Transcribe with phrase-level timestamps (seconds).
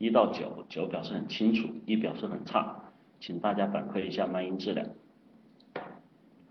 [0.00, 2.84] 一到九，九表示很清楚，一表示很差，
[3.20, 4.86] 请大家反馈一下麦音质量。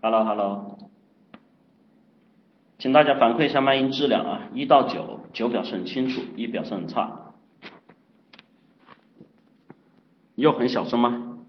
[0.00, 0.78] Hello Hello，
[2.78, 7.32] 请大家反馈一下麦音质量啊，一到九，九表示很清楚，一表示很差。
[10.36, 11.40] 又很小声吗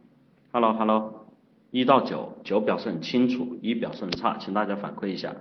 [0.52, 1.28] ？Hello Hello，
[1.70, 5.36] 一到九，九表示很清楚，一表示很差，请大家反馈一下。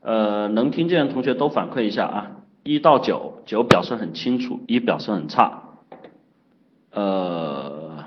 [0.00, 2.32] 呃，能听见的同学都反馈一下啊。
[2.66, 5.62] 一到九，九表示很清楚，一表示很差。
[6.90, 8.04] 呃，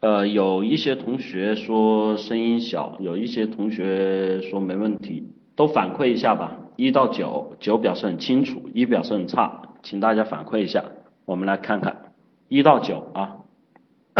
[0.00, 6.58] 呃，有一些同学说声音小，有一些同学说没问题，都反馈一下吧。
[6.74, 10.82] 一到九，九表示很清楚，一表示很差，请大家反馈一下，
[11.24, 12.12] 我们来看看
[12.48, 13.36] 一到九啊。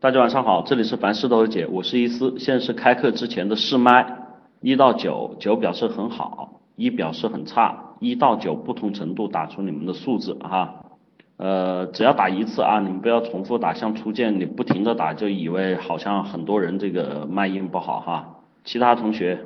[0.00, 4.18] 大家晚上好，这里是凡事都有解，我是伊思，现在是开课之前的试麦。
[4.62, 10.84] 一到九，九表示很好，一表示很差，一到九不同程度打出你们的数字哈，
[11.36, 19.40] 呃，只要打一次啊，你们不要重复打，像初见你不停的打就以为好像很多人这个麦音不好哈，其他同学，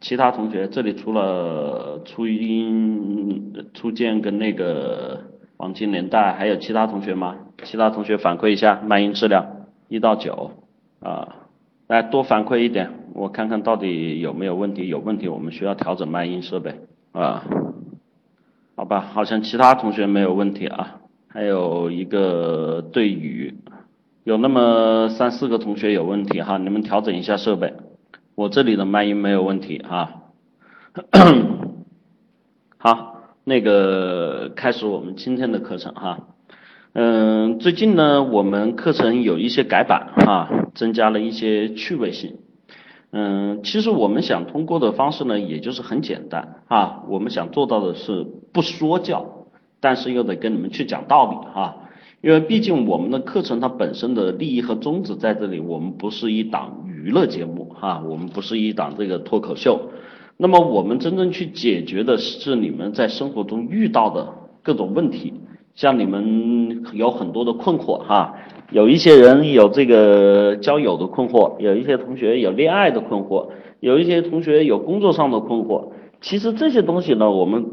[0.00, 5.20] 其他同学这里除了初音、初见跟那个
[5.56, 7.36] 黄金年代，还有其他同学吗？
[7.62, 9.46] 其他同学反馈一下麦音质量，
[9.88, 10.50] 一到九
[10.98, 11.36] 啊。
[11.88, 14.88] 来多反馈一点，我看看到底有没有问题。
[14.88, 16.80] 有问题，我们需要调整麦音设备
[17.12, 17.44] 啊。
[18.76, 21.00] 好吧，好像其他同学没有问题啊。
[21.28, 23.54] 还有一个对语，
[24.22, 27.72] 有那么三四个同学有问题哈，你们调整一下设备。
[28.34, 30.22] 我这里的麦音没有问题哈。
[32.76, 36.18] 好，那个开始我们今天的课程哈。
[36.92, 42.36] 嗯，最近呢，我们课程有一些改版哈，增加了一些趣味性。
[43.18, 49.24] 嗯，其实我们想通过的方式呢，也就是很简单啊，我们想做到的是不说教，
[49.80, 51.76] 但是又得跟你们去讲道理哈。
[52.20, 59.80] 因为毕竟我们的课程它本身的利益和宗旨在这里，我们不是一档娱乐节目哈，我们不是一档这个脱口秀。
[60.36, 64.28] 那么我们真正去解决的是你们在生活中遇到的
[64.62, 65.32] 各种问题。
[65.74, 68.34] 像你们有很多的困惑哈，
[68.70, 75.92] 有一些人有这个交友的困惑，有一些同学有恋爱的困惑，有一些同学有工作上的困惑。
[76.20, 77.64] 其实这些东西呢，我们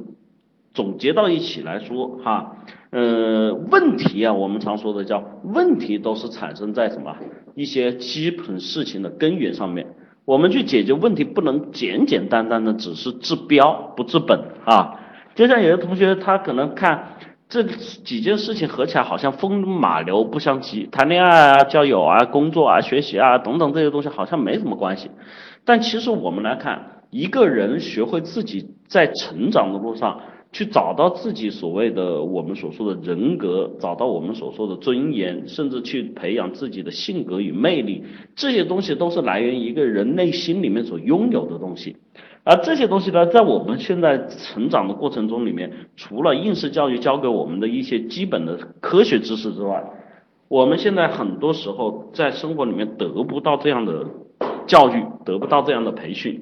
[0.73, 2.57] 总结到一起来说哈，
[2.91, 7.15] 呃，问题啊，我们常说的叫问题，都是产生在什么
[7.55, 9.87] 一些基本事情的根源上面。
[10.25, 14.99] 我们去解决问题，不能简简单单的只是治标不治本啊。
[15.33, 17.12] 就像有的同学他可能看。
[17.53, 25.11] 这几件事情合起来好像风马牛不相及，谈恋爱啊、交友啊、工作啊、学习啊等等这些东西好像没什么关系。
[25.63, 30.19] 但其实我们来看，一个人学会自己在成长的路上
[30.51, 38.03] 去找到自己所谓的我们所说的人格，找到我们所说的尊严，甚至去培养自己的性格与魅力，
[38.35, 41.97] 这些东西都是来源于一个人内心里面所拥有的东西。
[42.45, 49.83] 而这些东西呢，在我们现在成长的过程中里面，除了应试教育教给我们的一些基本的科学知识之外，
[50.49, 54.05] 我们现在很多时候在生活里面得不到这样的
[54.67, 56.41] 教育，得不到这样的培训。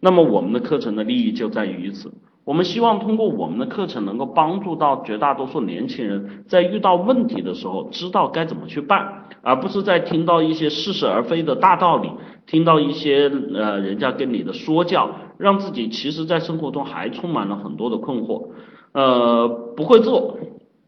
[0.00, 2.12] 那么我们的课程的利益就在于此。
[2.44, 12.10] 我们希望通过我们的课程，能够帮助到绝大多数年轻人，在遇到问题的时候，知道该怎么去办，而不是在听到一些似是而非的大道理，
[12.46, 18.48] 听到一些呃人家跟你的说教，让自己其实在生活中还充满了很多的困惑，
[18.92, 20.36] 呃，不会做，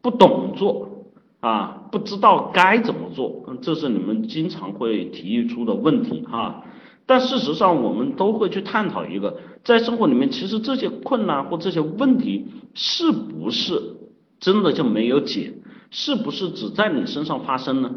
[0.01, 1.05] 不懂做，
[1.39, 6.65] 啊，不知道该怎么做，这是你们经常会提出的问题哈。
[7.07, 13.81] 但事实上，我们都会去探讨一个，在生活里面，其实这些困难或这些问题，是不是
[14.39, 15.53] 真的就没有解？
[15.89, 17.91] 是不是只在你身上发生呢？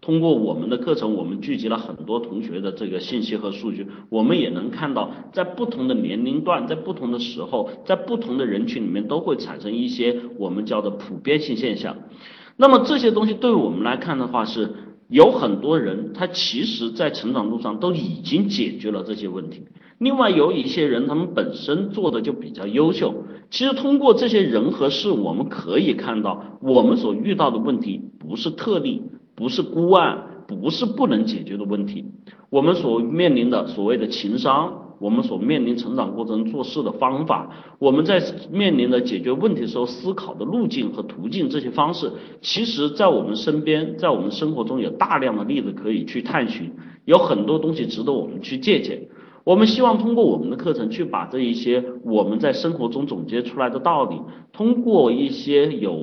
[0.00, 11.96] 通过我们的课程，我们聚集了很多同学的这个信息和数据，我们也能看到，在不同的年龄段，在不同的时候，在不同的人群里面，都会产生一些我们叫的普遍性现象。
[12.56, 14.70] 那么这些东西对我们来看的话是。
[15.10, 19.62] 有很多人，他其实在成长路上都已经解决了这些问题。
[19.96, 23.14] 另外有一些人，他们本身做的就比较优秀。
[23.48, 29.02] 其实通过这些人和事，我们可以看到，我们所遇到的问题不是特例，
[29.38, 30.18] 不是孤案，
[30.48, 32.04] 不是不能解决的问题。
[32.50, 34.86] 我们所面临的所谓的情商。
[35.00, 37.48] 我们所面临成长过程做事的方法，
[37.78, 38.20] 我们在
[38.50, 46.72] 面临的解决问题时候思考的路径和途径这些方式，其实，在我们身边，在我们生活中有大量的例子可以去探寻，
[47.04, 49.00] 有很多东西值得我们去借鉴。
[49.44, 54.20] 我们希望通过我们的课程去把这一些我们在生活中总结出来的道理，
[54.52, 55.94] 通过一些有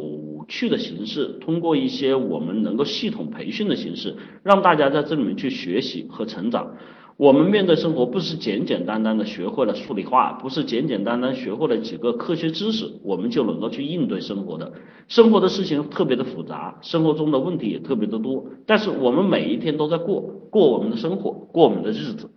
[0.48, 6.76] 趣的形式，通过一些我们能够系统培训的形式，让大家在这里面去学习和成长。
[7.18, 14.74] 我们面对生活不是简简单单的学会了数理化，不是简简单单学会了几个科学知识，我们就能够去应对生活的。
[15.08, 18.46] 生活的事情特别的复杂，生活中的问题也特别的多。
[18.66, 22.30] 但是我们每一天都在过过我们的生活，过我们的日子。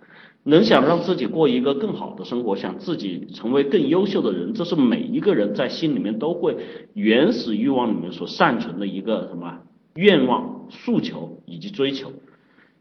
[0.45, 6.57] 能想让自己过一个更好的生活，想自己成为更优秀的人，这是每一个人在心里面都会
[6.95, 9.59] 原始欲望里面所善存的一个什么
[9.95, 12.13] 愿望、诉求以及追求。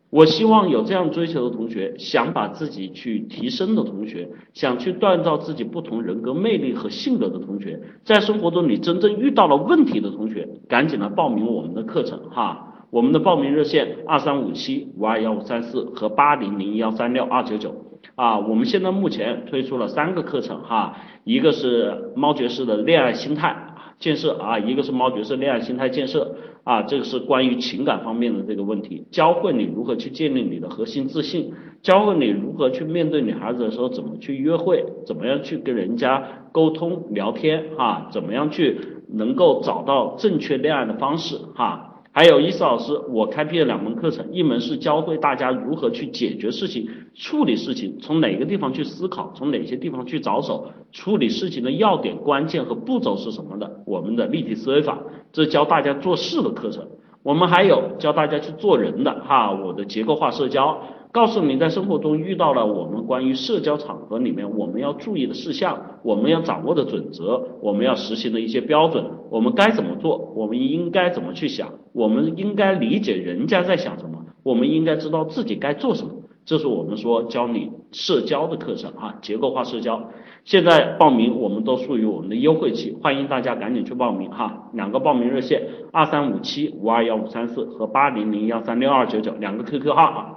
[0.09, 12.66] 我希望有这样追求的同学，想把自己去提升的同学，想去锻造自己不同人格魅力和性格的同学，在生活中你真正遇到了问题的同学，赶紧来报名我们的课程哈！
[12.89, 17.75] 我们的报名热线二三五七五二幺五三四和八零零幺三六二九九
[18.15, 23.55] 啊，我们现在目前推出了三个课程哈，一个是猫爵士的恋爱心态
[23.99, 26.35] 建设啊，一个是猫爵士恋爱心态建设。
[26.63, 41.86] 啊，这个是关于情感方面的这个问题，教会你如何去建立你的核心自信，教会你如何去面对女孩子的时候怎么去约会，怎么样去跟人家沟通聊天，哈，怎么样去能够找到正确恋爱的方式，哈。
[42.17, 54.97] 还有伊思老师，我开辟了两门课程，一门是教会大家如何去解决事情、处理事情，从哪个地方去思考，从哪些地方去着手处理事情的要点、关键和步骤是什么的，我们的立体思维法，
[55.31, 56.87] 这是教大家做事的课程。
[57.21, 60.75] 我们还有教大家去做人的哈，我的结构化社交。
[61.17, 70.31] 告诉你，在生活中遇到了我们关于社交场合里面我们要注意的事项，我们要掌握的准则，我们要实行的一些标准，我们该怎么做？
[70.35, 71.69] 我们应该怎么去想？
[71.91, 74.25] 我们应该理解人家在想什么？
[74.43, 76.11] 我们应该知道自己该做什么？
[76.45, 80.11] 这是我们说教你社交的课程哈，结构化社交。
[80.45, 84.69] 现在报名我们都属于我们的优惠期，欢迎大家赶紧去报名哈。
[84.73, 90.36] 两个报名热线：二三五七五二幺五三四和八零零幺三六二九九，两个 QQ 号啊。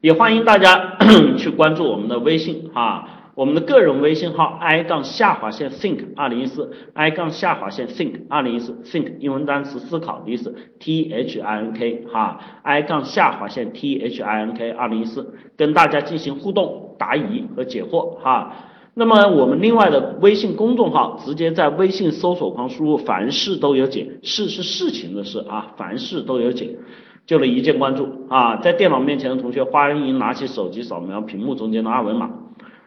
[0.00, 0.96] 也欢迎大家
[1.36, 11.72] 去关注我们的微信哈，我们的个人微信号 i 杠下划线 think 二零一四 i 杠下划线 think 二零一四 think 英文单词思考的意思 t h i n
[11.72, 18.54] k 哈 i 杠下划线 t h i n k 二零一四跟大家进行互动答疑和解惑哈。
[18.94, 26.76] 那么我们另外的微信公众号，直接在微信搜索框输入凡事都有解，事是事情的事啊，凡事都有解。
[27.28, 32.30] 就能一键关注啊，在电脑面前的同学欢迎拿起手机扫描屏幕中间的二维码。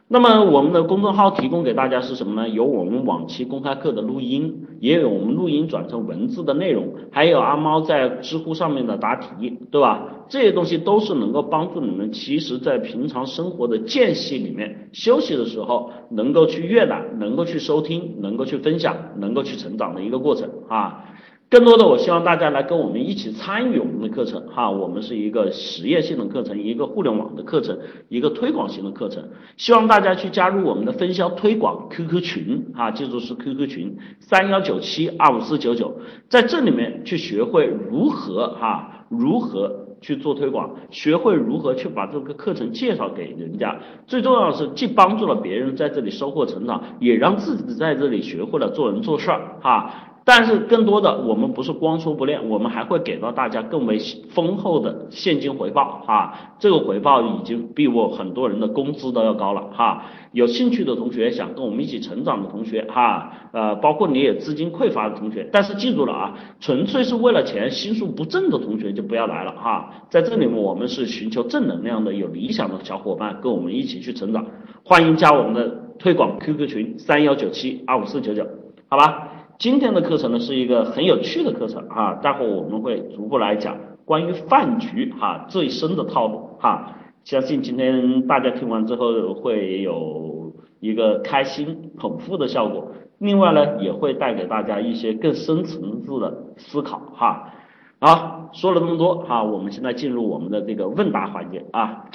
[0.08, 2.50] 那么我们的公众号提供给大家是什么呢？
[2.50, 10.08] 有我们往期公开课的录音，也有我们录音转成文字的内容，还有阿猫在知乎上面的答题，对吧？
[10.28, 21.06] 这些东西都是能够帮助你们，其实在平常生活的间隙里面休息的时候，能够去阅览，能够去收听，能够去分享，能够去成长的一个过程啊。
[21.52, 27.78] 更多的，我希望大家来跟我们一起参与我们的课程哈，我们是一个实验性的课程，一个互联网的课程，
[28.08, 29.22] 一个推广型的课程，
[29.58, 35.94] 希望大家去加入我们的分销推广 QQ 群哈，记住是 QQ 群三幺九七二五四九九，
[36.30, 43.78] 在这里面去学会如何哈，如何去做推广，学会如何去把这个课程介绍给人家，
[44.08, 50.08] 最重要的是既帮助了别人在这里收获成长，也让自己在这里学会了做人做事儿哈。
[50.24, 53.98] 但是更多的，我们不是光说不练，我们还会给到大家更为
[54.30, 56.54] 丰厚的现金回报哈。
[56.60, 60.06] 这个回报已经比我很多人的工资都要高了哈。
[60.32, 69.90] 有兴趣的同学，想跟我们一起成长的同学哈，呃，包括你也资金匮乏的同学，但是记住了啊，纯粹是为了钱，心术不正的同学就不要来了哈。
[70.10, 74.46] 在这里面，我们是寻求正能量的、有理想的小伙伴，跟我们一起去成长。
[74.84, 75.68] 欢迎加我们的
[75.98, 78.46] 推广 QQ 群三幺九七二五四九九，
[78.88, 79.30] 好吧？
[79.62, 92.88] 今天的课程呢是一个很有趣的课程哈，待会我们会逐步来讲关于饭局哈最深的套路哈，相信今天大家听完之后会有一个开心捧腹的效果，
[93.20, 97.54] 另外呢也会带给大家一些更深层次的思考哈。
[98.00, 102.06] 好，说了这么多哈，我们现在进入我们的这个问答环节啊。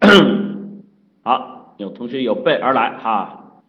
[1.22, 3.60] 好，有同学有备而来哈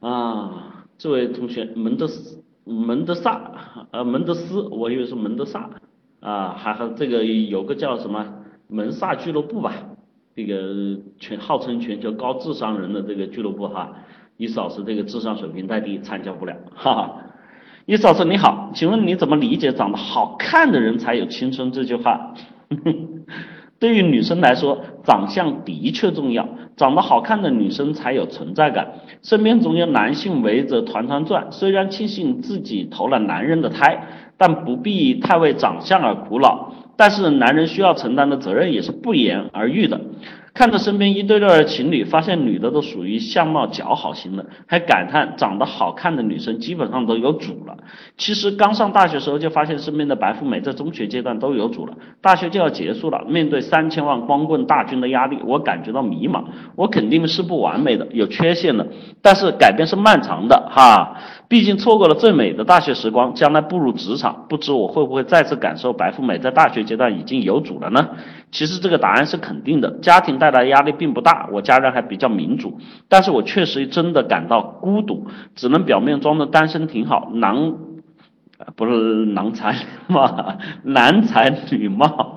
[0.00, 2.44] 啊，这位同学门德斯。
[2.66, 3.52] 门德萨，
[3.92, 5.70] 呃，门德斯，我以为是门德萨，
[6.20, 8.26] 啊，还和这个有个叫什么
[8.66, 9.72] 门萨俱乐部吧，
[10.34, 13.92] 这个全号称全球高智商人的这个俱乐部哈，
[14.36, 17.22] 伊斯老师这个智商水平太低，参加不了，哈哈。
[17.86, 22.34] 伊斯老师你好，请问你怎么理解长得好看的人才有青春这句话？
[23.78, 28.88] 对于女生来说，长相的确重要，长得好看的女生才有存在感。
[29.22, 34.06] 身边总有男性围着团团转，虽然庆幸自己投了男人的胎，
[34.38, 36.72] 但不必太为长相而苦恼。
[36.96, 40.00] 但是男人需要承担的责任也是不言而喻的。
[40.56, 47.76] 看着身边一对对的情侣，发现女的都属于相貌姣好型的，还感叹长得好看的女生基本上都有主了。
[48.16, 56.44] 其实刚上大学时候就发现身边的白富美在中学阶段都有主了，大学就要结束了，面对三千万光棍大军的压力，我感觉到迷茫。
[56.74, 58.86] 我肯定是不完美的，有缺陷的，
[59.20, 61.18] 但是改变是漫长的哈。
[61.48, 68.08] 毕竟错过了最美的大学时光，将来步入职场，不知我会不会再次感受白富美在大学阶段已经有主了呢？
[68.50, 77.74] 其实这个答案是肯定的，家庭带来的压力并不大，我家人还比较民主，但是我确实真的感到孤独，只能表面装的单身挺好，男，
[78.74, 79.76] 不是男才
[80.08, 82.35] 嘛，男才女貌，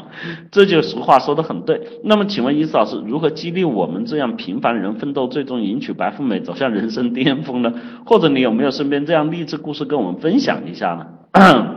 [0.51, 1.81] 这就俗话说的很对。
[2.03, 7.73] 那么请问伊思老师，如何激励我们这样平凡人奋斗，最终迎娶白富美，走向人生巅峰呢？
[8.05, 10.93] 或者你有没有身边这样励志故事跟我们分享一下
[11.33, 11.75] 呢？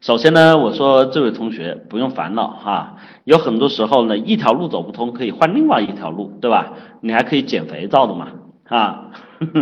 [0.00, 6.72] 首先呢，我说这位同学不用烦恼哈，有很多时候呢，一条路走不通，可以换另外一条路，对吧？
[7.02, 8.28] 你还可以减肥皂的嘛，
[8.66, 9.10] 啊，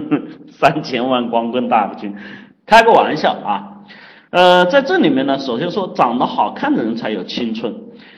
[0.49, 2.15] 三千万光棍大军，
[2.67, 3.78] 开个玩笑啊，
[4.31, 7.75] 呃，在这里面呢，首先说长得好看的人才有青春，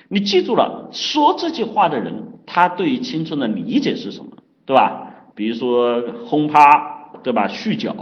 [0.09, 2.13] 你记住了，说这句话的人，
[2.47, 4.31] 他对于青春的理解是什么，
[4.67, 5.07] 对吧？
[5.35, 7.49] 比如说轰趴，对吧？
[7.49, 7.95] 酗酒。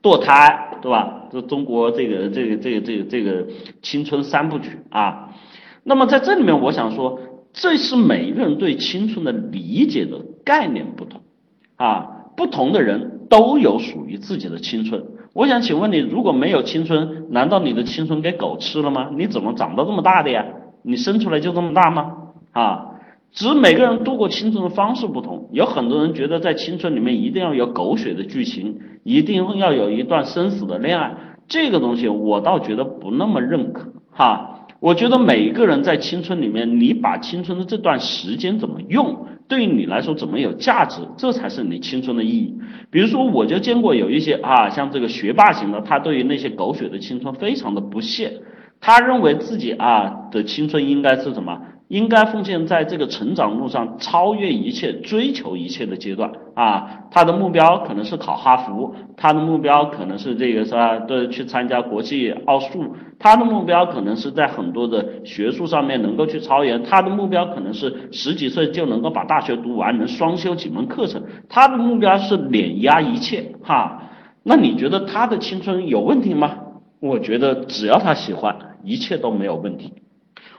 [0.00, 1.24] 堕胎，对吧？
[1.32, 3.46] 这中国这个这个这个这个这个
[3.82, 5.30] 青春三部曲啊。
[5.82, 7.18] 那么在这里面，我想说，
[7.52, 11.22] 这是每一个人对青春的理解的概念不同
[11.76, 12.06] 啊。
[12.36, 15.04] 不同的人都有属于自己的青春。
[15.38, 19.08] 我想请问你，如果没有青春，难道你的青春给狗吃了吗？
[19.14, 20.44] 你怎么长到这么大的呀？
[20.82, 22.12] 你生出来就这么大吗？
[22.50, 22.86] 啊？
[23.30, 31.14] 只是每个人度过青春的方式不同，有很多人觉得在青春里面一定要有狗血的剧情，一定要有一段生死的恋爱，
[31.46, 34.66] 这个东西我倒觉得不那么认可哈。
[34.80, 42.54] 我觉得每一个人在青春里面，你把青春的这段时间怎么用，对于你来说怎么有价值，这才是你青春的意义。
[42.90, 48.42] 比如说，我就见过有一些啊，像这个学霸型的，他对于那些狗血的青春非常的不屑，
[48.80, 51.60] 他认为自己啊的青春应该是什么？
[51.88, 57.04] 应该奉献在这个成长路上，超越一切、追求一切的阶段啊！
[57.10, 60.98] 他的目标可能是考哈佛，他的目标可能是这个是吧？
[60.98, 74.02] 对，去参加国际奥数，他的目标可能是在很多的学术上面能够去超越，他的目标可能是十几岁就能够把大学读完，能双修几门课程，他的目标是碾压一切哈！
[74.42, 76.54] 那你觉得他的青春有问题吗？
[77.00, 78.54] 我觉得只要他喜欢，
[78.84, 79.94] 一切都没有问题。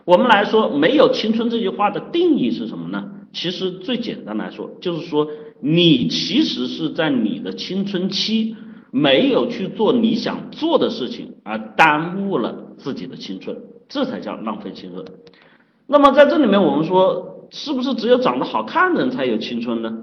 [0.10, 3.12] 我们来说，没有青春这句话的定义是什么呢？
[3.32, 5.28] 其实最简单来说，就是说
[5.62, 8.56] 你其实是在你的青春期
[8.90, 13.56] 没有去做你想做的事情，而耽误了自己的青春，
[13.88, 15.06] 这才叫浪费青春。
[15.86, 19.96] 那么在这里面，我们说是不是只有长得好看的人才有青春呢？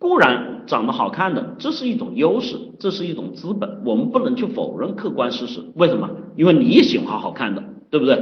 [0.00, 5.60] 固然长得好看的这是一种优势，这是一种资本，我们不能去否认客观事实。
[5.76, 6.10] 为什么？
[6.34, 8.18] 因为你也喜欢好看的，对不对？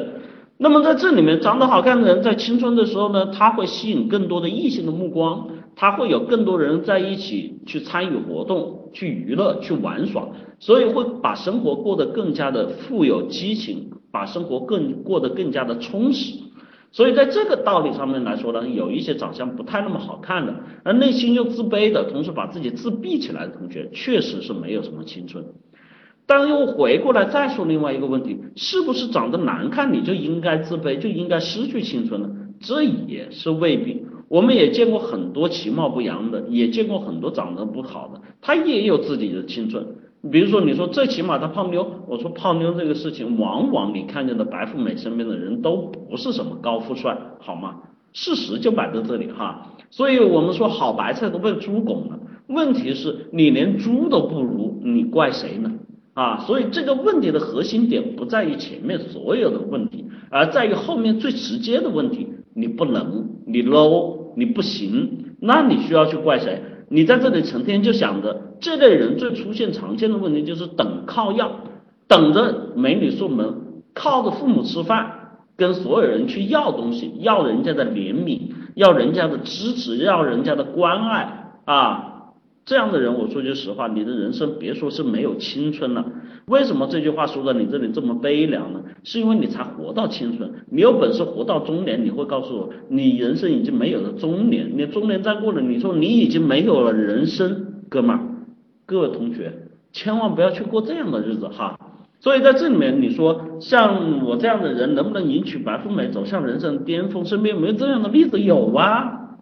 [0.62, 10.28] 那么在这里面，长得好看的人在青春的时候呢，他会吸引更多的异性的目光，他会有更多人在一起去参与活动、去娱乐、去玩耍，
[10.60, 16.38] 所以会把生活过得更加的富有激情，把生活更过得更加的充实。
[16.92, 20.54] 所以在这个道理上面来说呢，有一些长相不太那么好看的，
[20.84, 25.44] 而内心又自卑的，同时把自己自闭起来的同学，确实是没有什么青春。
[26.26, 32.30] 但又回过来再说另外一个问题，是不是长得难看你就应该自卑，就应该失去青春呢？
[32.60, 34.06] 这也是未必。
[34.28, 39.86] 我们也见过很多其貌不扬的，也见过很多长得不好的，他也有自己的青春。
[40.30, 47.80] 比如说，你说最起码他泡妞，我说泡妞这个事情，往往你看见的白富美身边的人都不是什么高富帅，好吗？
[48.12, 49.72] 事实就摆在这里哈。
[49.90, 55.72] 所以我们说好白菜都被猪拱了，问题是你连猪都不如，你怪谁呢？
[56.14, 62.28] 啊，所以这个问题的核心点不在于前面所有的问题，而在于后面最直接的问题。
[62.54, 66.62] 你不能，你 low，你不行，那你需要去怪谁？
[66.90, 71.50] 你在这里成天就想着这类人最出现常见的问题就是等靠要，
[72.06, 73.54] 等着美女送门，
[73.94, 82.11] 靠着父母吃饭，跟所有人去要东西，要人家的怜悯，要人家的支持，要人家的关爱啊。
[82.64, 86.04] 这样的人，我说句实话，你的人生别说是没有青春了。
[86.46, 88.80] 为什么这句话说到你这里这么悲凉呢？
[89.02, 98.20] 是因为你才活到青春，你有本事活到中年，你会告诉我，你人生已经没有了中年，你中年再过了，你说你已经没有了人生，哥们儿，
[98.86, 99.52] 各位同学，
[99.92, 101.76] 千万不要去过这样的日子哈。
[102.20, 107.24] 所以在这里面，你说像我这样的人能不能迎娶白富美，走向人生巅峰？
[107.24, 108.38] 身边有没有这样的例子？
[108.40, 109.38] 有啊，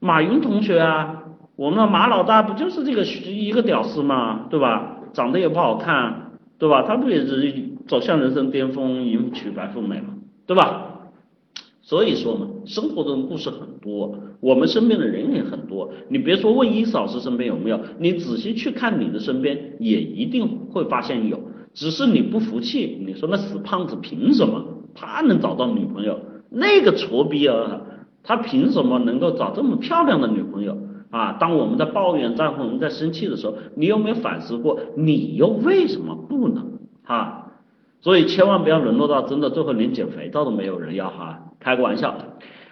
[0.00, 1.18] 马云同学啊。
[1.56, 4.96] 我们的马老大不就是这个一个屌丝嘛，对吧？
[5.12, 6.82] 长得也不好看，对吧？
[6.82, 7.52] 他不也是
[7.86, 10.14] 走向人生巅峰，迎娶白富美嘛，
[10.46, 10.88] 对吧？
[11.82, 15.90] 所以说嘛，生活中的故事很多，我们身边的人也很多。
[16.08, 21.38] 你别说问伊思老师身边有没有，你仔细去看你的身边，也一定会发现有。
[21.74, 26.18] 只是你不服气，你说那死胖子凭什么他能找到女朋友？
[26.48, 27.82] 那个矬逼啊，
[28.22, 30.78] 他凭什么能够找这么漂亮的女朋友？
[31.12, 36.80] 啊，当我们在抱怨，在我们在生气的时候，你有没有反思过，你又为什么不能？
[37.04, 37.52] 哈，
[38.00, 42.14] 所以千万不要沦落到真的最后连捡肥皂都没有人要哈，开个玩笑。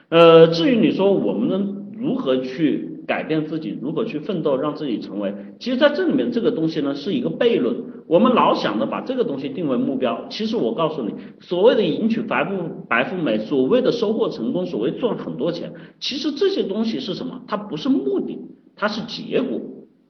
[0.09, 3.00] 呃，至于你说我们能如何去？
[3.11, 5.35] 改变自己，如何去奋斗，让自己成为？
[5.59, 7.75] 其实，在这里面，这个东西呢，是一个悖论。
[8.07, 12.53] 我们老想着把这个东西定为目标，其实我告诉你，所谓的迎娶白富
[12.89, 17.43] 白富美，所谓的收获成功，所谓赚很多钱，其实这些东西是什么？
[17.49, 18.39] 它不是目的，
[18.77, 19.61] 它是结果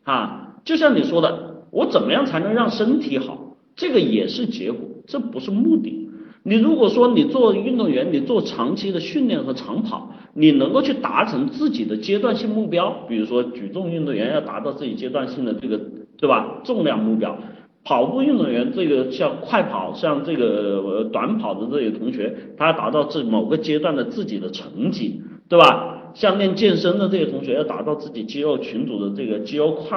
[0.02, 0.56] 啊。
[0.66, 3.56] 就像你说的，我怎么样才能让身体好？
[3.76, 6.09] 这个也是结果，这不是目的。
[6.42, 15.78] 你如果说你做运动员，你做长期的训练和长跑，你能够去达成自己的阶段性目标，比如说举重运动员要达到自己阶段性的这个，
[16.16, 16.60] 对吧？
[16.64, 17.36] 重量目标，
[17.84, 26.12] 跑步运动员这个像快跑，像这个短跑的这些同学，他要达到这某个阶段的自己的成绩，对吧？
[26.14, 29.96] 像练健身的这些同学要达到自己肌肉群组的这个肌肉块，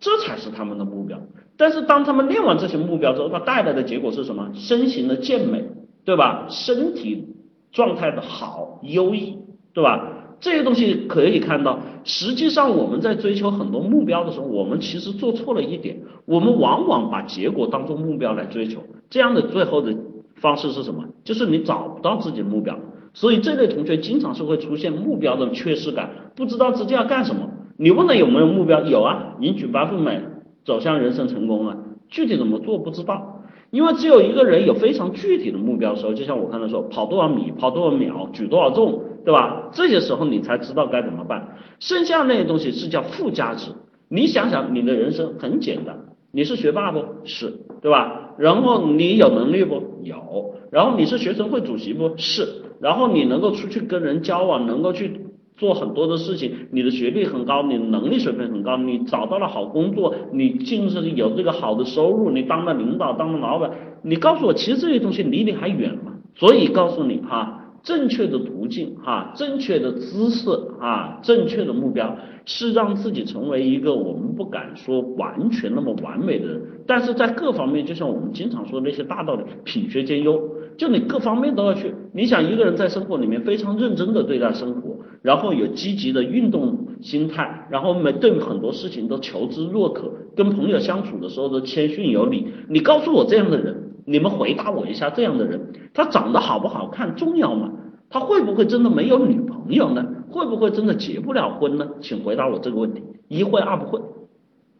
[0.00, 1.20] 这才是他们的目标。
[1.56, 4.50] 但是当他们练完这些目标之后，他带来的结果是什么？
[4.54, 5.64] 身形的健美，
[6.04, 6.46] 对吧？
[6.48, 7.28] 身体
[7.70, 9.38] 状态的好优异，
[9.72, 10.10] 对吧？
[10.40, 15.96] 这些东西可以看到，实际上我们在追求很多目标的时候，我们其实做错了一点，
[16.26, 19.94] 我们往往把结果当做目标来追求，这样的最后的
[20.34, 21.04] 方式是什么？
[21.22, 22.76] 就是你找不到自己的目标，
[23.14, 27.48] 所以这类同学经常是会出现目标的缺失感，不知道自己要干什么。
[27.78, 28.82] 你问他有没有目标？
[28.82, 30.20] 有啊，迎娶白富美。
[30.64, 31.76] 走向人生成功啊，
[32.08, 39.68] 具体怎么做不知道，因为只有一个人有非常具体的目标的时候，就像我刚才说，跑多少米，跑多少秒，举多少重，对吧？
[39.72, 41.56] 这些时候你才知道该怎么办。
[41.80, 43.72] 剩下那些东西是叫附加值。
[44.08, 45.98] 你想想，你的人生很简单，
[46.32, 47.04] 你是学霸不？
[47.24, 48.30] 是，对吧？
[48.38, 49.82] 然后你有能力不？
[50.02, 50.54] 有。
[50.70, 52.14] 然后你是学生会主席不？
[52.16, 52.46] 是。
[52.80, 55.20] 然后你能够出去跟人交往，能够去。
[55.56, 63.70] 做很多的事情，你的学历很高，你能力水平很高，你找到了好工作，你进是有这个好的收入，你当了领导，当了老板，
[64.02, 66.12] 你告诉我，其实这些东西离你还远嘛？
[66.34, 80.42] 所以告诉你哈，正确的途径哈，正确的姿势啊，正确的目标，是让自己成为一个我们不敢说完全那么完美的人，但是在各方面，就像我们经常说的那些大道理，品学兼优，
[80.76, 81.94] 就你各方面都要去。
[82.12, 84.96] 你想一个人在生活里面非常认真的对待生活。
[85.22, 92.48] 然后有积极的运动心态，然后每对很多事情都求知若渴，跟朋友相处的时候都谦逊有礼。
[92.68, 97.70] 你告诉我这样的人，你们回答我一下，这样的人他长得好不好看重要吗？
[98.10, 100.04] 他会不会真的没有女朋友呢？
[100.30, 101.88] 会不会真的结不了婚呢？
[102.02, 104.00] 请回答我这个问题，一会二不会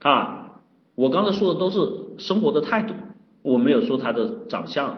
[0.00, 0.60] 啊！
[0.94, 1.80] 我刚才说的都是
[2.18, 2.92] 生活的态度，
[3.40, 4.94] 我没有说他的长相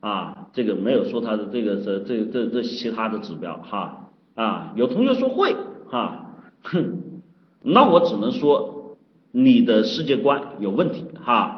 [0.00, 4.10] 啊，这个没有说他的这个这这这这其他的指标哈。
[4.34, 5.54] 啊，有同学说会，
[5.90, 6.32] 哈，
[6.62, 7.22] 哼，
[7.62, 8.96] 那我只能说
[9.32, 11.56] 你的世界观有问题，哈。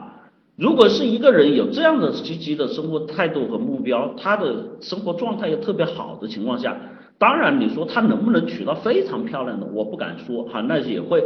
[0.57, 6.77] 如果是一个人有这样的积极的生活态度和目标，他的生活状态又特别好的情况下，
[7.19, 11.23] 当然你说他能不能娶到非常漂亮的，我不敢说，哈，那也会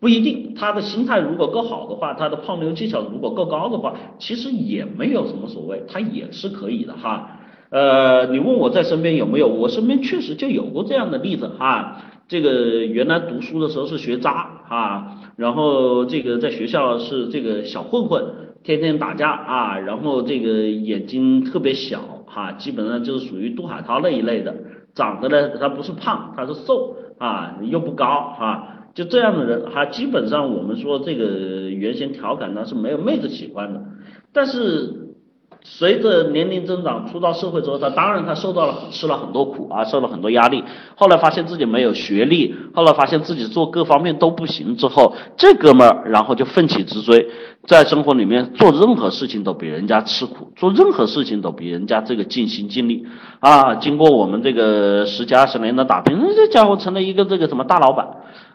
[0.00, 0.54] 不一定。
[0.54, 7.38] 他的心态如果够好的话，他的泡妞技巧如果够高的话，其实也没有什么所谓，他也是可以的，哈。
[7.70, 9.48] 呃，你问我在身边有没有？
[9.48, 12.02] 我身边确实就有过这样的例子哈。
[12.26, 18.24] 这个原来读书的时候是学渣啊，然后这个在学校是这个小混混，
[18.62, 24.54] 天天打架啊，然后这个眼睛特别小哈，基本上就是属于杜海涛那一类的。
[24.94, 33.80] 长得呢，他不是胖，他是瘦啊，又不高啊，就这样的人哈，基本上我们说这个原先调侃他是没有妹子喜欢的，
[34.32, 35.04] 但是。
[35.64, 40.62] 随着年龄增长，出到社会之后，他当然他受到了吃了很多苦啊，受了很多压力。
[40.94, 47.28] 后来发现自己没有学历，后来发现自己做各方面都不行之后，这哥们儿然后就奋起直追，
[47.66, 53.04] 在生活里面做任何事情都比人家吃苦，做任何事情都比人家这个尽心尽力
[53.40, 53.74] 啊。
[53.74, 58.06] 经过我们这个十几二十年的打拼，这家伙成了一个这个什么大老板。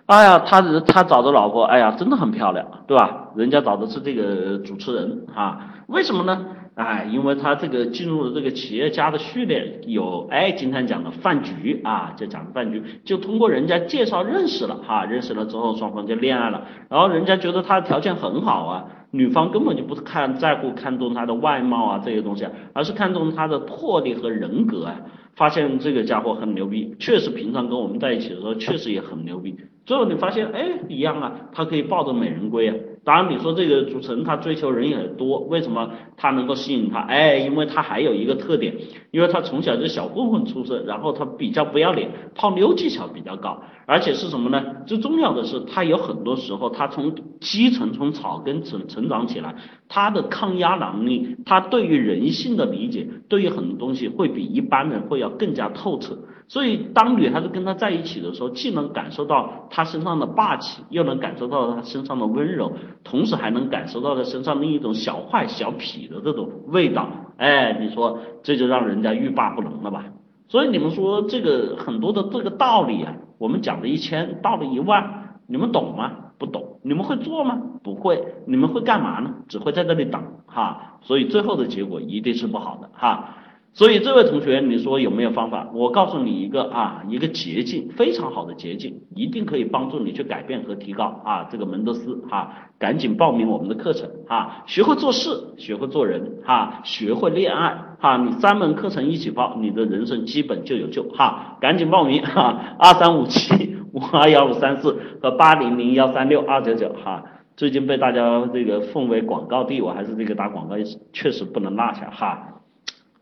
[0.06, 3.30] 哎呀，他他找的老婆，哎呀，真的很漂亮，对吧？
[3.38, 6.46] 人家找的是这个主持人啊，为什么呢？
[6.76, 24.96] 哎，因为他这个进入了这个企业家的序列，有哎，经常讲的饭局啊，就讲的饭局，就通过人家介绍认识了哈，认识了之后双方就恋爱了，然后人家觉得他的条件很好啊，女方根本就不是看在乎看中他的外貌啊这些东西，而是看中他的魄力和人格啊，
[25.36, 29.56] 发现这个家伙很牛逼，确实平常跟我们在一起的时候确实也很牛逼，
[29.86, 32.76] 最后你发现哎一样啊，他可以抱着美人归啊。
[33.06, 37.02] 当然，你说这个主持人他追求人也多，为什么他能够吸引他？
[37.02, 38.74] 哎，因为他还有一个特点，
[39.12, 44.64] 因为他从小就小混混出身，然后他比较不要脸，泡妞技巧比较高，而且是什么呢？
[44.86, 49.54] 最重要的是，他有很多时候他从基层从草根成成长起来，
[49.90, 56.18] 他的抗压能力，他对于人性的理解，对于很多东西会比一般人会要更加透彻。
[56.54, 67.10] 所以，当女孩子跟他在一起的时候，既能感受到他身上的霸气，又能感受到他身上的温柔，同时还能感受到他身上另一种小坏小痞的这种味道。
[67.38, 70.06] 哎，你说这就让人家欲罢不能了吧？
[70.48, 76.12] 所以你们说这个很多的这个道理啊，我们讲了一千，道了一万，你们懂吗？
[76.38, 76.80] 不懂。
[76.84, 77.60] 你们会做吗？
[77.84, 78.24] 不会。
[78.46, 79.34] 你们会干嘛呢？
[79.48, 81.00] 只会在这里等哈。
[81.02, 83.38] 所以最后的结果一定是不好的哈。
[83.76, 85.68] 所以这位同学，你说有没有方法？
[85.74, 107.24] 我告诉你一个啊，一个捷径，非常好的捷径，一定可以帮助你去改变和提高啊这个门德斯哈，赶紧报名我们的课程啊，学会做事，学会做人哈，学会恋爱哈，你三门课程一起报，你的人生基本就有救哈，赶紧报名哈，二三五七五二幺五三四和八零零幺三六二九九哈，
[107.58, 110.76] 最近被大家这个奉为广告帝，我还是这个打广告
[111.12, 112.50] 确实不能落下哈。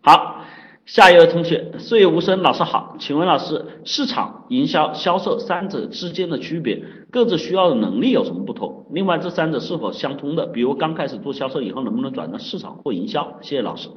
[0.03, 0.43] 好，
[0.83, 8.87] 下一位同学，岁月无声，老师好，请问老师，市场、营销、销售三者之间的区别，各自需要的能力有什么不同？
[8.91, 10.47] 另外，这三者是否相通的？
[10.47, 13.37] 比如刚开始做销售以后，能不能转到市场或营销？
[13.41, 13.89] 谢谢老师。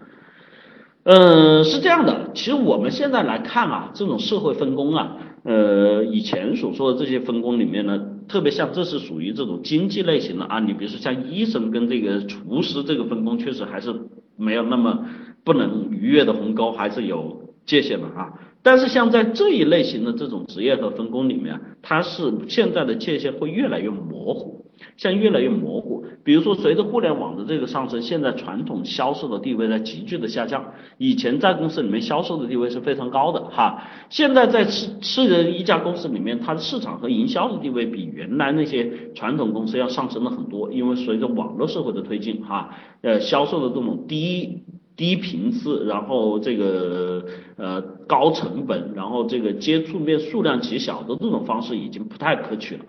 [1.05, 13.95] 嗯，是这样的，其实我们现在来看啊，这种社会分工啊，呃，以前所说的这些分工里面呢，特别像这是属于这种经济类型的啊，你比如说像医生跟这个厨师这个分工，确实还是
[14.37, 15.07] 没有那么。
[15.45, 26.05] 不能逾越的鸿沟还是有界限的啊，但是像在这一类型的这种职业和分工里面，它是现在的界限会越来越模糊，像越来越模糊。
[26.25, 30.73] 比如说，随着互联网的这个上升，现在传统销售的地位在急剧的下降。
[30.97, 44.65] 以前在公司里面销售的地位是非常高的哈，现在在吃吃人一家公司里面，它的市场和营销的地位比原来那些传统公司要上升了很多，因为随着网络社会的推进哈，呃，销售的这种低。
[44.97, 47.25] 低频次，然后这个
[47.57, 52.85] 呃高成本，然后这个接触面数量极小的这种方式已经不太可取了。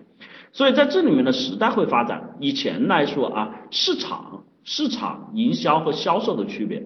[0.52, 2.36] 所以在这里面的时代会发展。
[2.40, 6.82] 以前来说啊，市场、市场营销和销售的区别，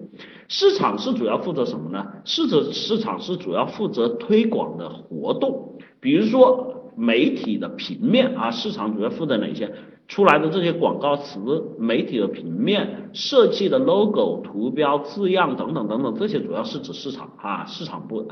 [0.49, 2.05] 市场是主要负责什么呢？
[2.25, 9.71] 市场市场是主要负责推广的活动，比如说媒体的平面啊，市场主要负责哪些？
[10.11, 11.39] 出来的这些广告词、
[11.79, 18.27] 媒体的平面设计的 logo、图标、字样等等等等，这些主要是指市场啊，市场部。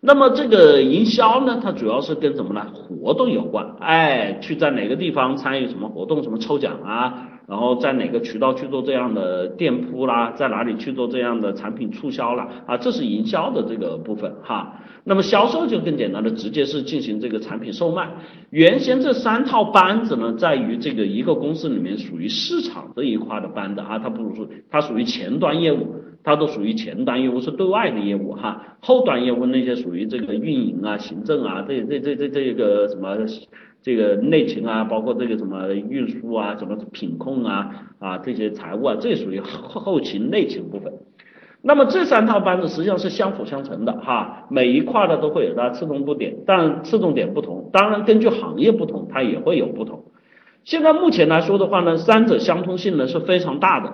[0.00, 2.66] 那么这个营销呢，它主要是跟什么呢？
[2.72, 7.28] 活动有关，哎，去在哪个地方参与什么活动，什么抽奖啊。
[7.48, 12.46] 然后在哪个渠道去做这样的店铺啦，在哪里去做这样的产品促销啦？
[12.66, 14.80] 啊，这是营销的这个部分哈。
[15.04, 18.10] 那么销售就更简单的，直接是进行这个产品售卖。
[18.50, 33.16] 原先这三套班子呢，在于这个一个公司里面属于市场这一块的班子啊，它不如说它属于前端业务，它都属于前端业务是对外的业务哈，后端业务那些属于这个运营啊、行政啊，这这这这这个什么。
[33.88, 40.92] 这个内勤啊，包括这个什么运输啊，什么品控啊，啊这些财务啊，这属于后后勤内勤部分。
[41.62, 50.04] 那么这三套班子实际上是相辅相成的哈，每一块的都会有它侧重点，但侧重点不同，当然根据行业不同，它也会有不同。
[50.64, 53.90] 现在目前来说的话呢，三者相通性呢是非常大的，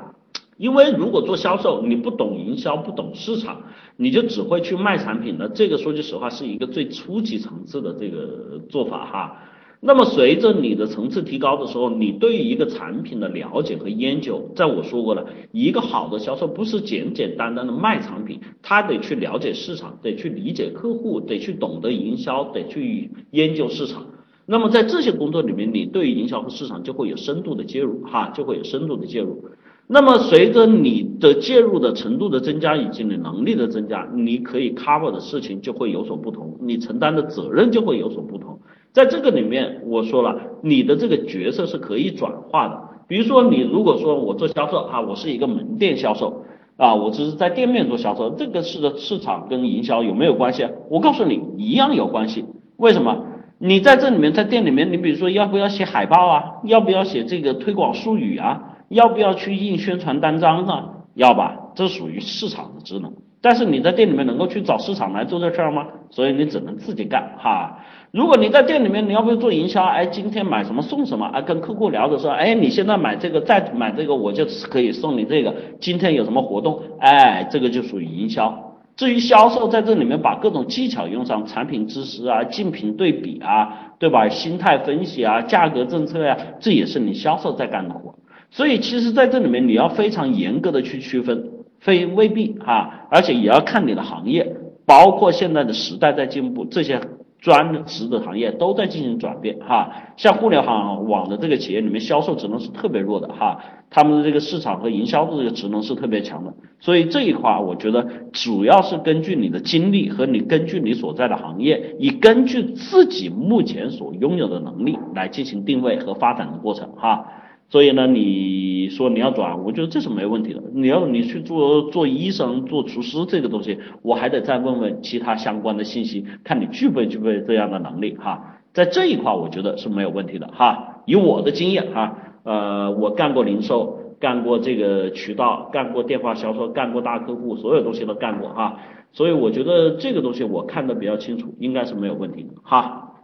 [0.56, 3.62] 因为如果做销售，你不懂营销，不懂市场，
[3.96, 9.36] 你就只会去卖产品呢，这个说句实话是一个最初级层次的这个做法哈。
[9.86, 24.06] 那么随着你的层次提高的时候，你对于一个产品的了解和研究，在我说过了，一个好的销售不是简简单单的卖产品，他得去了解市场，得去理解客户，得去懂得营销，得去研究市场。
[24.46, 29.44] 那么在这些工作里面，你对于营销和市场就会有深度的介入，哈，就会有深度的介入。
[29.86, 38.60] 那么随着你的介入的程度的增加，以及你能力的增加，你可以 cover 的事情就会有所不同，你承担的责任就会有所不同。
[38.94, 42.80] 在这个里面，我说了，你的这个角色是可以转化的。
[43.08, 46.44] 比如说，你如果说我做销售啊，我是一个门店销售
[46.76, 50.68] 啊，我只是在店面做销售，这个是市场跟营销有没有关系？
[50.88, 52.44] 我告诉你，一样有关系。
[52.76, 53.26] 为什么？
[53.58, 56.44] 你在这里面，在店里面，你比如说要不要写海报啊？
[56.62, 58.76] 要不要写这个推广术语啊？
[58.90, 60.90] 要不要去印宣传单张啊？
[61.14, 61.72] 要吧？
[61.74, 63.12] 这属于市场的职能。
[63.44, 65.86] 但是你在店里面能够去找市场来做这事儿吗？
[66.08, 67.78] 所以你只能自己干哈。
[68.10, 69.84] 如果你在店里面，你要不要做营销？
[69.84, 71.26] 哎，今天买什么送什么？
[71.26, 75.54] 哎，跟客户聊的时候，哎，你现在买这个，再买这个，我就可以送你这个。
[75.78, 76.80] 今天有什么活动？
[77.00, 78.78] 哎，这个就属于营销。
[78.96, 84.26] 至于销售，在这里面把各种技巧用上，产品知识啊，竞品对比啊，对吧？
[84.30, 88.14] 心态分析啊，价格政策呀，这也是你销售在干的活。
[88.50, 91.50] 所以，其实在这里面你要非常严格的去区分，
[91.84, 97.00] 非未必哈，而且也要看你的行业，包括现在的时代在进步，这些。
[97.44, 117.26] 专职的行业都在进行转变哈，像互联网网的这个企业里面，销售职能是特别弱的哈，他们的这个市场和营销的这个职能是特别强的，所以这一块我觉得主要是根据你的经历和你根据你所在的行业，以根据自己目前所拥有的能力来进行定位和发展的过程哈。
[117.74, 120.62] 所以呢，你说你要转，我觉得这是没问题的。
[120.72, 128.60] 你要你去做做医生、做厨师这个东西，我还得再问问其他相关的信息，看你具备具备这样的能力哈。
[128.72, 131.02] 在这一块，我觉得是没有问题的哈。
[131.04, 138.78] 以我的经验哈，呃，我干过零售，干过这个渠道，干过电话销售，干过大客户，所有东西都干过哈。
[139.10, 143.14] 所以我觉得这个东西我看得比较清楚，应该是没有问题的哈。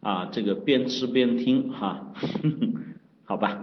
[0.00, 2.08] 啊，这个边吃边听哈。
[3.24, 3.56] 好吧，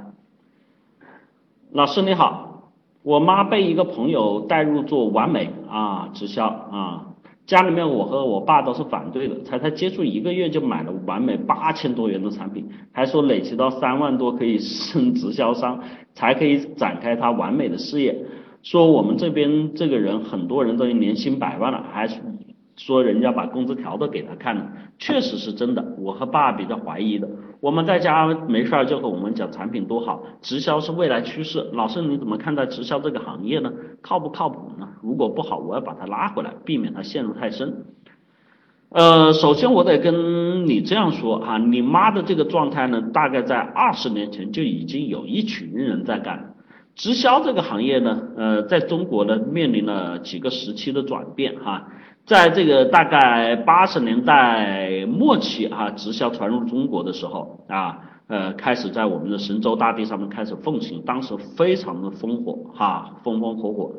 [1.72, 2.72] 老师你好，
[3.04, 7.08] 我妈被一个朋友带入做完美啊直销啊，
[7.46, 15.80] 家里面我和我爸都是反对的，才才接触一个月就买了完美八千多元的产品，还说累积到三万多可以升直销商，
[16.14, 18.16] 才可以展开他完美的事业，
[18.64, 22.08] 说我们这边这个人很多人都年薪百万了，还
[22.76, 27.30] 说人家把工资条都给他看了，确实是真的，我和爸比较怀疑的。
[27.62, 31.70] 我们在家没事儿就和我们讲产品多好，直销是未来趋势。
[31.74, 33.72] 老师你怎么看待直销这个行业呢？
[34.02, 34.88] 靠不靠谱呢？
[35.02, 37.86] 如果不好，我要把它拉回来，避免它陷入太深。
[38.90, 46.56] 呃，首先我得跟你这样说哈，你妈的这个状态呢，大概在二十年前就已经有一群人在干。
[46.96, 51.88] 直销这个行业呢，呃，在中国呢面临了几个时期的转变哈。
[52.30, 63.92] 在这个大概八十年代末期啊，直销传入中国的时候啊，呃，开始在我们的神州大地上面开始奉行，当时非常的烽火哈，风风火火。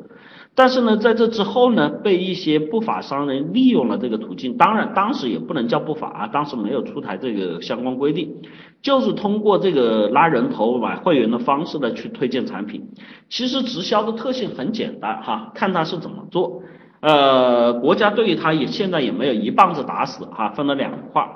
[0.55, 8.33] 但是呢，在这之后呢，被一些不法商人利用了这个途径，当然当时也不能叫不法啊，当时没有出台这个相关规定，
[8.81, 12.81] 就是通过这个拉人头买会员的方式呢去推荐产品。
[13.27, 16.63] 其实直销的特性很简单哈，看它是怎么做。
[17.01, 21.27] 呃，国家对于它也现在也没有一棒子打死哈，分了两块，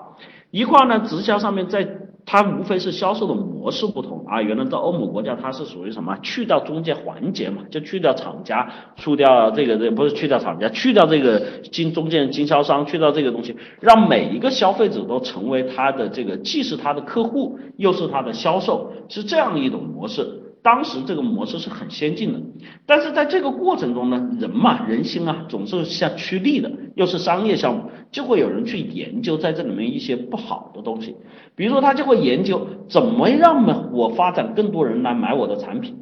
[0.52, 1.88] 一块呢直销上面在
[2.24, 11.40] 它无非是销售的模式不同啊，原来在欧盟国家它是属于什么去掉中间环节嘛，就去掉厂家，去掉这个这不是去掉厂家，去掉这个
[11.72, 20.44] 经中间经销商，去掉这个东西，让每一个消费者都成为他的这个既是他的客户又是他的销售，是这样一种模式。
[20.66, 22.40] 当时这个模式是很先进的，
[22.88, 31.16] 但是在这个过程中呢，人嘛，人心啊，总是向趋利的，又是商业项目，就会有人去研究在这里面一些不好的东西，
[31.56, 35.98] 比如说他就会研究怎么让我发展更多人来买我的产品。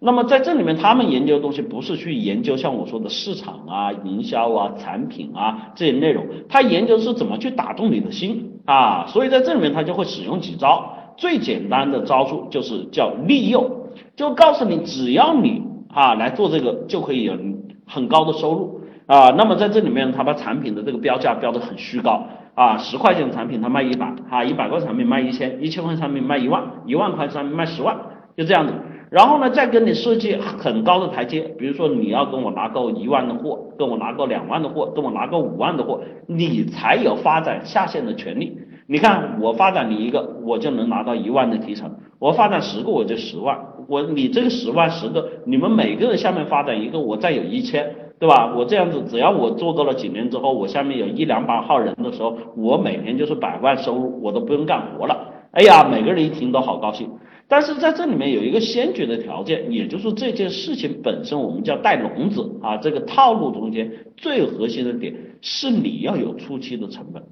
[0.00, 9.06] 那么在这里面，他们研究的东西不是去研究像我说的市场啊、营销啊、产品啊这些内容，他研究是怎么去打动你的心啊。
[9.06, 13.77] 所以在这里面，他就会使用几招，最简单的招数就是叫利诱。
[14.18, 15.62] 就告诉你，只要你
[15.94, 17.34] 啊来做这个，就可以有
[17.86, 19.30] 很高的收入啊。
[19.38, 22.26] 那么在这里面，他把产品的这个标价标的很虚高
[22.56, 27.96] 啊，十块钱的产品他卖一百，哈，一百块产品卖一千，一千块产品卖一万，一万块产品卖十万，
[28.36, 28.72] 就这样子。
[29.08, 38.58] 然后呢，再跟你设计很高的台阶，比如说你要跟我拿够一万的货，跟我拿够两万的货，跟我拿够五万的货，你才有发展下线的权利。
[38.90, 43.58] 你看我发展你一个，我就能拿到一万的提成；我发展十个，我就十万。
[43.86, 48.54] 我你这个十万十个，你们每个人下面发展一个，我再有一千，对吧？
[48.56, 55.34] 我这样子，只要我做够了几年之后，我下面有一两百号人的时候，我每年就是百万收入，我都不用干活了。
[55.50, 57.10] 哎呀，每个人一听都好高兴。
[57.46, 62.78] 但是在这里面有一个先决的条件，也就是这件事情本身，我们叫带笼子啊。
[62.78, 67.22] 这个套路中间最核心的点是你要有初期的成本，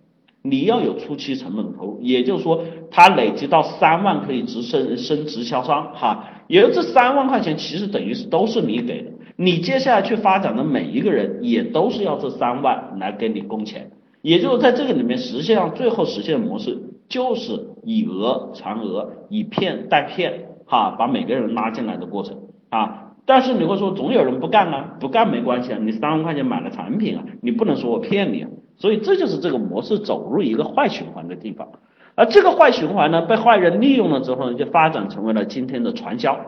[0.49, 1.99] 你要有初期成本投入。
[2.01, 6.25] 也就是说，它累积到三万可以直升升直销商哈。
[6.49, 13.91] 也就这三万块钱其实等于是都是你给的，你接下来去发展的每一个人也都是要这三万来给你工钱。
[14.23, 16.79] 也就是在这个里面，实际上最后实现的模式。
[17.09, 17.53] 就是
[17.85, 22.37] 以讹传讹，以骗带骗，哈，把每个人拉进来的过程
[22.69, 23.06] 啊。
[23.27, 28.49] 但是你会说，总有人不干啊，不干没关系啊，你三万块钱买了产品啊，你不能说我骗你啊。
[28.79, 31.67] 所以这就是这个模式走入一个坏循环的地方。
[32.15, 36.39] 而这个坏循环呢，被坏人利用了之后呢，就发展成为了今天的传销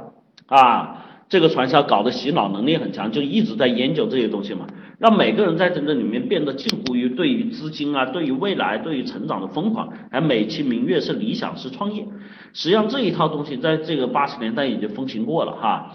[0.47, 1.05] 啊。
[1.29, 4.67] 这个传销搞得洗脑能力很强，就一直在研究这些东西嘛。
[4.99, 12.07] 让每个人在这个里面变得近乎于对于资金啊，对于未来，对于成长的疯狂，还美其名曰是理想式创业。
[12.55, 15.93] 实际上这一套东西在这个八十年代已经风行过了哈。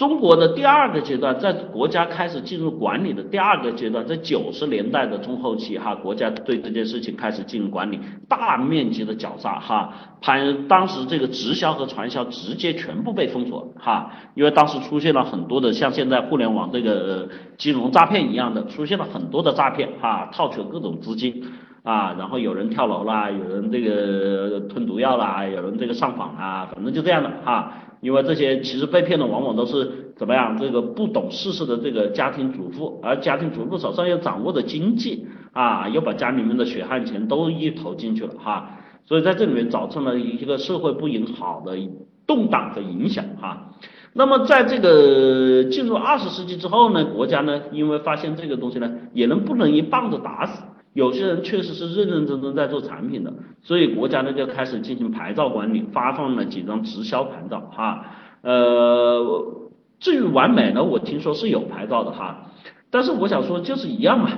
[0.00, 21.44] 中国的第二个阶段，在国家开始进入管理的第二个阶段，在九十年代的中后期，哈，国家对这件事情开始进入管理，大面积的绞杀，哈，盘当时这个直销和传销直接全部被封锁，哈，因为当时出现了很多的像现在互联网这个金融诈骗一样的，出现了很多的诈骗，哈，套取各种资金，
[21.82, 27.74] 啊，然后有人跳楼啦，有人这个吞毒药啦，有人这个上访啊，反正就这样的，哈。
[28.00, 30.56] 因为这些其实被骗的往往都是怎么样？
[30.58, 41.76] 这个不懂世事的这个家庭主妇，而家庭主妇手上又掌握着经济啊，又把家里面的血汗钱都一投进去了哈，所以在这里面造成了一个社会不友好的
[42.26, 43.72] 动荡的影响哈。
[44.12, 50.62] 那么在这个进入二十世纪之后呢，国家呢因为发现这个东西呢也能不能一棒子打死。
[50.92, 58.04] 有些人确实是认认真真在做产品的，所以国家呢就开始进行牌照管理，发放了几张直销牌照哈。
[58.42, 59.24] 呃，
[60.00, 62.50] 至于完美呢，我听说是有牌照的哈，
[62.90, 64.30] 但是我想说就是一样嘛，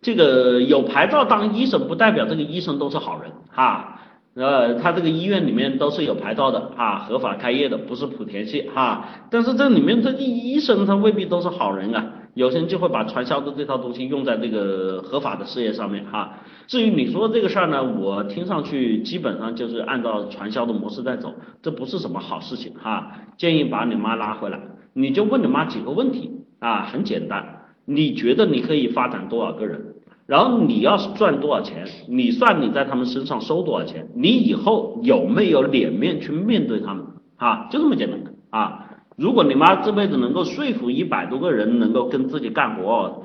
[0.00, 3.94] 这个有牌照当医生不代表这个医生都是好人哈。
[4.34, 9.08] 呃，他这个医院里面都是有牌照的啊，合法开业的，不是莆田系哈。
[9.30, 12.06] 但是这里面这医生他未必都是好人啊。
[12.38, 16.38] 有些人就会把传销的这套东西用在这个合法的事业上面哈。
[16.68, 23.10] 至于你说的这个事儿呢，我听上去基本上就是按照传销的模式在走，这不是什么好事情哈。
[23.36, 24.60] 建议把你妈拉回来，
[24.92, 27.44] 你就问你妈几个问题啊，很简单，
[27.84, 29.96] 你觉得你可以发展多少个人？
[30.26, 37.04] 然后你要是赚多少钱，你算你在他们身上收多少钱，你以后有没有脸面去面对他们
[37.36, 37.66] 啊？
[37.68, 38.20] 就这么简单
[38.50, 38.84] 啊。
[39.18, 43.24] 如果你妈这辈子能够说服一百多个人能够跟自己干活，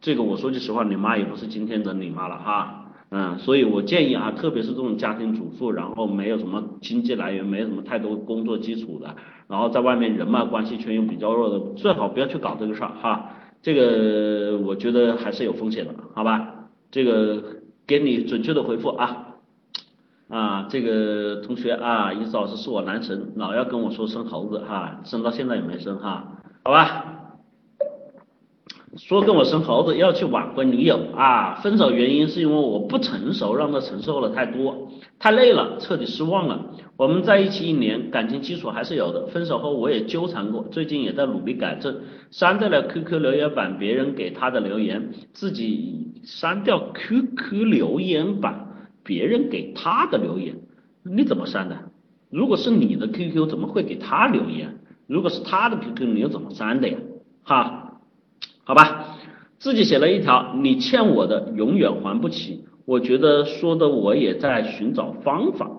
[0.00, 9.14] 这个我说句实话，你妈也不是今天的你妈了哈，嗯，所以我建议啊，特别是这种家庭主妇，然后没有什么经济来源，没有什么太多工作基础的，
[9.46, 13.30] 然后在外面人脉关系圈又比较弱的，最好不要去搞这个事儿哈，
[13.62, 16.66] 这个我觉得还是有风险的，好吧？
[16.90, 17.40] 这个
[17.86, 19.28] 给你准确的回复啊。
[20.30, 27.06] 啊，这个同学啊，意思老师是我男神，老要跟我说生猴子哈，生到现在也没生哈，好吧？
[28.96, 34.88] 说跟我生猴子要去挽回女友啊，分手原因是因为我不成熟，让他承受了太多，
[35.18, 36.66] 太累了，彻底失望了。
[36.96, 39.26] 我们在一起一年，感情基础还是有的。
[39.28, 41.96] 分手后我也纠缠过，最近也在努力改正，
[42.30, 48.69] 删掉了 QQ 留言板别人给他的留言，自己删掉 QQ 留言板。
[49.02, 50.56] 别人给他的留言，
[51.02, 51.76] 你怎么删的？
[52.30, 54.78] 如果是你的 QQ，怎么会给他留言？
[55.06, 56.96] 如果是他的 QQ，你又怎么删的呀？
[57.42, 58.00] 哈，
[58.62, 59.16] 好吧，
[59.58, 62.64] 自己写了一条，你欠我的永远还不起。
[62.84, 65.70] 我觉得说的我也在寻找方法。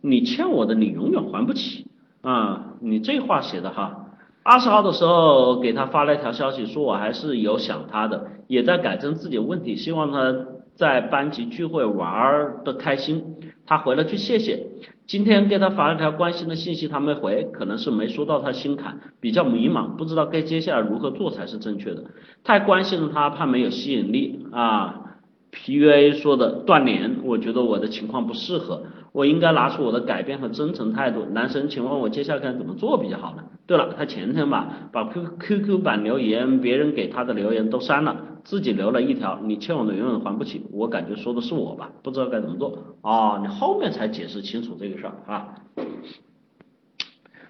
[0.00, 1.86] 你欠我的，你永远还不起
[2.22, 2.74] 啊！
[2.80, 4.06] 你这话写的哈。
[4.42, 10.34] 二十号的时候给他发了一条消息，说我还是有想他的，也在改正自己的问题，希望他。
[10.78, 13.24] 在班级聚会玩的开心，
[13.66, 14.64] 他回了句谢谢。
[15.08, 22.04] 今天给他发了条关心的信息，他没回，可能是没说到他心坎，比较迷茫，不知道该接下来如何做才是正确的。
[22.44, 25.04] 太关心了他，怕没有吸引力啊。
[25.50, 28.82] PUA 说的断联，我觉得我的情况不适合，
[29.12, 31.24] 我应该拿出我的改变和真诚态度。
[31.32, 33.42] 男神，请问我接下来该怎么做比较好呢？
[33.66, 38.16] 对了，他前天吧，把 Q QQ 版留言别人给他的留言都删了。
[38.44, 45.54] 自己留了一条，你欠我的永远还不起，我感觉说的是我吧，不知道该怎么做啊，你后面才解释清楚这个事儿啊。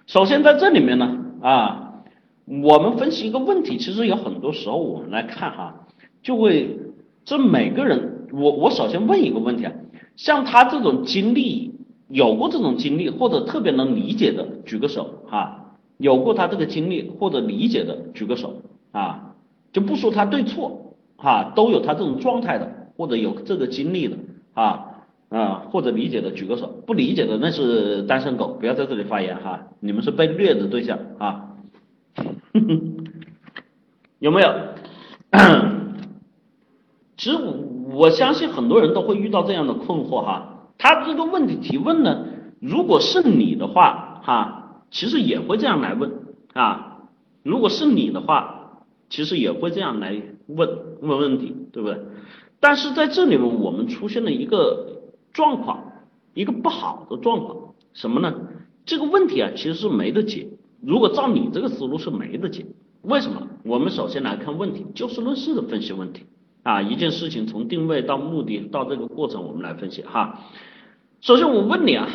[0.06, 2.02] 首先在这里面呢啊，
[2.46, 5.86] 我们分析一个问题，其实有很多时候我们来看哈，
[6.22, 6.78] 就会
[7.24, 9.72] 这每个人，我我首先问一个问题啊，
[10.16, 11.74] 像他这种经历，
[12.08, 18.62] 有过这种经历或者特别能理解的，举个手哈，有过他这个经历或者理解的，举个手
[18.92, 19.27] 啊。
[19.78, 24.16] 就不说他对错，哈，都有他这种状态的，或者有这个经历的，
[24.54, 24.86] 啊
[25.28, 31.50] 啊，或者理解的举个手，不理解的那是单身狗，不要在这里发言哈，你们是被虐的对象啊，
[34.18, 34.52] 有没有？
[37.16, 37.38] 其实
[37.92, 42.24] 我相信很多人都会遇到这样的困惑哈，他这个问题提问呢，
[42.60, 46.10] 如果是你的话哈，其实也会这样来问
[46.52, 47.04] 啊，
[47.44, 48.56] 如果是你的话。
[49.08, 50.68] 其实也会这样来问
[51.00, 51.98] 问问题，对不对？
[52.60, 55.02] 但是在这里面，我们出现了一个
[55.32, 55.92] 状况，
[56.34, 58.34] 一个不好的状况，什么呢？
[58.84, 60.48] 这个问题啊，其实是没得解。
[60.80, 62.66] 如果照你这个思路是没得解，
[63.02, 63.48] 为什么？
[63.64, 66.24] 我们首先来看问题，就事论事的分析问题
[66.62, 66.82] 啊。
[66.82, 70.40] 一件事情从定位到目的到这个过程，我们来分析哈。
[71.20, 72.08] 首先我问你啊，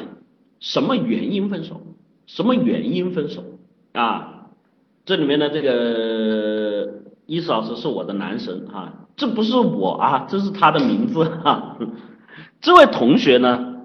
[0.60, 1.82] 什么原因分手？
[2.26, 3.44] 什么原因分手
[3.92, 4.50] 啊？
[5.06, 5.72] 这里面的这个
[7.26, 11.78] 伊斯老师是我的男神啊，这不是我啊，这是他的名字哈。
[12.62, 13.76] 这位同学呢，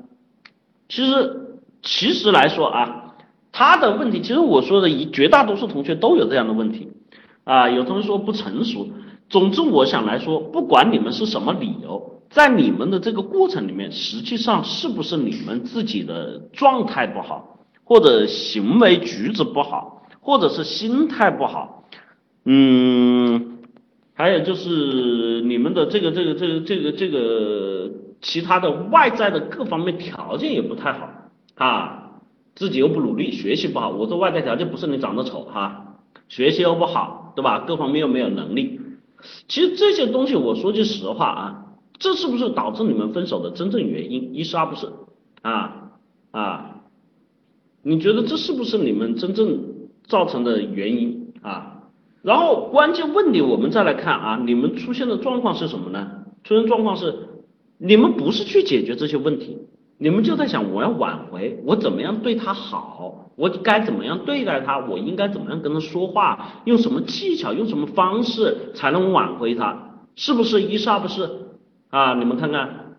[0.89, 3.14] 其实其实来说啊，
[3.53, 6.93] 他的问题，其实我说的一绝大多数同学都有这样的问题
[7.45, 7.68] 啊。
[7.68, 8.89] 有同学说不成熟，
[9.28, 20.03] 总之我想来说，不管你们是什么理由，在你们的这个过程里面，实际上是不是你们自己的状态不好，或者行为举止不好？
[20.20, 21.77] 或者是心态不好，
[22.51, 23.59] 嗯，
[24.14, 27.90] 还有就是你们的这个这个这个这个这个
[28.22, 31.11] 其他的外在的各方面条件也不太好
[31.57, 32.20] 啊，
[32.55, 33.90] 自己又不努力，学习不好。
[33.90, 35.99] 我说外在条件不是你长得丑哈，
[36.30, 37.64] 学习又不好，对吧？
[37.66, 38.80] 各方面又没有能力。
[39.46, 41.64] 其实这些东西我说句实话啊，
[41.99, 44.34] 这是不是导致你们分手的真正原因？
[44.34, 44.88] 一是二不是
[45.42, 45.90] 啊
[46.30, 46.80] 啊，
[47.82, 49.76] 你觉得这是不是你们真正？
[50.09, 51.77] 造成的原因啊，
[52.22, 56.10] 然后关键问题我们再来看啊，你们出现的状况是什么呢？
[56.44, 57.14] 出现状况是
[57.78, 59.58] 你们不是去解决这些问题，
[59.98, 70.00] 你们就在想我要挽回，我怎么样对他好，我该怎么样对待他，我应该怎么样跟他说话，用什么技巧，用什么方式才能挽回他？
[70.16, 71.30] 是不是一是二不是
[71.90, 72.14] 啊？
[72.14, 72.96] 你们看看，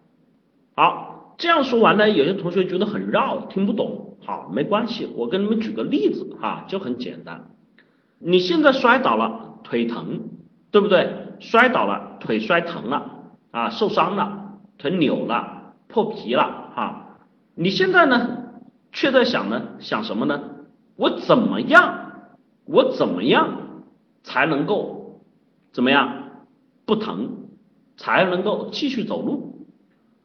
[0.75, 4.17] 好，这样说完呢，有些同学觉得很绕，听不懂。
[4.25, 7.49] 好，没关系，我跟你们举个例子哈，就很简单。
[8.19, 10.29] 你现在摔倒了，腿疼，
[10.71, 11.09] 对不对？
[11.39, 13.11] 摔倒了，腿摔疼了
[13.51, 17.17] 啊，受伤了，腿扭了，破皮了哈。
[17.55, 18.37] 你现在呢，
[18.91, 20.41] 却在想呢，想什么呢？
[20.97, 22.11] 我怎么样？
[22.65, 23.57] 我怎么样
[24.21, 25.21] 才能够
[25.71, 26.23] 怎么样
[26.85, 27.47] 不疼，
[27.97, 29.65] 才能够继续走路？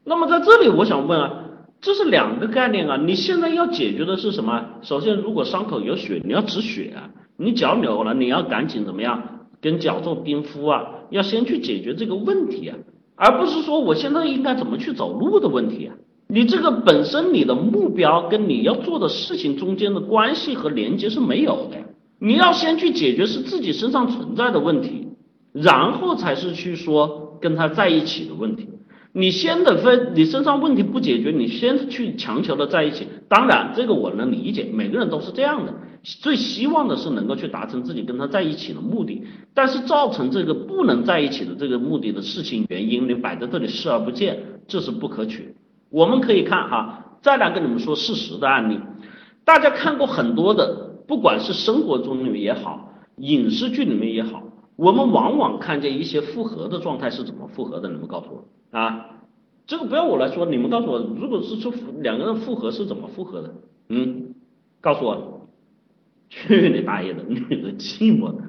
[0.05, 1.40] 那么在这里，我想问啊。
[1.80, 2.97] 这是两个概念啊！
[2.97, 4.64] 你现在要解决的是什么？
[4.80, 7.11] 首先，如果伤口有血，你要止血啊。
[7.37, 9.22] 你脚扭了，你要赶紧怎么样？
[9.61, 10.87] 跟脚做冰敷啊。
[11.11, 12.76] 要先去解决这个问题啊，
[13.14, 15.95] 而不是说我现在应该怎么去走路的问题啊。
[16.26, 21.76] 你这个本身你的目标跟你要做的事情中间的关系和连接是没有的。
[22.18, 25.09] 你要先去解决是自己身上存在的问题，
[25.53, 28.68] 然后才是去说跟他在一起的问题。
[29.17, 33.07] 你先得分，你身上问题不解决，你先去强求的在一起。
[33.29, 35.73] 当然，这个我能理解，每个人都是这样的。
[36.03, 39.23] 最希望的是能够去达成自己跟他在一起的目的，
[39.55, 44.37] 但是造成这个不能在一起的这个目的的事情原因，你摆在这里视而不见，
[44.67, 45.55] 这是不可取。
[45.91, 48.81] 我们可以看哈，再来跟你们说事实的案例。
[49.45, 54.43] 大家看过很多的，不管是生活中里面也好，影视剧里面也好，
[54.75, 57.89] 我们往往看见一些复合的状态是怎么复合的？
[57.89, 58.45] 你们告诉我。
[58.75, 59.20] 啊，
[59.68, 63.55] 这个不要我来说，你们告诉我，如果是说两个人复合是怎么复合的？
[63.89, 64.35] 嗯，
[64.81, 65.47] 告诉我，
[66.29, 68.43] 去你大爷的，女的寂寞的，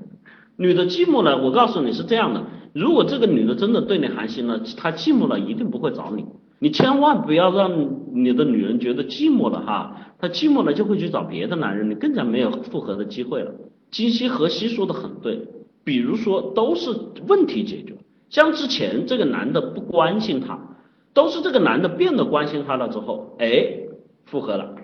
[0.55, 6.25] 女的寂寞了，我告诉你是这样的，如果这个女的真的对你寒心了，她寂寞了一定不会找你，
[6.57, 7.71] 你千万不要让
[8.11, 13.53] 你的女人觉得寂寞了哈，她寂寞了就会去找别的男人，你更加没有复合的机会了。
[13.91, 15.47] 金熙和西说的很对，
[15.83, 16.89] 比如说都是
[17.27, 17.95] 问题解决。
[18.29, 20.59] 像之前这个男的不关心她，
[21.13, 23.67] 都是这个男的变得关心她了之后，哎，
[24.25, 24.75] 复合了。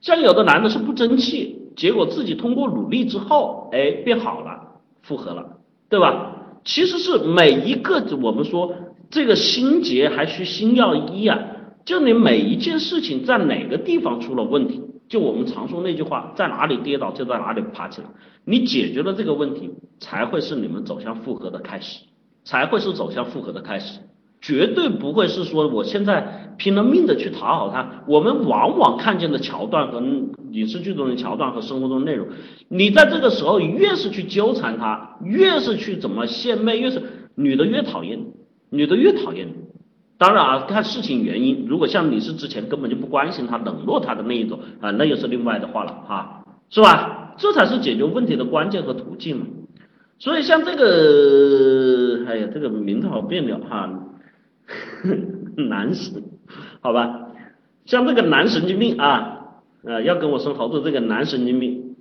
[0.00, 6.36] 像有的男的是不争气，结果自己通过努力之后，哎，变好了，复合了，对吧？
[6.64, 8.72] 其实是每一个我们说
[9.10, 11.38] 这个心结还需心药医啊，
[11.84, 18.06] 就你每一件事情在哪个地方出了问题，就我们常说那句话，在哪里跌倒就在哪里爬起来，
[18.44, 22.04] 你解决了这个问题，才会是你们走向复合的开始，
[22.44, 24.00] 才会是走向复合的开始。
[24.40, 28.02] 绝对不会是说我现在拼了命的去讨好他。
[28.08, 30.02] 我们往往看见的桥段和
[30.50, 32.26] 影视剧中的桥段和生活中的内容，
[32.68, 37.00] 你在这个时候越是去纠缠他，越是去怎么献媚，越是
[37.36, 38.18] 女的越讨厌，
[38.70, 39.54] 女的越讨厌你。
[40.18, 47.34] 当然啊，看事情原因，如果像你是之前根本就不关心他、冷落他的那一种啊，那又是另外的话了哈，是吧？
[47.38, 49.46] 这才是解决问题的关键和途径嘛。
[50.18, 53.90] 所以像这个，哎呀，这个名字好别扭哈。
[55.56, 56.22] 男神，
[56.80, 57.28] 好吧，
[57.84, 59.38] 像这个男神经病啊，
[59.84, 61.96] 呃，要跟我生猴子这个男神经病，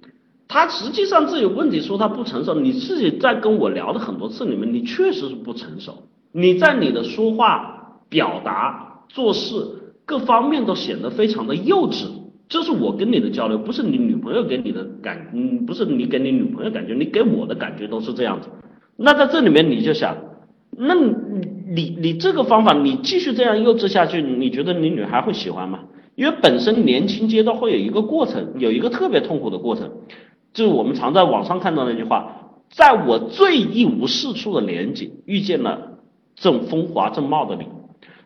[0.47, 2.53] 他实际上这有问题，说他不成熟。
[2.53, 6.03] 你自己在跟我聊的很多次里面，你确实是不成熟。
[6.31, 9.55] 你在你的说话、表达、做事
[10.05, 12.05] 各方面都显得非常的幼稚。
[12.47, 18.47] 这是我跟你的交流，不是你女朋友给你的感，嗯，不是你给你女朋友感觉，你给我的感觉都是这样子。
[19.01, 20.17] 那在这里面你就想，
[20.77, 21.15] 那你。
[21.73, 25.79] 你你这个方法，你继续这样幼稚下去，你觉得你女孩会喜欢吗？
[26.15, 29.89] 因为本身年轻阶段会有一个过程，有一个特别痛苦的过程，
[30.53, 35.93] 就是我们常在网上看到那句话，在我最一无是处的年纪，遇见了
[36.35, 37.67] 正风华正茂的你。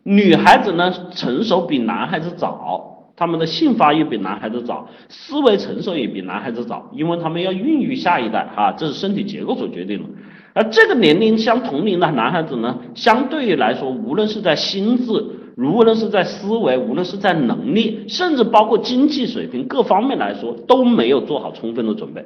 [0.02, 10.10] 女孩子呢，成熟比男孩子早，他们的性发育比男孩子早，思维成熟也比男孩子早，因为他们要孕育下一代，哈，这是身体结构所决定的。
[10.56, 15.12] 而这个年龄相同龄的男孩子呢，相对于来说，无论是在心智，
[15.58, 22.26] 无论是在思维，无论是在能力，甚至包括经济水平各方面来说，都没有做好充分的准备。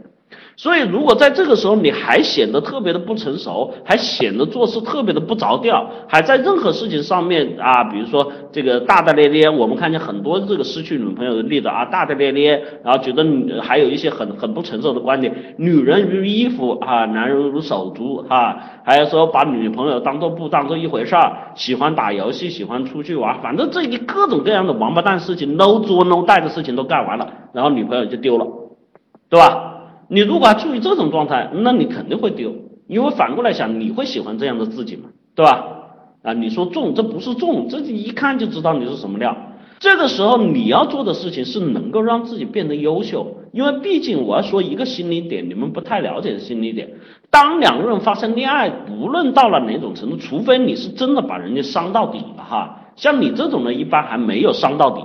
[0.55, 13.25] 所以，如果在这个时候你还显得特别的不成熟，还显得做事特别的不着调，还在任何事情上面啊，比如说这个大大咧咧，我们看见很多这个失去女朋友的例子啊，大大咧咧，然后觉得
[13.61, 28.45] 还有一些很很不成熟的观点，女人如衣服啊，男人如手足啊，还有说把女朋友当做不当做一回事儿，喜欢打游戏，喜欢出去玩，反正这一各种各样的王八蛋事情，no 作 no 带的事情都干完了，然后女朋友就丢了，
[29.29, 29.77] 对吧？
[30.09, 32.51] 你如果还处于这种状态，那你肯定会丢，
[32.87, 35.03] 因为反过来想，你会喜欢这样的自己吗？
[35.35, 35.63] 对吧？
[36.23, 39.37] 啊，你说重，这不是重，这一看就知道你是什么料。
[39.79, 46.89] 这个时候你要做的事情是能够让自己变得优秀，因为毕竟我要说一个心理点，你们不太了解的心理点，
[47.29, 55.01] 当两个人发生恋爱，无论到了哪种程度，除非你是真的把人家伤到底了哈，像你这种人一般还没有伤到底。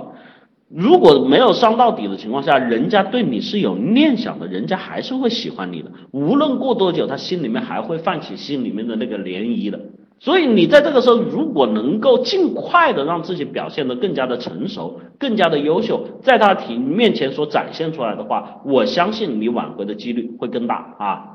[0.67, 5.91] 如果没有伤到底的情况下，人家对你是有念想的，人家还是会喜欢你的。
[6.11, 9.79] 无论过多久，他心里面还会泛起心里面的那个涟漪的。
[10.19, 21.31] 所以你在这个时候，如果能够尽快的让自己表现得更加的成熟，更加的优秀，在他体面前所展现出来的话，我相信你挽回的几率会更大啊。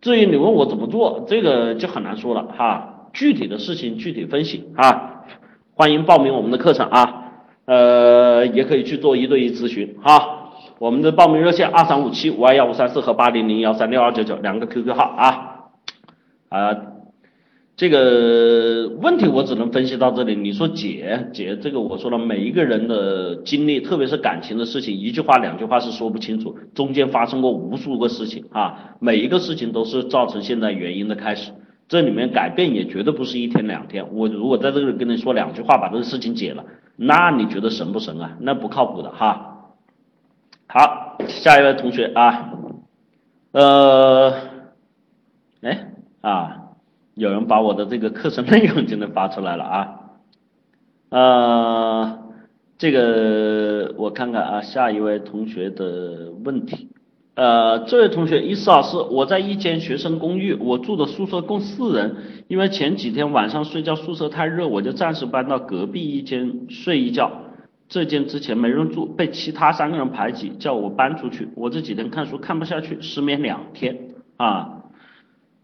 [0.00, 3.08] 至于你问我怎么做，这个就很难说了哈。
[3.12, 5.24] 具体的事情具体分析啊，
[5.74, 7.29] 欢迎报名我们的课程啊。
[7.66, 10.38] 呃，也可以去做一对一咨询哈。
[10.78, 15.68] 我们的报名热线二三五七五二幺五三四和八零零幺三六二九九两个 QQ 号啊
[16.48, 16.76] 啊，
[17.76, 20.34] 这个问题我只能分析到这里。
[20.34, 31.52] 你说解解这个，我说了，每一个人的经历，特别是感情的事情，一句话两句话是说不清楚，中间发生过无数个事情啊，每一个事情都是造成现在原因的开始。
[31.88, 34.06] 这里面改变也绝对不是一天两天。
[34.12, 36.64] 我如果在这里跟你说两句话，把这个事情解了。
[37.02, 38.36] 那你觉得神不神啊？
[38.40, 39.72] 那不靠谱的哈。
[40.66, 42.52] 好，下一位同学啊，
[43.52, 44.34] 呃，
[45.62, 46.56] 哎啊，
[47.14, 50.00] 有人把我的这个课程内容真的发出来了啊，
[51.08, 52.18] 呃，
[52.76, 56.90] 这个我看看啊，下一位同学的问题。
[57.36, 62.16] 呃，这位同学，伊斯老师，我在一间学生公寓，我住的宿舍共四人，
[62.48, 67.30] 因为前几天晚上睡觉宿舍太热，我就暂时搬到隔壁一间睡一觉。
[67.88, 71.48] 这间之前没人住，被其他三个人排挤，叫我搬出去。
[71.54, 74.82] 我这几天看书看不下去，失眠两天啊。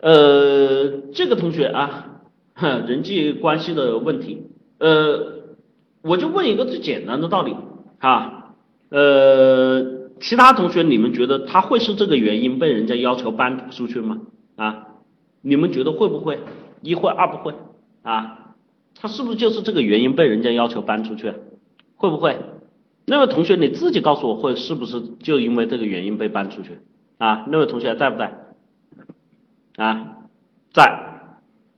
[0.00, 2.20] 呃，这个同学啊，
[2.86, 4.46] 人际关系的问题，
[4.78, 5.42] 呃，
[6.02, 7.54] 我就问一个最简单的道理
[7.98, 8.54] 啊，
[8.88, 9.95] 呃。
[10.20, 14.20] 其他同学，你们觉得他会是这个原因被人家要求搬出去吗？
[14.56, 14.86] 啊，
[15.42, 16.38] 你们觉得会不会？
[16.82, 17.54] 一会二不会
[18.02, 18.54] 啊？
[18.98, 21.32] 他是不是就是这个原因被人家要求搬出去？
[21.96, 22.38] 会不会？
[23.04, 26.78] 那位同学你自己告诉我会是不是就因为这个原因被搬出去？
[27.18, 28.32] 啊，那位同学还在不在？
[29.76, 30.16] 啊，
[30.72, 31.30] 在，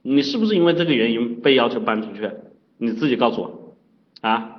[0.02, 2.30] 你是不是因为这个原因被要求搬出去？
[2.76, 3.74] 你自己告诉我
[4.20, 4.56] 啊！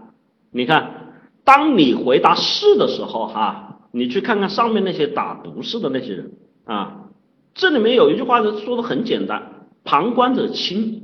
[0.52, 1.14] 你看，
[1.44, 6.32] 当你回答是的时候，哈，你去看看上面那些打毒誓的那些人
[6.66, 7.10] 啊，
[7.54, 11.04] 这里面有一句话是说的很简单：旁观者清，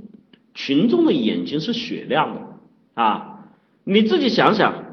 [0.54, 2.42] 群众的眼睛是雪亮的
[3.02, 3.46] 啊！
[3.84, 4.84] 你自己想想。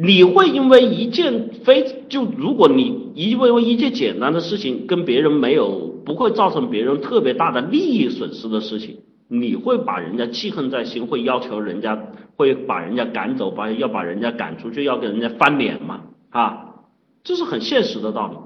[0.00, 12.00] 你会因为一件非就如果你因为一件简单的事情跟别人没有不会造成别人特别大的利益损失的事情，你会把人家记恨在心，会要求人家
[12.36, 16.02] 会把人家赶走，把要把人家赶出去，要跟人家翻脸吗？
[16.30, 16.67] 啊，
[17.28, 18.38] 这是很现实的道理。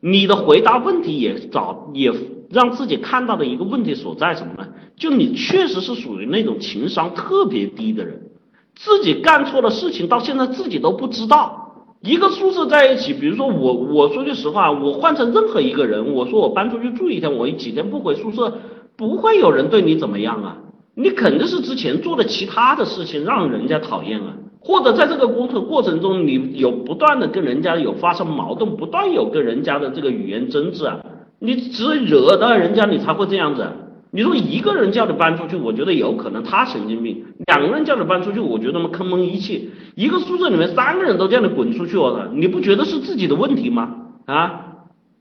[0.00, 2.10] 你的回答问题也找也
[2.48, 4.66] 让自己看到的一个问题所在什么呢？
[4.96, 8.30] 就你确实是属于那种情商特别低的人。
[8.74, 11.84] 自己干错的事情到现在自己都不知道。
[12.00, 18.56] 一个宿舍在一起，比如说我，我说句实话，我换成任何一个人，我说我搬出去住一天，我几天不回宿舍，
[18.96, 20.56] 不会有人对你怎么样啊？
[20.94, 31.00] 你肯定是之前做的其他的事情让人家讨厌啊，或者在这个工作过程中，你有不断的跟人家有发生矛盾，不断有跟人家的这个语言争执啊，
[31.38, 33.66] 你只惹到人家，你才会这样子。
[34.12, 37.14] 你说一个人叫你搬出去，我觉得有可能他神经病；
[37.46, 39.70] 两个人叫你搬出去，我觉得他妈坑蒙一气。
[39.94, 42.26] 一个宿舍里面三个人都叫你滚出去，我操！
[42.34, 43.94] 你不觉得是自己的问题吗？
[44.26, 44.66] 啊？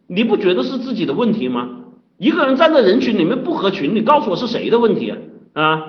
[0.07, 1.69] 你不觉得是自己的问题吗？
[2.17, 5.17] 一个人站在人群里面不合群，你告诉我是谁的问题啊？
[5.53, 5.83] 啊？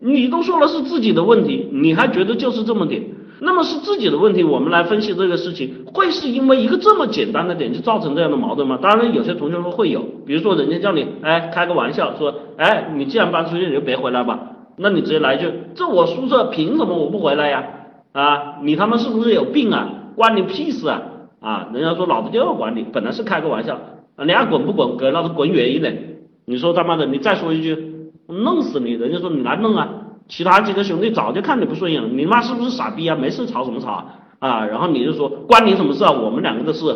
[0.00, 3.02] 你都说了是自己的问题，你还觉得就是这么点？
[3.40, 8.78] 那么是自己的问题，我们来分析这个事情，会是因为一个这么简单的点就造成这样的矛盾吗？
[8.80, 14.38] 当然，有些同学说会有，比如说人家叫你，哎，开个玩笑说，哎，你既然搬出去，你就别回来吧，
[14.76, 17.64] 那你直接来一句，这我宿舍凭什么我不回来呀？
[18.12, 19.90] 啊，你他妈是不是有病啊？
[20.16, 21.02] 关你屁事啊？
[21.40, 23.78] 啊，人家说老子就要管你，本来是开个玩笑，
[24.24, 26.16] 你爱滚不滚，给老子滚远一点。
[26.46, 27.93] 你说他妈的，你再说一句，
[28.26, 29.88] 弄死你，人家说你来弄啊。
[30.26, 33.14] 其他几个兄弟早就看你不顺眼了，你妈是不是傻逼啊？
[33.14, 34.04] 没事吵什么吵
[34.38, 34.64] 啊？
[34.66, 36.10] 然后你就说关你什么事啊？
[36.10, 36.86] 我们两个的事。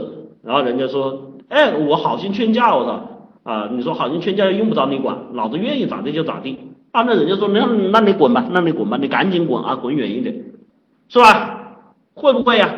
[0.42, 3.00] 然后人家说，哎，我好心劝架，我操
[3.42, 3.68] 啊！
[3.72, 6.58] 你说好心劝架又用不着你管，老子愿意咋地就咋地。
[6.92, 10.34] 啊，那人家说那那你滚吧，那你滚吧，你赶紧滚啊，滚远一点，
[11.08, 11.74] 是吧？
[12.14, 12.74] 会不会呀？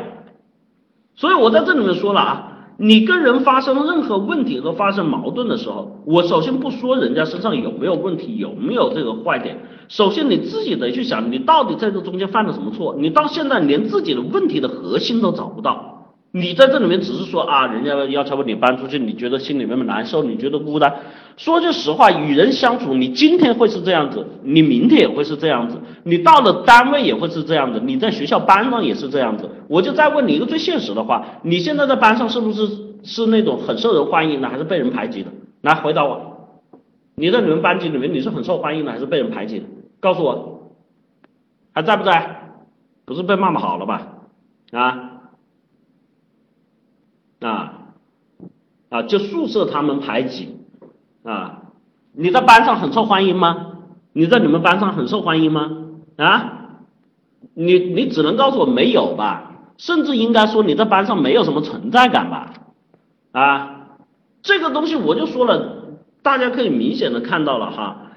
[1.14, 2.49] 所以我在这里面说了啊。
[2.82, 9.58] 你跟人发生任何问题和发生矛盾的时候，我首先不说人家身上有没有问题，有没有这个坏点，
[9.88, 12.96] 首先你自己得去想，你到底在这中间犯了什么错？
[12.98, 16.14] 你到现在连自己的问题的核心都找不到。
[16.32, 20.90] 你在这里面只是说啊，人家要求你搬出去，你觉得心里面难受，你觉得孤单。
[21.40, 29.48] 说句实话，与人相处，你今天会是这样子，你明天也会是这样子，你到了单位也会是这样子，你在学校班上也是这样子。
[29.66, 32.68] 我就再问你一个最现实的话，你现在在班上是不是
[33.04, 35.30] 是那种很受人欢迎的，还是被人排挤的？
[35.62, 36.60] 来回答我，
[37.14, 39.64] 你在你们班级里面你是很受欢迎的，还是被人排挤的？
[39.98, 40.74] 告诉我，
[41.72, 42.52] 还在不在？
[43.06, 44.08] 不是被骂骂好了吧？
[44.72, 45.22] 啊？
[47.40, 47.72] 啊
[48.90, 49.02] 啊！
[49.04, 50.59] 就宿舍他们排挤
[51.22, 51.62] 啊！
[52.12, 53.66] 你在班上很受欢迎吗？
[54.12, 55.70] 你在你们班上很受欢迎吗？
[56.16, 56.56] 啊？
[57.54, 59.52] 你你只能告诉我没有吧？
[59.76, 62.52] 甚至应该说你在班上没有什么存在感吧？
[63.32, 63.76] 啊？
[64.42, 68.12] 这个东西我就说了，大家可以明显的看到了哈。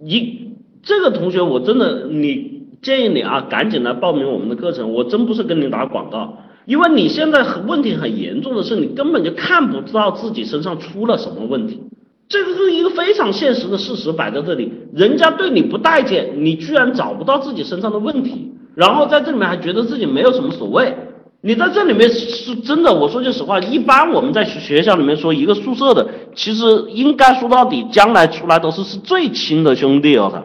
[0.00, 0.52] 一
[0.82, 6.38] 这个同学我真的你建议你啊，赶紧来报名我们的课程，我真不是跟你打广告。
[6.66, 11.82] 因为你现在很问题很严重的是，你根本就看不到自己身上出了什么问题，
[12.28, 14.72] 这个是一个非常现实的事实摆在这里。
[14.94, 20.94] 人家对你不待见，你居然找不到自己身上的问题，然后在这里面还觉得自己没有什么所谓。
[21.42, 30.44] 你在这里面是真的，我说句实话，一般我们在学校里面说一个宿舍的，其实应该说到底，将来出来都是是最亲的兄弟哦。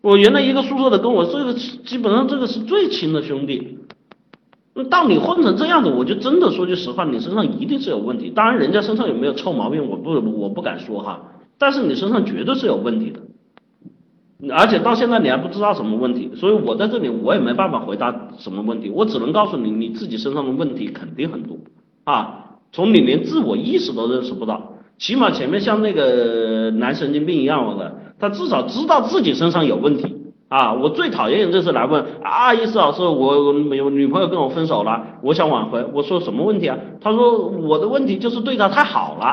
[0.00, 3.78] 我原来一个宿舍的跟我这个基本上这个是最亲的兄弟。
[4.74, 8.30] 那到你混成这样子，我就真的说句实话，你身上一定是有问题。
[8.30, 11.20] 当然，人家身上有没有臭毛病，我不我不敢说哈。
[11.58, 21.58] 但是你身上绝对是有问题的，而且到现在你还不知道什么问题，所以我在这里我也没办法回答什么问题，我只能告诉你你自己身上的问题肯定很多
[22.04, 22.38] 啊。
[22.72, 30.21] 从你连自我意识都认识不到，起码前面像那个男神经病一样的，他至少知道自己身上有问题。
[30.52, 33.34] 啊，我最讨厌就是来问啊，意思老师，我
[33.74, 35.82] 有女朋友跟我分手了，我想挽回。
[35.94, 36.76] 我说什么问题啊？
[37.00, 39.24] 他说我的问题就是对她太好了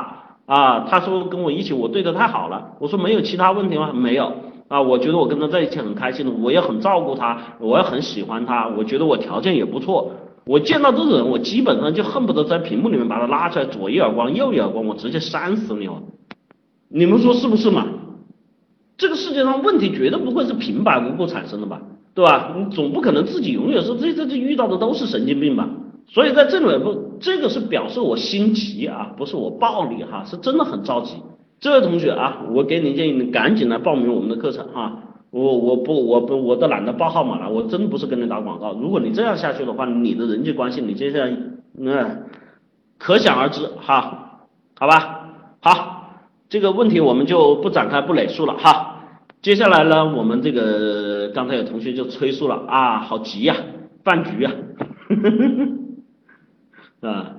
[0.46, 0.88] 啊。
[0.90, 2.70] 他说跟我一起，我对她太好了。
[2.80, 3.92] 我说没有其他问题吗？
[3.94, 4.32] 没有
[4.70, 4.82] 啊。
[4.82, 8.70] 我觉得我跟她在一起很开心的，我也很照顾她，我也很喜欢她。
[8.78, 10.12] 我觉得我条件也不错。
[10.46, 15.96] 我见到这种人，我基本上就恨不得在屏幕里面把他拉出来，左一耳光，右一耳光，我直接扇死你了。
[16.88, 17.86] 你们说是不是嘛？
[19.00, 21.82] 这个世界上问题绝对不会是平白无故产生的吧，
[22.14, 22.54] 对吧？
[22.56, 25.70] 你总不可能自己永远说这这这遇到的都是神经病吧？
[26.08, 31.16] 所以在这里不，这个是表示我心急啊，不是我暴力哈，是真的很着急。
[31.62, 35.04] 这位同学啊，我给你建议，你赶紧来报名我们的课程哈。
[35.32, 38.74] 我我不我不我都懒得报号码了，我真不是跟你打广告。
[38.74, 41.32] 如果你这样下去的话，你的人际关系你接下来
[41.80, 42.24] 嗯
[42.98, 44.48] 可想而知哈，
[44.78, 45.30] 好吧？
[45.62, 46.16] 好，
[46.50, 48.89] 这个问题我们就不展开不累述了哈。
[49.42, 53.56] 接下来呢，我们这个刚才有同学就催促了啊，好急呀，
[54.04, 54.52] 饭局呀，
[57.02, 57.36] 啊，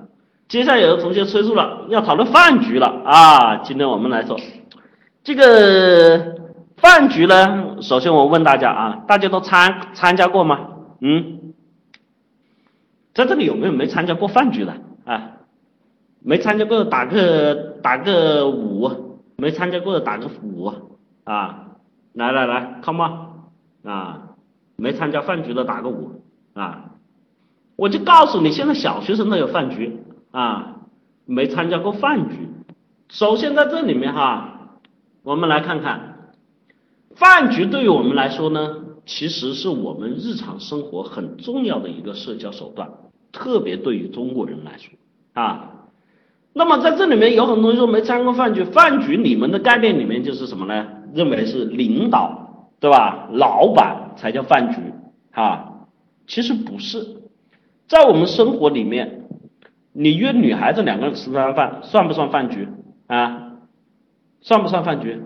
[0.47, 3.57] 接下来有的同学催促了，要讨论饭局了啊。
[3.57, 4.39] 今天我们来说
[5.23, 6.41] 这个。
[6.77, 7.77] 饭局呢？
[7.83, 10.61] 首先我问大家啊，大家都参参加过吗？
[10.99, 11.53] 嗯，
[13.13, 14.73] 在这里有没有没参加过饭局的
[15.05, 15.33] 啊？
[16.23, 20.73] 没参加过的打个打个五，没参加过的打个五
[21.23, 21.67] 啊！
[22.13, 24.21] 来来来，come on 啊！
[24.75, 26.91] 没参加饭局的打个五啊！
[27.75, 29.99] 我就告诉你，现在小学生都有饭局
[30.31, 30.77] 啊，
[31.25, 32.49] 没参加过饭局。
[33.09, 34.71] 首先在这里面哈，
[35.23, 36.31] 我们来看看。
[37.15, 42.89] 饭局对于我们来说呢，其实是我们日常生活很重要的一个社交手段，
[43.31, 44.91] 特别对于中国人来说
[45.33, 45.71] 啊。
[46.53, 50.87] 那么在这里面有很多人说没参加过饭局，饭局你们的概念里面就是什么呢？
[51.13, 53.27] 认为是领导对吧？
[53.31, 54.79] 老板才叫饭局
[55.31, 55.87] 啊？
[56.27, 57.17] 其实不是，
[57.87, 59.25] 在我们生活里面，
[59.93, 62.67] 你约女孩子两个人吃餐饭，算不算饭局
[63.07, 63.57] 啊？
[64.41, 65.21] 算不算饭局？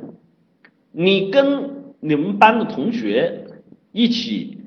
[0.91, 3.47] 你跟你们班的同学
[3.91, 4.59] 一起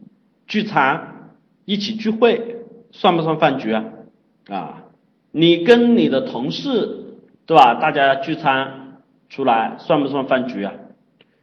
[0.47, 1.33] 聚餐，
[1.65, 2.57] 一起聚会，
[2.91, 3.85] 算不算饭局啊？
[4.49, 4.85] 啊，
[5.31, 7.75] 你跟你的同事，对吧？
[7.75, 10.73] 大家聚餐出来，算不算饭局啊？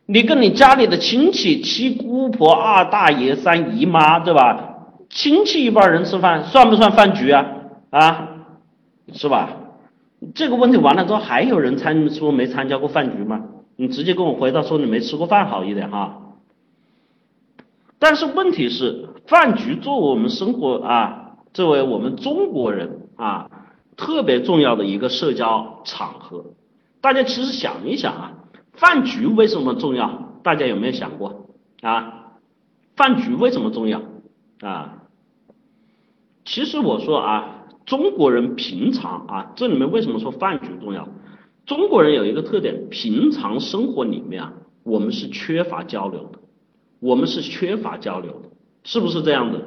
[0.07, 4.73] 你跟你家里的亲戚，七姑婆、二大爷、三姨妈，对吧？
[5.09, 7.45] 亲戚一帮人吃饭，算不算饭局啊？
[7.89, 8.29] 啊，
[9.13, 9.49] 是吧？
[10.33, 13.41] 这个问题完了之后，还有人参说没参加过饭局吗？
[13.77, 16.21] 你直接跟我回答说你没吃过饭好一点哈。
[17.97, 23.49] 但是问题是，饭局作为我们生活啊，作为我们中国人啊，
[23.97, 26.45] 特别重要的一个社交场合。
[27.01, 28.33] 大家其实想一想啊，
[28.77, 30.39] 饭局为什么重要？
[30.43, 31.47] 大家有没有想过
[31.81, 32.33] 啊？
[32.95, 34.01] 饭局为什么重要
[34.61, 35.03] 啊？
[36.45, 41.07] 其实我说啊，中国人平常啊，这里面为什么说饭局重要？
[41.65, 44.53] 中国人有一个特点，平常生活里面啊，
[44.83, 46.39] 我们是缺乏交流的，
[46.99, 48.49] 我们是缺乏交流的，
[48.83, 49.61] 是不是这样的？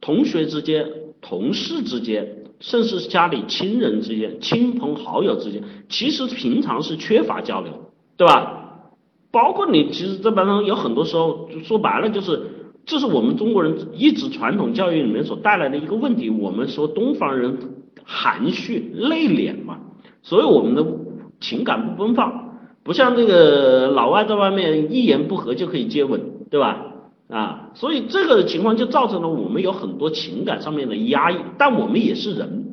[0.00, 0.86] 同学之间、
[1.20, 7.85] 同事之间，甚至家里亲人之间、亲朋好友之间，其实平常是缺乏交流，
[8.16, 8.90] 对吧？
[9.30, 12.40] 包括你，其实这班上有很多时候，就说白了就是，
[12.84, 16.30] 这是我们中国人一直传统教育里面所带来的一个问题。
[16.30, 17.58] 我们说东方人
[18.04, 19.78] 含蓄内敛嘛，
[20.22, 20.86] 所以我们的。
[21.38, 26.18] 情感不奔放，不像这个老外在外面一言不合就可以接吻，
[26.50, 26.82] 对吧？
[27.28, 31.36] 啊，所以这个情况就造成了我们有很多情感上面的压抑。
[31.58, 32.65] 但我们也是人，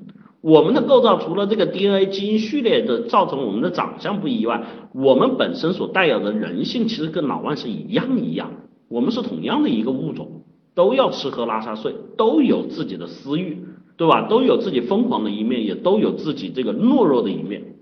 [0.44, 4.62] 我们的构造除了这个 DNA 基因序列的造成我们的长相不一外，
[4.94, 8.52] 我们本身所带有的人性其实跟老外是一样一样，
[8.90, 10.44] 我们是同样的一个物种，
[10.76, 13.58] 都要吃喝拉撒睡，都有自己的私欲，
[13.96, 14.28] 对吧？
[14.28, 17.76] 都有自己疯狂的一面，也都有自己这个懦弱的一面。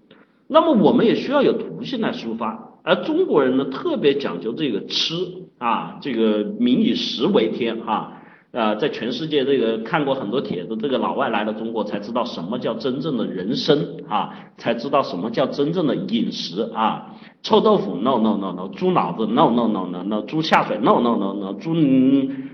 [0.47, 5.15] 那么我们也需要有途径来抒发，而中国人呢特别讲究这个吃
[5.57, 8.20] 啊，这个民以食为天哈，
[8.51, 21.73] 啊，在全世界这个看过很多帖子，这个老外来了中国才知道什么叫真正的人生啊，才知道什么叫真正的饮食啊，臭豆腐 no no no no，猪脑子 no no no no no，猪下水 no no no no，猪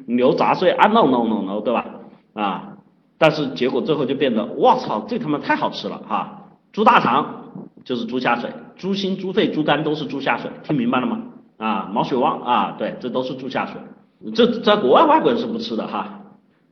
[0.06, 1.86] 牛杂碎啊 no no no no，对吧？
[2.34, 2.78] 啊，
[3.18, 7.44] 但是结果最后就变得，我操，这他妈太好吃了哈，猪大肠。
[7.86, 11.22] 就是猪下水，猪心、猪肺、猪肝都是猪下水，听明白了吗？
[11.56, 13.80] 啊，毛血旺啊，对，这都是猪下水。
[14.34, 16.24] 这在国外外国人是不吃的哈。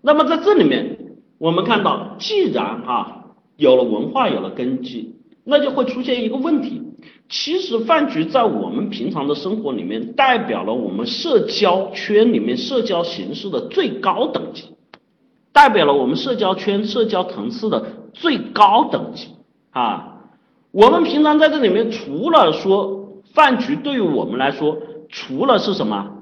[0.02, 0.98] 那么在这里面，
[1.38, 3.26] 我们看到，既然哈
[3.58, 6.82] 有了文化，有了根基，那就会出现一个问题。
[7.30, 14.76] 其实饭局在我们平常的生活里面，代表了我们社交圈里面社交形式的最高等级，
[15.52, 17.84] 代表了我们社交圈社交层次的
[18.14, 19.30] 最高等级
[19.72, 20.22] 啊。
[20.72, 24.78] 我们平常在这里面，除了说饭局对于我们来说，
[25.10, 26.15] 除了是什么？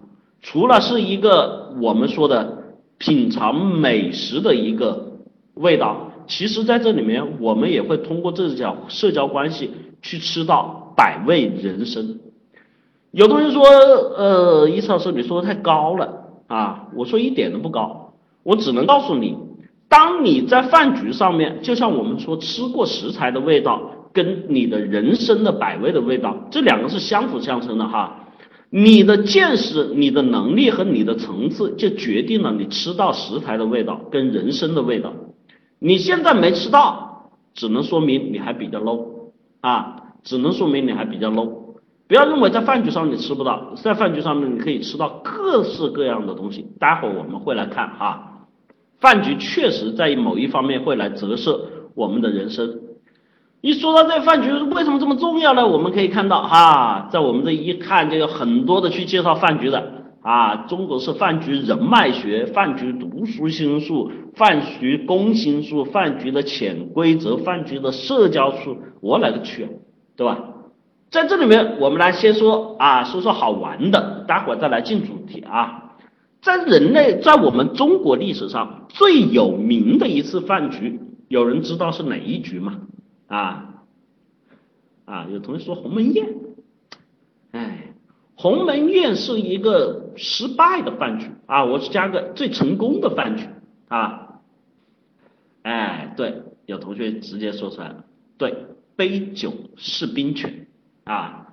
[0.43, 5.13] 除了是一个我们说的品尝美食的一个
[5.55, 9.71] 味道，其实在这里面，我们也会通过这种社交关系
[10.01, 12.19] 去吃到百味人生。
[13.11, 18.13] 有同学说，呃，伊老师你说的太高了啊，我说一点都不高，
[18.43, 19.37] 我只能告诉你，
[19.87, 23.81] 当你在饭局上面，就像我们说吃过食材的味道，
[24.11, 28.19] 跟你的人参的百味的味道，这两个是相辅相成的哈。
[28.75, 35.13] 你的见识、你的能力和你的层次，就决定了你吃到食材的味道跟人参的味道。
[35.77, 39.29] 你现在没吃到，只能说明你还比较 low
[39.61, 41.75] 啊，只能说明你还比较 low。
[42.07, 46.65] 不要认为在饭局上你吃不到，在饭局上面你可以吃到各式各样的东西。
[46.79, 48.47] 待会儿我们会来看啊，
[48.99, 52.79] 饭局确实在某一方面会来折射我们的人生。
[53.63, 55.65] 一说到这饭局为什么这么重要呢？
[55.65, 69.69] 我们可以看到哈，在我们这一看就有很多的去介绍饭局的啊，中国是饭局人脉学、饭局读书心术、饭局攻心术、饭局的潜规则、饭局的社交术，我勒个去，
[70.17, 70.39] 对吧？
[71.09, 75.93] 在这里面，我们来先说啊，说说好玩的，待会儿再来进主题啊。
[76.41, 80.99] 在人类在我们中国历史上最有名的一次饭局，
[81.29, 82.73] 有人知道是哪一局吗？
[83.33, 83.73] 啊
[85.05, 85.27] 啊！
[85.31, 86.35] 有同学说鸿门宴，
[87.49, 87.95] 哎，
[88.35, 93.47] 鸿门宴是一个失败的饭局啊，我是加个最成功的饭局
[93.87, 94.39] 啊，
[95.63, 98.03] 哎，对，有同学直接说出来了，
[98.37, 98.55] 对，
[98.95, 100.67] 杯酒释兵权
[101.03, 101.47] 啊，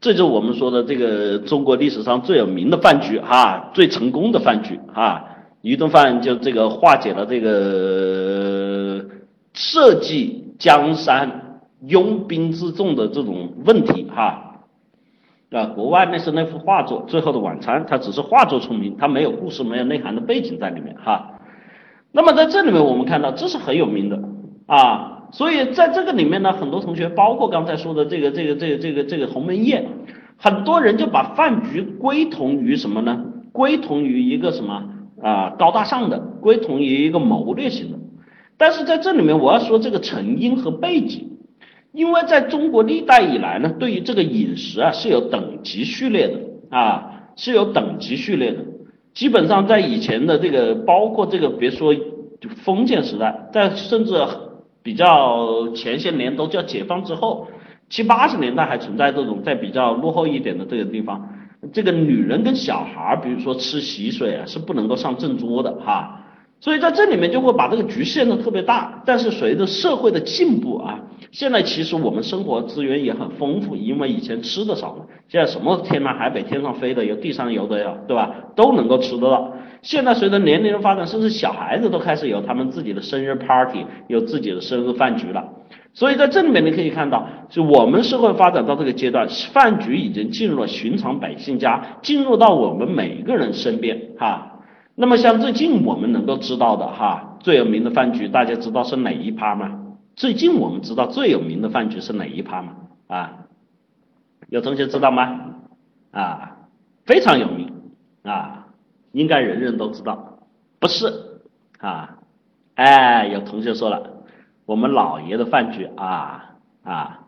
[0.00, 5.22] 这就是我们说的这个中国历史上最有名的饭局哈，最成功的饭局啊，
[5.60, 9.04] 一顿饭就这个化解了这个
[9.52, 10.45] 设计。
[10.58, 14.62] 江山拥兵自重的这种问题哈，
[15.50, 21.32] 啊，国外那是那幅画作《最后的晚餐》，它只是画作出名，它没有故事、没有内涵的背景在里面哈。
[22.12, 24.18] 那么在这里面我们看到这是很有名的
[24.66, 29.86] 啊，所以在这个里面呢，很多同学，包括刚才说的这个这个这个这个这个鸿门宴，
[30.38, 33.22] 很多人就把饭局归同于什么呢？
[33.52, 34.82] 归同于一个什么
[35.22, 37.98] 啊高大上的，归同于一个谋略型的。
[38.58, 41.38] 但是在这里面，我要说这个成因和背景，
[41.92, 46.40] 因为在中国历代以来呢，对于这个饮食啊是有等级序列的
[46.70, 48.58] 啊，是有等级序列的。
[49.12, 51.94] 基本上在以前的这个，包括这个，别说
[52.64, 54.14] 封建时代，在甚至
[54.82, 57.48] 比较前些年都叫解放之后，
[57.88, 61.30] 七八十年代还存在这种在比较落后一点的这个地方，
[61.72, 66.22] 这个女人跟小孩，比如说吃喜水啊，是不能够上正桌的哈。
[66.58, 70.98] 所以在这里面就会把这个局限的特别大，但是随着社会的进步啊，
[71.30, 78.34] 现在其实我们生活资源也很丰富，因为以前吃的少嘛，现在什么天南海北、天上飞的有，地上游的呀，对吧？
[78.56, 79.52] 都能够吃得到。
[79.82, 85.44] 现在随着年龄的发展，甚至小孩子都开始有他们自己的生日 party，有自己的生日饭局了。
[85.92, 94.54] 所以在这里面你可以看到，就我们社会发展到这个阶段，饭局已经进入了寻常百姓家，进入到我们每一个人身边，哈。
[94.98, 99.82] 那么像最近我们能够知道的哈，最有名的饭局，大家知道是哪一趴吗？
[100.14, 102.72] 最近我们知道最有名的饭局是哪一趴吗？
[103.06, 103.44] 啊，
[104.48, 105.38] 有同学知道吗？
[106.12, 106.56] 啊，
[107.04, 107.70] 非常有名
[108.22, 108.68] 啊，
[109.12, 110.38] 应该人人都知道，
[110.78, 111.42] 不是
[111.78, 112.16] 啊？
[112.74, 114.24] 哎，有同学说了，
[114.64, 117.20] 我们老爷的饭局啊啊，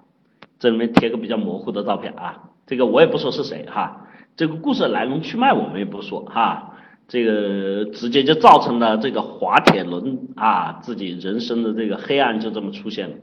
[0.59, 4.07] 这里面贴个比较模糊的照片啊，这个我也不说是谁哈，
[4.37, 6.77] 这个故事来龙去脉我们也不说哈。
[7.09, 13.17] 这个直接就造成了这个滑铁卢啊，自己人生的这个黑暗就这么出现了。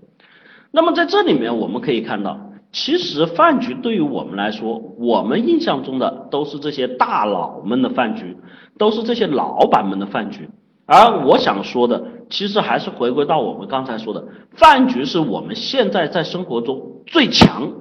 [0.72, 8.36] 那么在这里面我们可以看到，其实饭局对于我们来说，我们印象中的都是这些大佬们的饭局，
[8.80, 10.50] 都是这些老板们的饭局。
[10.88, 17.72] 而我想说的，其实还是回归到我们刚才说的，饭局是我们现在在生活中最强、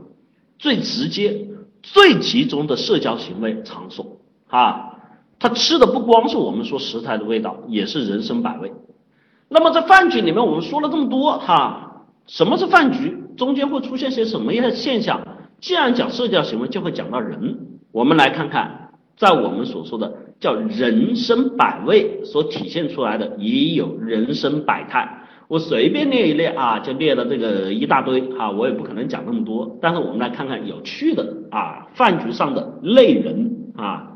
[0.58, 1.48] 最直接、
[1.82, 4.90] 最集中的社交行为场所啊。
[5.38, 8.72] 他吃的不光是我们说食材的味道，也是人生百味。
[9.48, 13.18] 那么在饭局里面，我们说了这么多哈，什么是饭局？
[13.36, 15.20] 中间会出现些什么样的现象？
[15.60, 17.58] 既然讲社交行为，就会讲到人。
[17.92, 25.20] 我们来看看，在我们所说的叫人生百味所体现出来的，也有人生百态。
[25.46, 29.78] 我随便列一列啊，就列了这个一大堆哈，我也不可能讲那么多。
[29.82, 34.13] 但是我们来看看有趣的啊，饭局上的类人啊。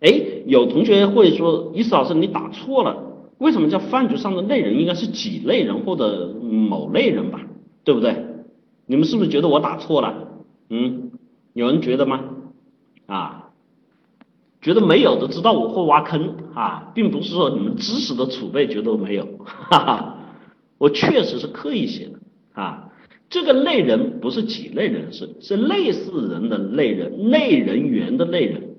[0.00, 2.96] 哎，有同学会说，伊思老师你打错了，
[3.38, 7.40] 为什么叫饭局上的类人应该是几类人或者某类人吧，
[7.84, 8.16] 对不对？
[8.86, 10.28] 你们是不是觉得我打错了？
[10.70, 11.10] 嗯，
[11.52, 12.20] 有人觉得吗？
[13.06, 13.50] 啊，
[14.62, 20.18] 觉得没有的知道我会挖坑啊，并不是说你们知识的储备觉得我没有，哈哈，
[20.78, 22.18] 我确实是刻意写的
[22.54, 22.86] 啊。
[23.28, 28.76] 这个类人不是几类人是，是类似人的类人，类人猿的类人。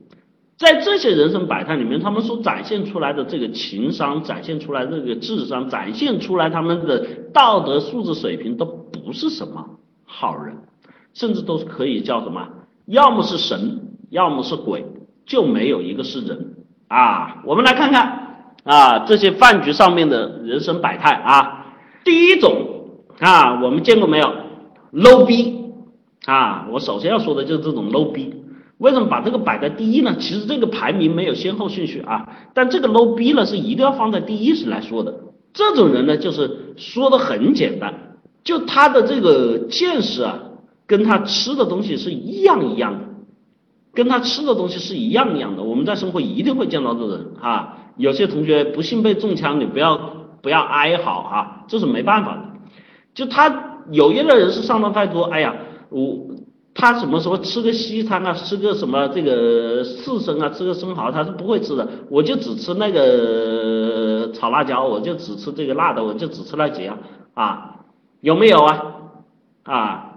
[0.61, 7.03] 在这些人生百态里面，他们所展现出来的这个情商，展现出来这个智商，展现出来他们的
[7.33, 9.65] 道德素质水平，都不是什么
[10.05, 10.55] 好人，
[11.15, 12.47] 甚至都是可以叫什么，
[12.85, 14.85] 要么是神，要么是鬼，
[15.25, 16.53] 就没有一个是人
[16.89, 17.41] 啊。
[17.43, 24.31] 我们来看看啊，这些饭局上面的人生百态啊，第一种啊，我们见过没有
[24.93, 25.73] ？low 逼
[26.27, 28.35] 啊，我首先要说的就是这种 low 逼。
[28.81, 30.15] 为什么把这个摆在第一呢？
[30.19, 35.13] 其实这个排名没有先后顺序啊，但这个 low 逼呢是一定要放在第一时来说的。
[35.53, 37.93] 这种人呢，就是说的很简单，
[38.43, 40.39] 就他的这个见识啊，
[40.87, 43.05] 跟他吃的东西是一样一样的，
[43.93, 45.61] 跟他吃的东西是一样一样的。
[45.61, 47.77] 我们在生活一定会见到这种人啊。
[47.97, 49.95] 有些同学不幸被中枪，你不要
[50.41, 52.45] 不要哀嚎啊，这是没办法的。
[53.13, 55.55] 就他有一类人是上当太多，哎呀，
[55.89, 56.17] 我。
[56.73, 61.87] 他什么时候吃个西餐啊，吃个什么这个刺身啊，吃个生蚝，他是不会吃的。
[62.09, 66.97] 我就只吃那个炒辣椒，我就只吃这个辣的，我就只吃那几样
[67.33, 67.81] 啊，
[68.21, 68.85] 有没有啊？
[69.63, 70.13] 啊，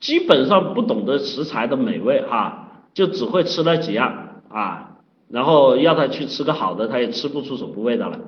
[0.00, 4.96] 基本上不懂得食材的美味哈，就只会吃那几样啊，
[5.28, 8.18] 然后要他去吃个好的，他也吃不出什么味道来。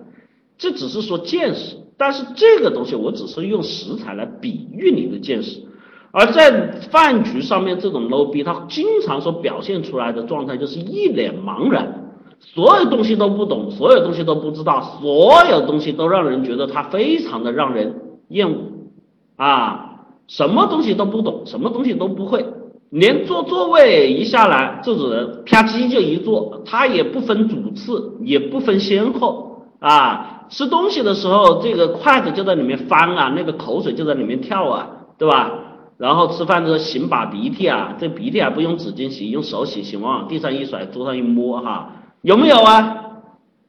[0.59, 5.62] 这只是说见识，但是这个东西我只是用食材来比喻你的见识。
[6.11, 17.95] 而在饭局上面，这种 low 逼，他经常所表现出来的状态就是一脸茫然，所有东西都不懂，所有东西都不知道，所有东西都让人觉得他非常的让人
[18.29, 18.57] 厌恶。
[19.37, 22.45] 啊，什么东西都不懂，什么东西都不会，
[22.91, 29.47] 连坐座位一下来，这种人啪叽就一坐，他也不分主次，也不分先后。
[29.79, 35.53] 啊，吃东西的时候，这个筷子就在里面翻啊，那个口水就在里面跳啊，对吧？
[35.99, 41.90] 然后吃饭的时候擤把鼻涕啊，这鼻涕还不用纸巾洗，用手洗，洗完往地上一甩，桌上一摸哈，
[42.22, 43.05] 有没有啊？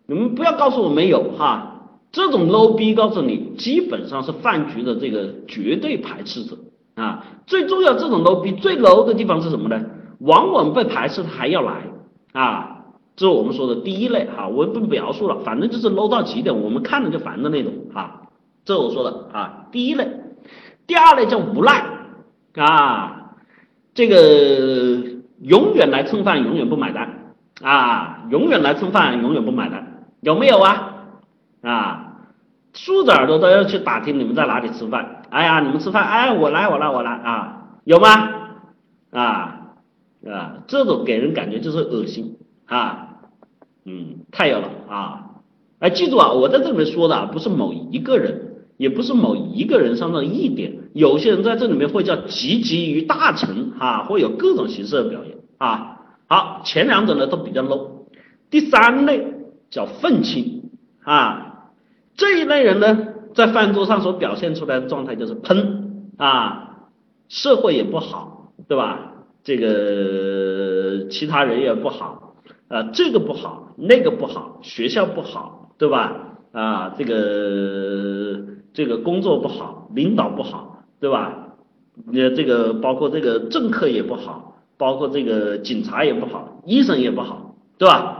[0.05, 6.55] 你们不要告诉我没有哈，这种 low 逼告诉你，基本上是饭局的这个绝对排斥者
[6.93, 7.25] 啊。
[7.47, 9.84] 最重要，这种 low 逼最 low 的地方是什么呢？
[10.19, 11.82] 往往被排斥他还要来
[12.34, 18.21] 啊，这是我们说的第一类哈，我不描述了，反正就是 low 到极点，我们看了就烦的那种哈。
[18.65, 20.07] 这我说的啊，第一类，
[20.86, 21.99] 第二类叫无赖。
[22.56, 23.36] 啊，
[23.93, 25.04] 这个
[25.41, 28.26] 永远来蹭饭，永远不买单啊！
[28.30, 30.93] 永远来蹭饭，永远不买单，有没有啊？
[31.62, 32.16] 啊，
[32.74, 35.24] 竖着耳朵都要去打听你们在哪里吃饭。
[35.30, 38.10] 哎呀，你们吃饭，哎，我来，我来，我来啊，有吗？
[39.12, 39.76] 啊
[40.28, 43.10] 啊，这种给人感觉就是恶心啊，
[43.86, 45.26] 嗯，太有了啊！
[45.80, 48.49] 哎，记住啊，我在这里面说的不是某一个人。
[48.80, 55.97] 也不是某一个人上的一点，有些人在这里面会叫积极于大成啊，会有各种形式的表演啊。
[56.30, 58.05] 好，前两者呢都比较 low，
[58.49, 59.34] 第三类
[59.69, 60.71] 叫愤青
[61.03, 61.71] 啊，
[62.15, 66.88] 这一类人呢在饭桌上所表现出来的状态就是喷啊，
[67.27, 69.25] 社会也不好，对吧？
[69.43, 72.36] 这个其他人也不好
[72.69, 76.38] 啊，这个不好，那个不好，学校不好，对吧？
[76.53, 78.57] 啊，这个。
[78.74, 81.47] 这个工作不好，领导不好，对吧？
[82.13, 88.15] 呃，这个包括这个政客也不好，包括这个警察也不好，医生也不好，对吧？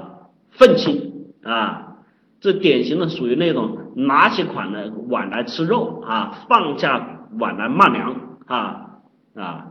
[0.50, 1.98] 愤青啊，
[2.42, 8.16] 这典型的属于那种拿起款来碗来吃肉啊，放下碗来骂娘
[8.48, 9.02] 啊
[9.36, 9.66] 啊！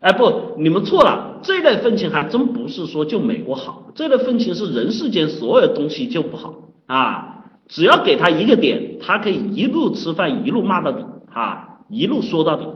[0.00, 6.54] 哎不，你们错了，这类愤青还真不是说就美国好，这类愤青是人世间所有东西就不好
[6.86, 7.29] 啊。
[7.70, 12.66] 只要给他一个点，他可以一路吃饭一路骂到底，哈，一路说到底，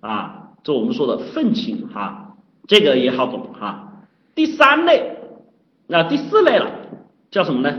[0.00, 2.34] 啊，这我们说的愤青，哈，
[2.66, 3.92] 这个也好懂，哈。
[4.34, 5.18] 第三类，
[5.86, 6.70] 那第四类了，
[7.30, 7.76] 叫什么呢？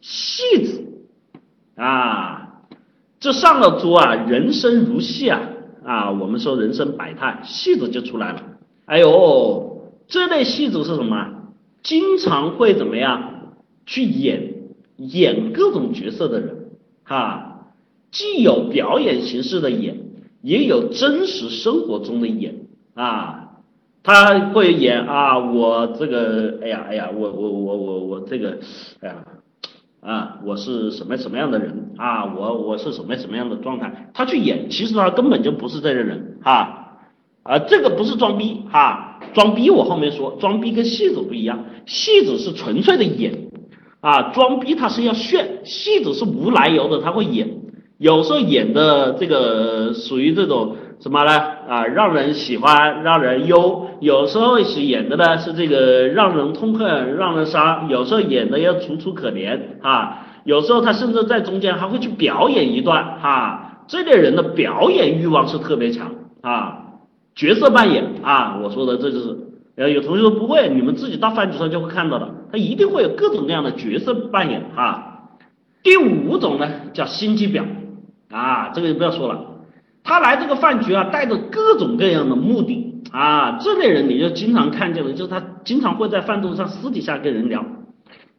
[0.00, 0.82] 戏子，
[1.76, 2.62] 啊，
[3.20, 5.40] 这上了桌啊，人生如戏啊，
[5.84, 8.42] 啊，我们说人生百态，戏子就出来了。
[8.86, 11.28] 哎呦，这类戏子是什么？
[11.80, 13.52] 经常会怎么样
[13.86, 14.57] 去演？
[14.98, 16.56] 演各种角色的人，
[17.04, 17.70] 哈，
[18.10, 19.96] 既有表演形式的演，
[20.42, 23.60] 也有真实生活中的演啊，
[24.02, 28.58] 他会演啊，我这个，哎呀，哎呀，我我我我我这个，
[29.00, 29.24] 哎呀，
[30.00, 36.98] 啊，我是什么什么样的人啊，我我是什么什么样的状态，他去演，其实他根本就不是这个人，哈，
[37.44, 43.47] 啊，这个不是装逼，哈，装逼我后面说，装逼跟戏子不一样，戏子是纯粹的演。
[44.00, 47.48] 啊，装逼他是要炫，戏子是无来由的，他会演，
[47.98, 51.32] 有时候演的这个属于这种什么呢？
[51.68, 53.86] 啊，让人喜欢，让人忧。
[54.00, 60.26] 有时候是演的呢是这个让人痛恨，让人伤；有时候演的要楚楚可怜啊。
[60.44, 63.82] 有时候他甚至在中间还会去表演一段哈。
[63.88, 66.84] 这类人的表演欲望是特别强啊，
[67.34, 68.60] 角色扮演啊。
[68.62, 69.36] 我说的这就是，
[69.76, 75.04] 呃，有同学说不会，你们自己到饭局上就会看到的，他一定会有各种各样的角色扮演啊。
[75.82, 77.64] 第五种呢叫心机婊
[78.30, 79.44] 啊，这个就不要说了。
[80.04, 87.64] 他来这个饭局啊，带着各种各样的目的啊，这类人你就经常看见了，就是他经常会在饭桌上私底下跟人聊，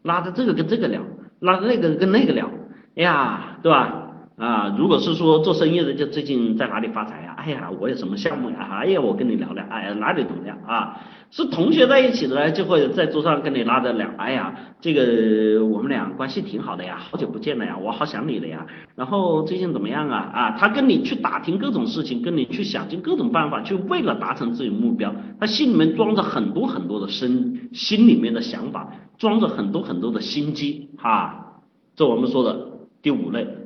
[0.04, 1.02] 拉着这个跟这个聊，
[1.40, 2.50] 拉着那个跟那个聊，
[2.96, 4.09] 哎呀，对吧？
[4.40, 7.36] 啊，如果是说做生意的，就最近在哪里发财呀？
[7.38, 8.70] 哎呀，我有什么项目呀？
[8.72, 10.98] 哎呀，我跟你聊聊，哎呀，哪里怎么样啊？
[11.30, 18.66] 是同学在一起的呢，就会在桌上跟你拉着聊，哎呀，这个我们俩关系挺好的呀，好久不见了呀，我好想你了呀。
[18.96, 20.32] 然后最近怎么样啊？
[20.34, 31.60] 啊，他跟你去打听各种事情，跟你去想尽各种办法，去为了达成自己目标，他心里面装着很多很多的心，心里面的想法，装着很多很多的心机，哈，
[31.98, 32.58] 这我们说的
[33.02, 33.59] 第五类。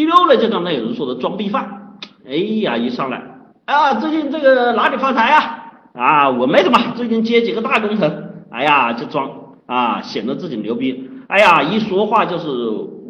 [0.00, 2.32] 第六类就刚才有人说的装逼犯，哎
[2.62, 3.22] 呀，一上来
[3.66, 5.62] 啊，最近这个哪里发财呀？
[5.92, 9.30] 啊，我没怎么，最近接几个大工程，哎呀，就装
[9.66, 11.10] 啊，显得自己牛逼。
[11.28, 12.48] 哎呀，一说话就是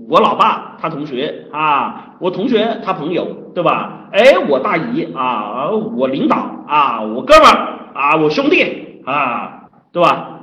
[0.09, 3.25] 我老爸他同学啊，我同学他朋友，
[3.55, 4.09] 对吧？
[4.11, 10.39] 哎，我大姨啊，我领导啊，我哥们儿啊，我兄弟啊，对吧？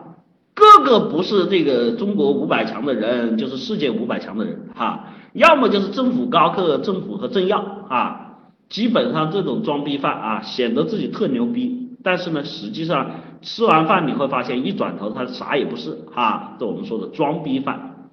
[0.56, 5.04] 个个不是这个中国五百强的人，就是世界五百强的人哈。
[5.38, 13.12] 要么就是政府高科、政府和政要啊，基本上这种装逼犯啊，显得自己特牛逼，但是呢，实际上
[13.44, 18.10] 吃完饭你会发现，一转头他啥也不是哈，这我们说的装逼犯。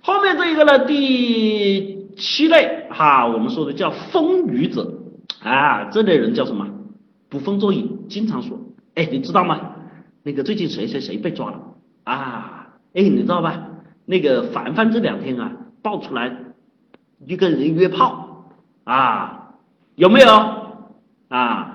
[0.00, 4.94] 后面这一个呢，第七类哈，我们说的叫风雨者
[5.42, 6.66] 啊，这类人叫什么？
[7.28, 8.58] 捕风捉影，经常说，
[8.94, 9.60] 哎，你知道吗？
[10.22, 11.60] 那个最近谁谁谁被抓了
[12.04, 12.68] 啊？
[12.94, 13.68] 哎，你知道吧？
[14.06, 15.52] 那个凡凡这两天啊，
[15.82, 16.45] 爆出来。
[17.24, 18.44] 一个人约炮
[18.84, 19.54] 啊，
[19.94, 20.28] 有没有
[21.28, 21.72] 啊？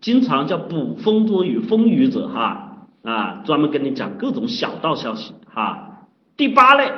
[0.00, 6.06] 经常叫捕风捉雨、风雨者哈啊，专门跟你讲各种小道消息哈。
[6.36, 6.92] 第八类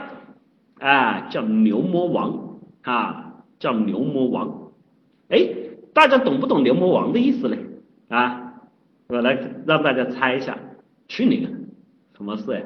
[0.79, 4.71] 啊，叫牛魔王啊，叫牛魔王。
[5.29, 5.49] 哎，
[5.95, 7.59] 大家懂不懂牛魔王的意思嘞？
[8.09, 8.53] 啊，
[9.09, 10.59] 我来让大家猜一下，
[11.09, 11.51] 去你的，
[12.17, 12.65] 什么事哎？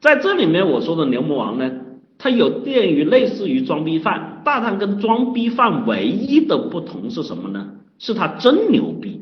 [0.00, 1.70] 在这里面我说的牛魔王呢？
[2.18, 7.68] 它有电于类似于装逼犯，但它跟装逼犯唯一的不同是什么呢？
[8.00, 9.20] 是他真牛逼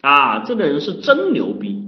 [0.00, 0.40] 啊！
[0.40, 1.84] 这个人是真牛逼，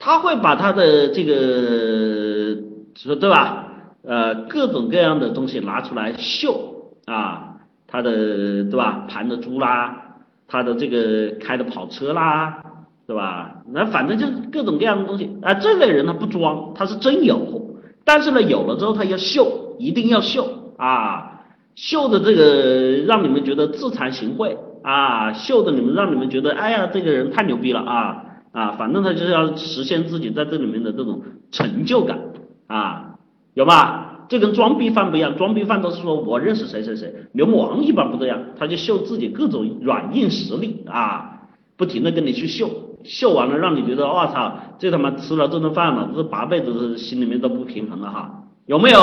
[0.00, 2.56] 他会把他的这个
[2.96, 3.66] 说对吧？
[4.02, 9.04] 呃，各种各样的东西拿出来秀啊，他的对吧？
[9.08, 10.16] 盘的猪啦，
[10.48, 12.60] 他的这个开的跑车啦，
[13.06, 13.62] 对吧？
[13.72, 15.54] 那反正就是各种各样的东西啊。
[15.54, 19.67] 这类人他不装，他是真有，但是呢，有了之后他要秀。
[19.78, 20.46] 一定要秀。
[20.76, 21.42] 啊，
[21.74, 24.56] 秀的这个让你们觉得自惭形秽。
[24.82, 27.80] 啊，秀的你们让你们觉得哎呀这个人太牛逼了。
[27.80, 32.18] 啊啊，反正他就是要实现自己在这里面的这种成就感。
[32.66, 33.14] 啊，
[33.54, 34.04] 有吧？
[34.28, 40.84] 这跟装逼犯不一样，装逼犯都是说我认识谁谁谁，牛魔王一般不这样，他就秀自己各种软硬实力。
[40.86, 41.48] 啊，
[41.78, 42.68] 不停的跟你去秀，
[43.04, 48.98] 秀完了让你觉得我操，这他妈吃了这顿饭了，这八辈子心里面都不平衡了哈，有没有？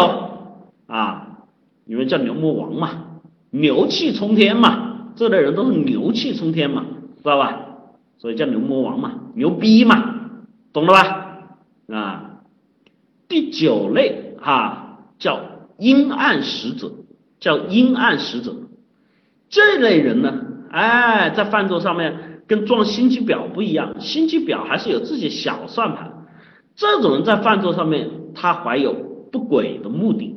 [0.87, 1.39] 啊，
[1.85, 2.89] 你们叫牛魔王嘛，
[3.49, 6.85] 牛气冲天嘛，这类人都是牛气冲天嘛，
[7.17, 7.61] 知道吧？
[8.17, 10.29] 所以叫牛魔王嘛，牛逼嘛，
[10.71, 11.39] 懂了吧？
[11.93, 12.41] 啊，
[13.27, 15.41] 第九类哈叫
[15.77, 16.91] 阴暗使者，
[17.39, 18.55] 叫阴暗使者，
[19.49, 26.25] 这类人呢，哎，在饭桌上面跟装心机婊不一样，心机婊还是有自己小算盘，
[26.75, 28.93] 这种人在饭桌上面他怀有
[29.31, 30.34] 不轨的目的。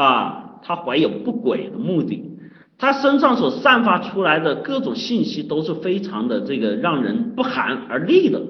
[0.00, 2.38] 啊，他怀有不轨的目的，
[2.78, 8.40] 他身上所散发出来的各种信息都是非常的这个让人不寒而栗的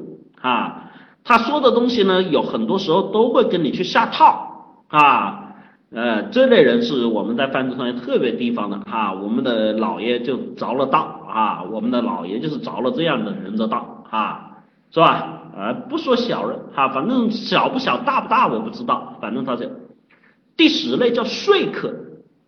[0.40, 0.90] 啊。
[1.24, 5.46] 他说的东西呢，有很多时候都会跟你去下套啊。
[5.92, 9.12] 呃，这类人是我们在饭桌上面特别提防的啊。
[9.12, 14.50] 我们的老爷就着了道啊，我们的老爷就是着了这样的人的道啊，
[14.92, 15.42] 是吧？
[15.58, 19.66] 呃，不说小人哈，反正小不小大不大我不知道，反正他就。
[20.56, 21.94] 第十类叫说客，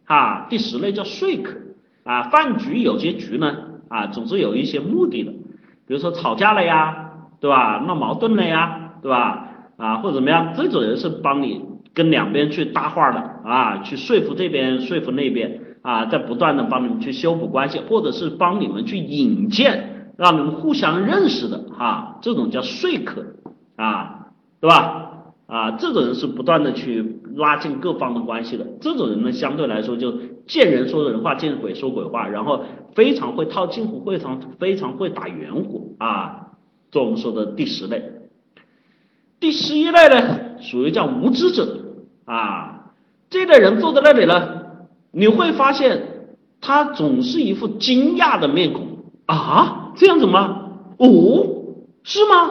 [0.05, 1.57] 啊，第十类叫说客，
[2.05, 3.57] 啊，饭局有些局呢，
[3.89, 5.33] 啊，总是有一些目的的，
[5.87, 7.11] 比如说吵架了呀，
[7.41, 7.83] 对吧？
[7.87, 9.49] 闹矛盾了呀，对吧？
[9.77, 11.63] 啊，或者怎么样，这种人是帮你
[11.95, 23.25] 跟两边去搭话的，啊，去说服这边，说服那边，啊，在不断的帮你们去修补关系，或者是帮你们去引荐让你们互相认识的哈，这种叫说客
[23.77, 24.29] 啊，
[24.61, 25.09] 对吧？
[25.47, 28.67] 啊，这种人是不断的去拉近各方的关系的。
[28.81, 30.13] 这种人呢，相对来说就
[30.47, 32.65] 见人说人话，见鬼说鬼话，然后
[32.95, 36.49] 非常会套近乎，非常非常会打圆乎啊。
[36.91, 38.03] 这我们说的第十类，
[39.41, 41.79] 第十一类呢，属于叫无知者
[42.25, 42.91] 啊。
[43.31, 44.49] 这类人坐在那里呢，
[45.11, 46.27] 你会发现
[46.61, 50.69] 他总是一副惊讶的面孔啊，这样子吗？
[50.99, 51.09] 哦，
[52.03, 52.51] 是吗？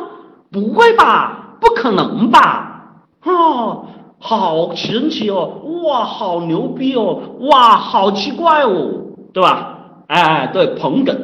[0.51, 1.57] 不会吧？
[1.61, 3.03] 不可能吧？
[3.23, 3.85] 哦，
[4.23, 5.61] 好神奇哦！
[5.83, 7.19] 哇，好牛逼哦！
[7.39, 8.91] 哇，好奇怪哦，
[9.33, 9.79] 对吧？
[10.07, 11.17] 哎，对，捧哏，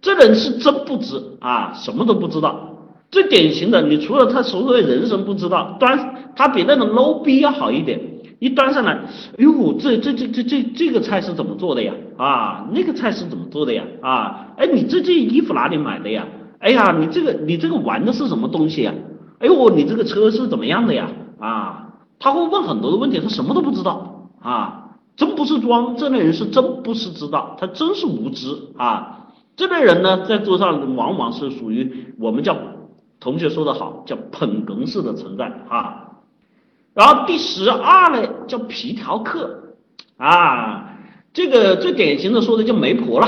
[0.00, 2.68] 这人是真不知啊，什么都不知道。
[3.12, 8.00] 最典型的，你除了他所谓人生不知道，端他比那种 low 逼要好一点。
[8.40, 9.04] 一端上来，哎
[9.38, 11.92] 呦，这这这这这这个菜是怎么做的呀？
[12.16, 13.84] 啊，那个菜是怎么做的呀？
[14.02, 16.26] 啊，哎，你这件衣服哪里买的呀？
[16.58, 18.92] 哎呀，你这个你这个玩的是什么东西呀？
[19.38, 21.08] 哎呦，你这个车是怎么样的呀？
[21.38, 21.81] 啊，
[22.22, 29.26] 他会问很多的问题，他什么都不知道啊，真不是装，这类人是真不是知道，他真是无知啊。
[29.56, 32.56] 这类人呢，在桌上往往是属于我们叫
[33.18, 36.10] 同学说的好，叫捧哏式的存在啊。
[36.94, 39.74] 然后第十二类叫皮条客
[40.16, 40.94] 啊，
[41.32, 43.26] 这个最典型的说的叫媒婆了。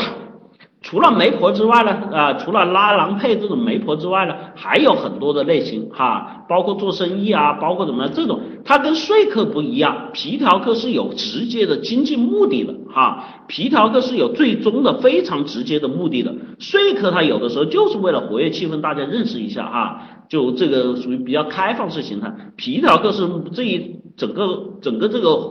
[0.94, 25.50] 除了媒婆之外呢，啊，除了拉郎配这种媒婆之外呢，还有很多的类型哈，包括做生意啊，包括怎么样这种，它跟说客不一样，皮条客是有直接的经济目的的哈，皮条客是有最终的非常直接的目的的，说客他有的时候就是为了活跃气氛，大家认识一下哈，就这个属于比较开放式形态，皮条客是这一整个整个这个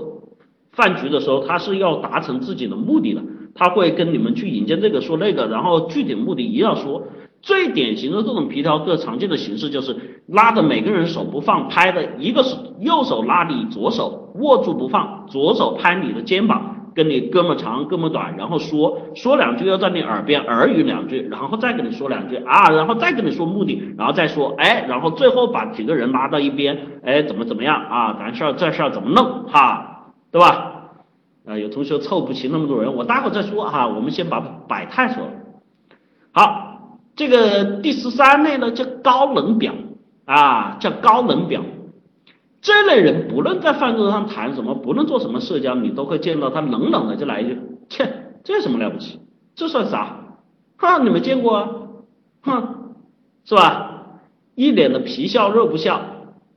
[0.72, 3.22] 饭局的时候，他是要达成自己的目的的。
[3.55, 7.03] 他会跟你们去引荐这个说那个，然后具体目的一样说。
[7.41, 28.15] 最典型的这种皮条客常见的形式就是拉着每个人手不放，拍的一个是右手拉你左手握住不放，左手拍你的肩膀，跟你哥们长哥们短，然后说说两句，又在你耳边耳语两句，然后再跟你说两句啊，然后再跟你说目的，然后再说哎，然后最后把几个人拉到一边，哎，怎么怎么样啊？
[28.17, 30.72] 咱事儿这事儿怎么弄哈，对吧？
[31.45, 33.88] 啊，有同学凑不齐那么多人，我待会再说哈。
[33.88, 35.32] 我们先把百态说了。
[36.32, 39.74] 好，这个第十三类呢叫高冷表
[40.26, 41.61] 啊，叫高冷表。
[42.61, 47.60] 这类人不论在饭桌上谈什么，不论做什么社交，你都会见到他冷冷的就来一句：
[47.90, 48.10] 切，
[48.45, 49.20] 这有什么了不起？
[49.53, 50.38] 这算啥？
[50.78, 51.70] 哼，你没见过啊？
[52.44, 52.94] 哼，
[53.44, 53.90] 是吧？
[54.56, 55.99] 一脸的皮笑肉不笑，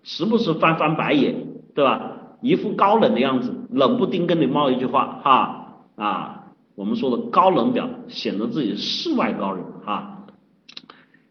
[0.05, 1.35] 时不时翻翻白眼，
[1.75, 2.13] 对吧？
[2.41, 5.67] 一副高冷的样子，冷不丁跟你冒一句话，哈
[5.97, 6.45] 啊，
[6.75, 10.27] 我们说的高冷表，显得自己世外高人哈。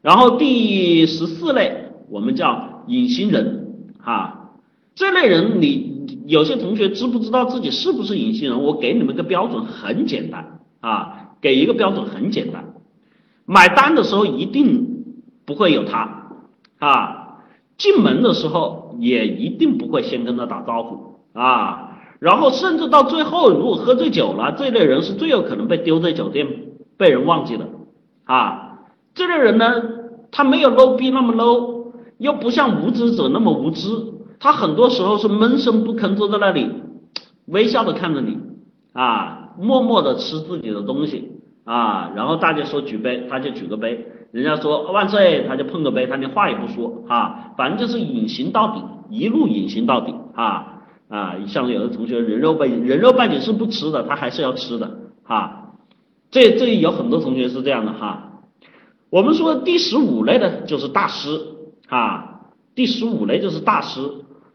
[0.01, 4.51] 然后第十四类，我们叫隐形人哈，
[4.95, 8.63] 这类人你有些同学知不知道自己是不是隐形人？
[8.63, 12.73] 我给你们个标准，很简单啊，给一个标准很简单，
[13.45, 15.03] 买单的时候一定
[15.45, 16.29] 不会有他
[16.79, 17.39] 啊，
[17.77, 18.83] 进门的时候。
[18.97, 21.84] 也一定不会先跟他打招呼啊，
[22.19, 26.47] 然后甚至到最后，如果喝醉酒了，这类人是最有可能被丢在酒店，
[26.97, 27.67] 被人忘记的
[28.23, 28.79] 啊。
[29.13, 29.81] 这类人呢，
[30.31, 33.89] 他没有 low 逼那么 low，又不像无知者那么无知，
[34.39, 36.69] 他很多时候是闷声不吭坐在那里，
[37.45, 38.37] 微笑的看着你
[38.93, 41.31] 啊，默默的吃自己的东西
[41.63, 44.07] 啊，然后大家说举杯，他就举个杯。
[44.31, 50.74] 人家说万岁，他就碰个杯，他连话也不说啊，反正就是隐形到底，一路隐形到底啊
[51.07, 51.36] 啊！
[51.48, 54.90] 像有的同学人肉半，人肉背景是不吃的，他还是要吃的
[55.23, 55.73] 哈。
[56.32, 58.41] 这这里有很多同学是这样的哈。
[59.10, 61.40] 我们说第十五类的就是大师
[61.88, 62.41] 啊，
[62.73, 64.02] 第十五类就是大师，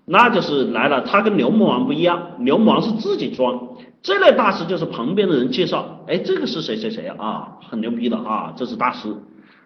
[0.04, 9.14] 那就是来了，他跟牛魔王不一样，牛魔王是自己装，这类大师就是旁边的人介绍，哎，这个是谁谁谁啊，很牛逼的啊，这是大师。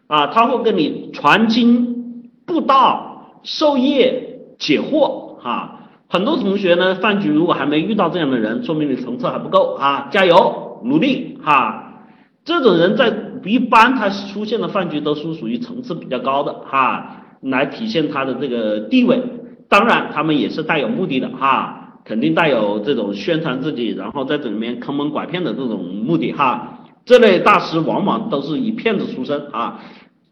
[0.07, 5.81] 啊，他会跟你传经布道、授业解惑，哈。
[6.15, 12.05] 很多同学呢，饭局如果还没遇到这样的人，说明你层次还不够啊，加油努力哈。
[12.45, 13.13] 这种人在
[13.45, 19.21] 一般他出现的饭局都是属于层次比较高的哈，来体现他的这个地位。
[19.69, 26.79] 当然，他们也是带有目的的哈，肯定带有这种宣传自己，然后在这里面坑蒙拐骗的这种目的哈。
[27.05, 29.81] 这类大师往往都是以骗子出身啊，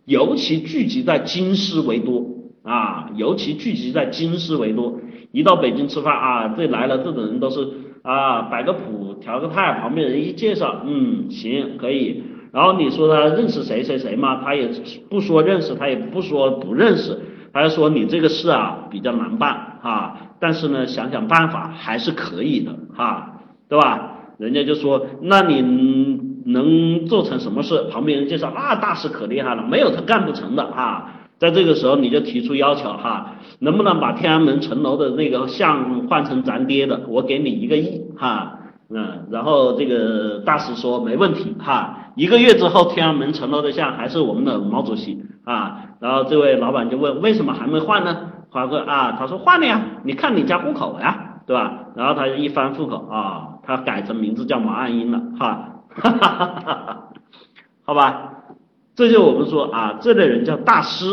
[0.04, 2.24] 尤其聚集在京师为多
[2.62, 5.00] 啊，尤其聚集在京师为多。
[5.32, 7.66] 一到北京吃饭啊，这来了这种人都是
[8.02, 12.22] 啊，摆个谱，调个菜，旁边人一介绍，嗯，行，可以。
[12.52, 14.70] 然后你说他认识谁谁谁嘛，他也
[15.08, 17.18] 不说认识，他也不说不认识，
[17.52, 23.40] 他就说你这个事啊比较难办啊，但是呢想想办法还是可以的哈，
[23.70, 24.18] 对吧？
[24.38, 25.62] 人家就说那你
[26.44, 27.84] 能做成什么事？
[27.90, 31.10] 旁边人介绍那大师可厉害了，没有他干不成的哈。
[31.42, 37.00] 在这个时候你就提出要求哈，能不能把天安门城楼的那个像换成咱爹的？
[37.08, 38.60] 我给你一个亿哈。
[38.88, 48.18] 嗯，然后这个大师说没问题哈，一个月之后天安门城楼的像还是我们的毛主席啊，然后这位老板就问为什么还没换呢？
[48.50, 51.86] 华哥啊，他说换了呀，你看你家户口呀，对吧？
[51.96, 57.08] 然后他就一翻户口啊，他改成名字叫毛岸英了哈，哈哈哈哈哈，
[57.84, 58.30] 好吧，
[58.94, 61.06] 这就我们说啊，这类人叫大师，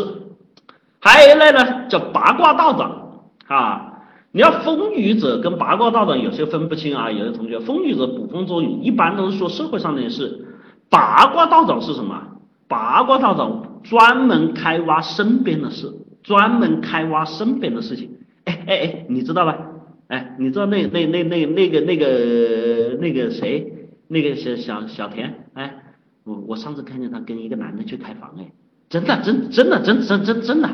[1.00, 3.86] 还有一类呢叫八卦道长啊。
[4.32, 10.46] 你要风雨者跟八卦道长有些分不清啊，有的同学风雨者捕风捉影，一般都是说社会上的事。
[10.88, 12.22] 八卦道长是什么？
[12.68, 18.18] 八卦道长专门开挖身边的事，专门开挖身边的事情。
[18.44, 19.58] 哎哎哎，你知道吧？
[20.06, 23.88] 哎，你知道那那那那那个那个那个谁？
[24.06, 25.46] 那个小小小田？
[25.54, 25.74] 哎，
[26.22, 28.52] 我我上次看见他跟一个男的去开房，哎，
[28.88, 30.68] 真的真真的真真真真的，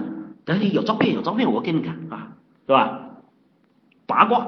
[0.47, 2.29] 等你有照片有照片我给你看啊，
[2.67, 3.01] 对吧？
[4.07, 4.47] 八卦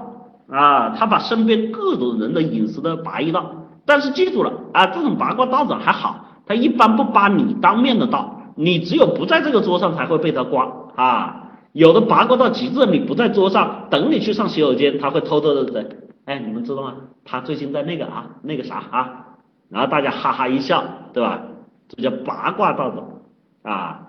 [0.49, 3.51] 啊，他把身边各种人的隐私都扒一道，
[3.85, 11.51] 但是记住了啊，这种八卦道长还好，他一般不扒你当面的道，你只有不在这个桌上才会被他刮啊。
[11.73, 15.87] 有的八卦到极致，你不在桌上，等你去上洗手间，他会偷偷的在，
[16.25, 16.95] 哎，你们知道吗？
[17.25, 19.27] 他最近在那个啊，那个啥啊，
[19.69, 21.43] 然后大家哈哈一笑，对吧？
[21.89, 24.05] 这叫八卦道长啊。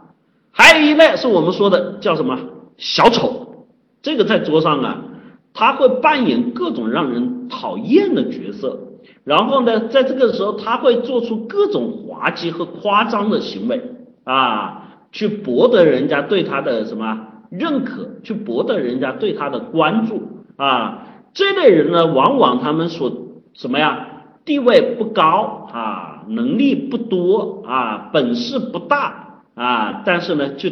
[0.59, 2.37] 还有一类是我们说的叫什么？
[2.75, 3.65] 小丑，
[4.01, 5.05] 这个在桌上啊。
[5.53, 8.77] 他会扮演各种让人讨厌的角色，
[9.23, 13.81] 然后呢，在这个时候他会做出各种滑稽和夸张的行为。
[14.25, 14.83] 啊，
[15.13, 17.17] 去博得人家对他的什么
[17.49, 20.21] 认可，去博得人家对他的关注。
[20.57, 21.05] 啊。
[21.33, 23.09] 这类人呢，往往他们所
[23.53, 24.07] 什么呀，
[24.43, 29.28] 地位不高啊，能力不多啊，本事不大。
[29.59, 30.69] 啊，但是呢，就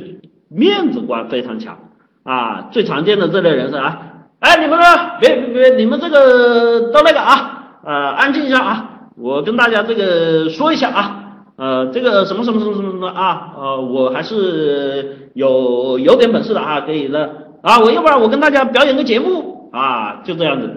[0.48, 1.78] 面子观非常强
[2.24, 2.70] 啊。
[2.72, 4.02] 最常见的这类人是啊。
[4.40, 4.86] 哎，你们呢？
[5.20, 8.90] 别别别，你们这个都那个啊，呃，安静一下啊！
[9.18, 11.24] 我跟大家这个说一下啊，
[11.56, 17.30] 呃，这个什么什么什么什么什么啊，呃，我还是有有点本事的啊，可以的
[17.64, 20.70] 啊，我要不然我跟大家表演个节目啊，就这样子，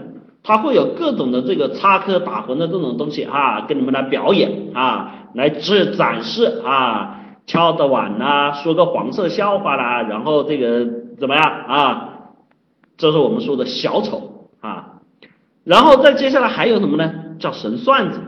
[0.42, 7.19] 他会有各种的这个插科打诨的这种东西啊，跟你们来表演啊，来指展示啊，
[7.50, 10.86] 敲的碗呐，说个黄色笑话啦，然后这个
[11.18, 12.08] 怎么样啊？
[12.96, 15.00] 这是我们说的小丑啊，
[15.64, 17.12] 然后再接下来还有什么呢？
[17.40, 18.20] 叫神算子，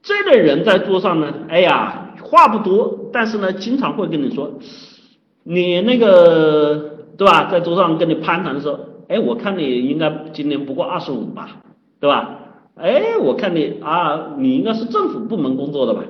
[0.00, 4.52] 这类人在桌上呢，哎呀，话不多，但是呢，经常会跟你说，
[5.42, 8.78] 你那个对吧，在桌上跟你攀谈的时候，
[9.08, 11.48] 哎，我看你应该今年不过二十五吧，
[11.98, 12.38] 对吧？
[12.76, 16.04] 哎，我看你啊，你应该是政府部门工作的吧？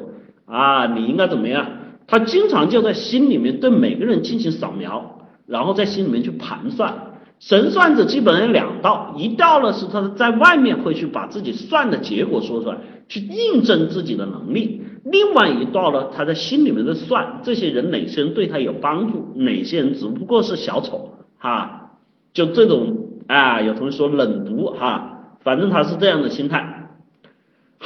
[0.44, 1.66] 啊，你应该怎么样？
[2.06, 6.94] 他经常就在心里面对每个人进行扫描，然后在心里面去盘算。
[7.38, 12.78] 神算子基本上两道，一道呢是他在外面会去把自己算的结果说出来，
[13.08, 21.90] 去印证自己的能力；另外一道呢，他在心里面在算这些人哪些人对他有帮助，哪些人只不过是小丑哈，
[22.32, 22.96] 就这种
[23.26, 26.75] 啊，有同学说冷读哈，反正他是这样的心态。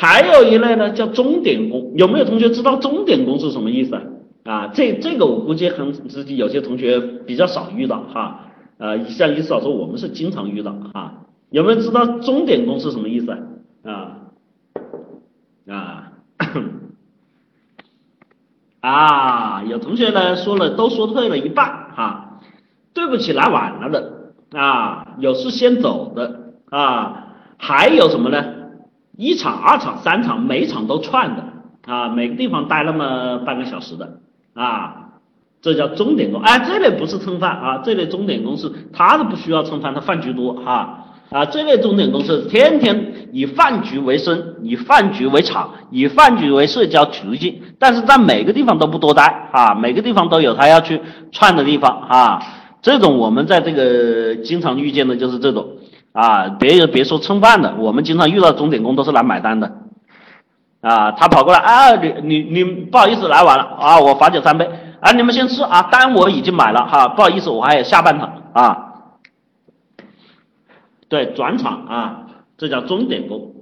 [0.00, 4.00] 还有一类呢叫钟点工，有没有同学知道钟点工是什么意思
[4.44, 4.68] 啊？
[4.72, 8.46] 这这个我估计很自己有些同学比较少遇到哈。
[8.78, 13.30] 啊，像意思老师，我们是经常遇到啊，有没有知道钟点工是什么意思
[13.82, 14.16] 啊？
[15.68, 16.12] 啊
[18.80, 22.40] 啊，有同学呢说了，都说对了一半哈，
[22.94, 28.59] 对不起，来晚了的啊，有事先走的啊，还有什么呢？
[29.20, 31.44] 一场、二场、三场，每场都串的。
[31.86, 34.18] 啊，每个地方待那么半个小时的。
[34.54, 34.96] 啊。
[35.62, 50.98] 这叫钟点工，哎，这类不是蹭饭啊，这类钟点工是他是不需要蹭饭，他饭局多哈啊，这类钟点工是天天以饭局为生，以饭局为场，以饭局为社交途径，但是在每个地方都不多待啊，每个地方都有他要去
[51.30, 52.42] 串的地方啊，
[52.80, 55.68] 这种我们在这个经常遇见的就是这种。
[56.12, 59.72] 啊，别人别说蹭饭的，我们经常遇到钟点工都是来买单的
[60.80, 64.68] 啊，他跑过来啊，你你你不好意思来晚了啊，我罚酒三杯。
[65.00, 68.86] 啊，你们先吃啊，单我已经买了哈，不好意思，我还有下半场啊。
[71.08, 72.26] 对，转场啊，
[72.58, 73.54] 这叫钟点工。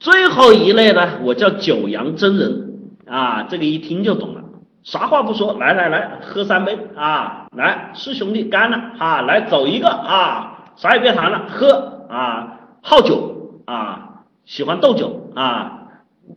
[0.00, 4.40] 最后一类呢，我叫九阳真人啊，这个一听就懂了，
[4.84, 15.88] 啥话不说，来来来，喝三杯啊，来是兄弟干了啊，来走一个啊，啥也别谈了，喝啊，好酒啊，喜欢斗酒啊，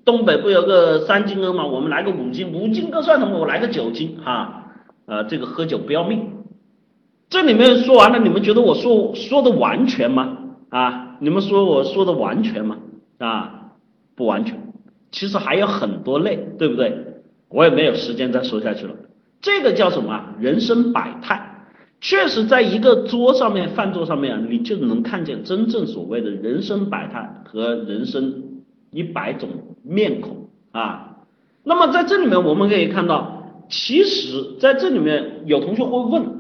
[0.06, 1.66] 东北不有个三斤哥吗？
[1.66, 3.38] 我们来个五斤，五斤哥算什么？
[3.38, 4.66] 我来个九斤啊，
[5.06, 6.32] 呃，这个喝酒不要命。
[7.30, 10.38] 这里面说完了，你们觉得我说说的完全吗？
[10.70, 12.78] 啊，你们说我说的完全吗？
[13.20, 13.72] 啊，
[14.16, 14.74] 不完全，
[15.12, 17.06] 其实还有很多类，对不对？
[17.50, 18.94] 我也没有时间再说下去了。
[19.42, 20.36] 这个叫什么？
[20.40, 21.49] 人生百态，
[22.02, 29.50] 确实在一个桌上面饭桌上面，你就能看见真正所谓的人生百态和人生一百种
[29.84, 31.18] 面孔啊。
[31.64, 36.40] 那么在这里面我们可以看到，其实在这里面有同学会问。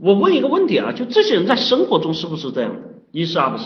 [0.00, 2.80] 我问一个问题啊，就这些人在生活中是不是这样的？
[3.10, 3.64] 一是二不是？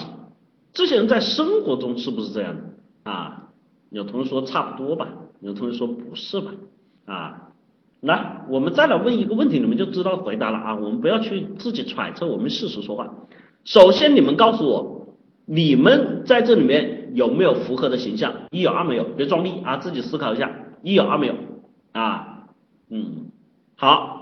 [0.73, 3.11] 这些人在生活中是不是这样的？
[3.11, 3.51] 啊，
[3.91, 5.09] 有同学说差不多吧，
[5.41, 6.53] 有同学说不是吧？
[7.05, 7.52] 啊，
[8.03, 10.75] 来，我们再来问一个问题，你们就知道回答了啊。
[10.75, 13.09] 我们不要去自己揣测，我们事实说话。
[13.65, 15.15] 首先，你们告诉我，
[15.47, 18.35] 你们在这里面有没有符合的形象？
[18.51, 19.05] 一有二没有？
[19.05, 20.51] 别装逼啊，自己思考一下，
[20.83, 21.35] 一有二没有？
[21.93, 22.49] 啊，
[22.91, 23.31] 嗯，
[23.77, 24.19] 好。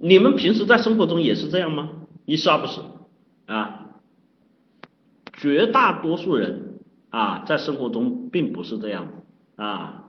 [0.00, 1.90] 你们平时在生活中也是这样吗？
[2.24, 2.80] 一是二不是
[3.46, 3.86] 啊？
[5.32, 6.78] 绝大多数人
[7.10, 9.08] 啊，在生活中并不是这样
[9.56, 10.04] 啊，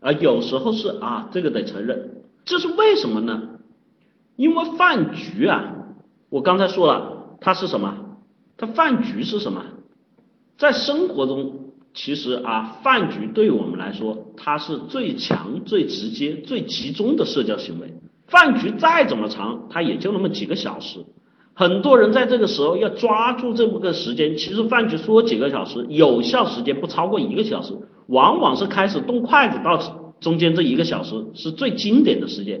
[0.00, 2.13] 啊，有时候是啊，这个得承认，
[2.44, 3.42] 这是为什么呢？
[4.36, 5.74] 因为饭局啊，
[6.28, 7.94] 我刚才说了，它是什么？
[8.56, 9.64] 它饭局是什么？
[10.58, 17.94] 在生活中，其实啊，饭局对于我们来说，它是最强、最直接、最集中的社交行为。
[18.26, 21.04] 饭局再怎么长，它也就那么几个小时。
[21.54, 24.36] 很多人在这个时候要抓住这么个时间。
[24.36, 27.72] 其实饭局说几个小时，有效时间不超过一个小时，
[28.08, 29.78] 往往是开始动筷子到
[30.24, 32.60] 中间这一个小时是最经典的时间。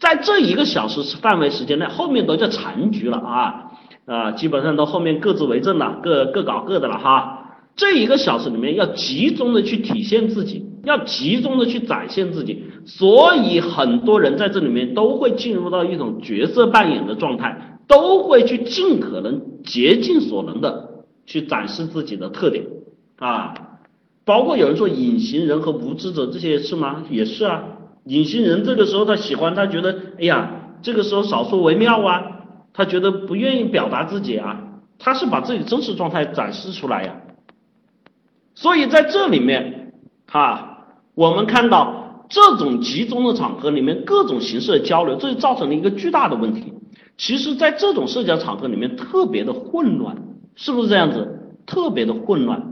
[0.00, 3.70] 在这一个小时范围时间内，后面都叫残局了啊
[4.06, 7.38] 啊，基本上都后面各自为政了，各各搞各的了哈。
[7.76, 12.64] 这一个小时里面要集中的去体现自己，要集中的去展现自己。
[12.84, 22.64] 所以很多人在这里面都会进入到一种角色扮演的状态，都会去尽可能竭尽所能的去展示自己的特点
[23.18, 23.54] 啊，
[24.24, 27.04] 包括有人说隐形人和无知者这些是吗？
[27.10, 27.64] 也是啊，
[28.04, 30.50] 隐形人这个时候他喜欢，他觉得哎呀，
[30.82, 32.22] 这个时候少说为妙啊，
[32.72, 34.60] 他觉得不愿意表达自己啊，
[34.98, 37.16] 他是把自己真实状态展示出来呀，
[38.54, 39.92] 所以在这里面
[40.26, 42.00] 哈，我们看到。
[42.34, 46.72] 这种集中的场合里面，各种形式的交流，这就造成了一个巨大的问题。
[47.18, 50.16] 其实，在这种社交场合里面，特别的混乱，
[50.54, 51.28] 是不是这样子？
[51.66, 52.71] 特别的混乱，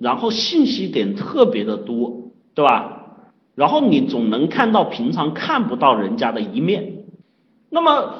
[0.00, 2.96] 然后信息点特别的多，对吧？
[3.54, 7.04] 然后你总能看到平常看不到人家的一面。
[7.68, 8.14] 那么，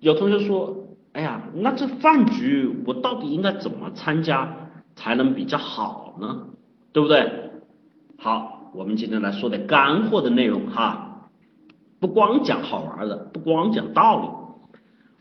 [0.00, 4.56] 有同学说：“哎呀，那这饭局我到底应该怎么参加
[4.96, 6.46] 才能比较好呢？
[6.92, 7.30] 对不对？”
[8.18, 8.58] 好。
[8.74, 11.28] 我们今天来说点干货的内容哈，
[12.00, 14.28] 不光讲好玩的，不光讲道理。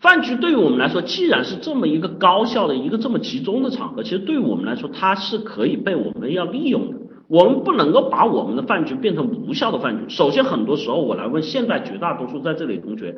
[0.02, 6.98] 饭局对于我们来说，既然是这么一个高效的一个这么集中的场合，其实对于我们来说，它是可以被我们要利用的。
[7.28, 10.04] 我们不能够把我们的饭局变成无效的饭局。
[10.10, 13.16] 首先，很多时候我来问现在绝大多数在这里同学，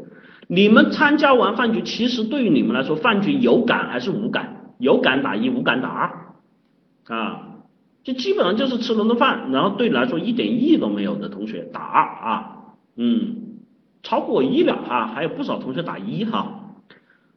[0.48, 4.76] 你们参加完饭局，其实对于你们来说，饭局有感还是无感？
[4.78, 7.50] 有感打一，无感打二啊。
[8.04, 12.58] 就基本上就是吃了顿饭，然后对你来说一点意义都没有的同学打二啊，
[12.98, 13.38] 嗯，
[14.04, 16.60] 超过我意料哈，还有不少同学打一哈。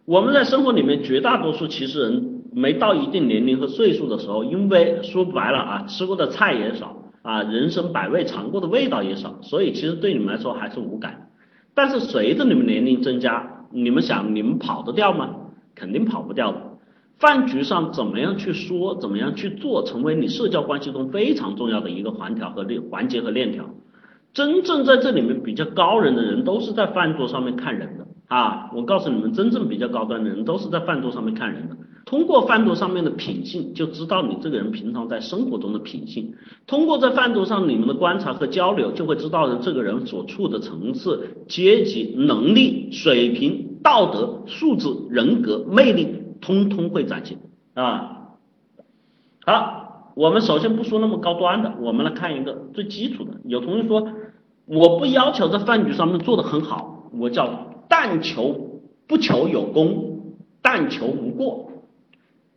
[0.06, 11.28] 我们在生活里面绝大多数其实人没到一定年龄和岁数的时候，因为说白了啊，吃过的菜也少啊，人生百味尝过的味道也少，所以其实对你们来说还是无感。
[11.74, 15.34] 但是随着你们年龄增加，你们想你们跑得掉吗？
[15.74, 16.58] 肯定跑不掉的。
[17.18, 23.64] 饭局上怎么样去说，怎么样去做，成为你社交关系中非常重要的一个环条和链环节和链条。
[24.32, 28.70] 真正在这里面比较高人的人，都是在饭桌上面看人的啊！
[28.74, 31.76] 我告诉你们，真正比较高端的人，都是在饭桌上面看人的。
[32.04, 36.34] 通过饭桌上面的品性，就知道你这个人平常在生活中的品性。
[36.66, 46.22] 通过在饭桌上你们的观察和交流，就会知道这个人所处的层次、阶级、能力、水平、道德素质、人格、魅力。
[46.38, 47.38] 通通会展现
[47.74, 48.34] 啊！
[49.44, 53.30] 好，我们首先不说那么高端的，我们来看一个最基础的。
[53.44, 54.06] 有同学说，
[54.66, 57.48] 我不要求在饭局上面做的很好，我叫
[57.88, 61.70] 但求不求有功，但求无过，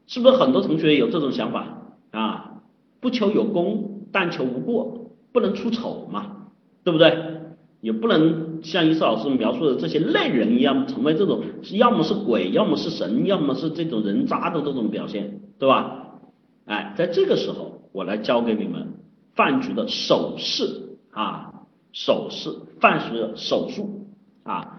[0.08, 2.62] 是不是很多同学有这种想法啊？
[3.00, 6.48] 不求有功，但求无过不能出丑嘛，
[6.84, 7.40] 对不对？
[7.82, 16.20] 也不能像伊斯老师描述的这些类人一样，成为这种要么是鬼，要么是神，要么是这种人渣的这种表现，对吧？
[16.66, 18.96] 哎，在这个时候，我来教给你们
[19.34, 21.54] 饭局的手势啊，
[21.94, 22.50] 手势，
[22.82, 24.08] 饭局的手术
[24.44, 24.79] 啊，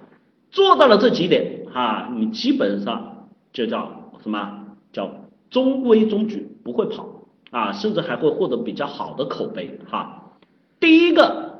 [0.51, 4.67] 做到了这几点啊，你基本上就叫什么？
[4.93, 5.11] 叫
[5.51, 7.07] 中规中矩，不会跑
[7.51, 10.33] 啊，甚至还会获得比较好的口碑哈。
[10.79, 11.51] 第一个。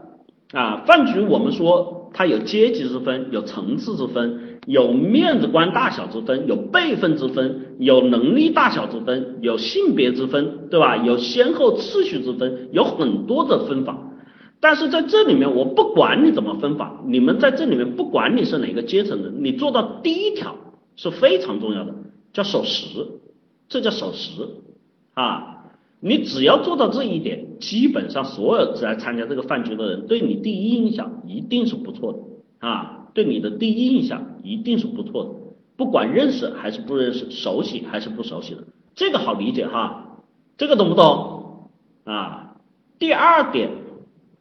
[0.53, 10.97] 啊，饭局我们说它有阶级之分，有层次之分，有面子观大小之分，有辈分之分，有能力大小之分，有性别之分，对吧？
[10.97, 13.97] 有先后次序之分，有很多的分法。
[14.61, 20.55] 但是在这里面，我不管你怎么分法，你们在这里面不管你是哪个阶层的，你做到第一条
[20.97, 21.95] 是非常重要的，
[22.33, 23.07] 叫守时，
[23.69, 24.49] 这叫守时
[25.15, 25.57] 啊。
[26.03, 35.31] 你只要做到这一点，基本上所有来参加这个饭局的人，对你第一印象一定是不错的啊，对你的第一印象一定是不错的，
[35.77, 38.63] 不管认识还是不认识，熟悉还是不熟悉的，
[38.95, 40.23] 这个好理解哈，
[40.57, 41.69] 这个懂不懂
[42.05, 42.57] 啊？
[42.99, 43.69] 第二点，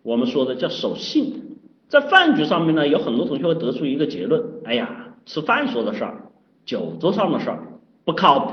[0.03, 1.57] 我们说的叫守信，
[1.87, 6.31] 在饭局上面呢，有很多同学会得出一个结论，哎呀，吃饭说的事儿，
[6.65, 7.59] 酒桌上的事儿
[8.05, 8.51] 不靠谱，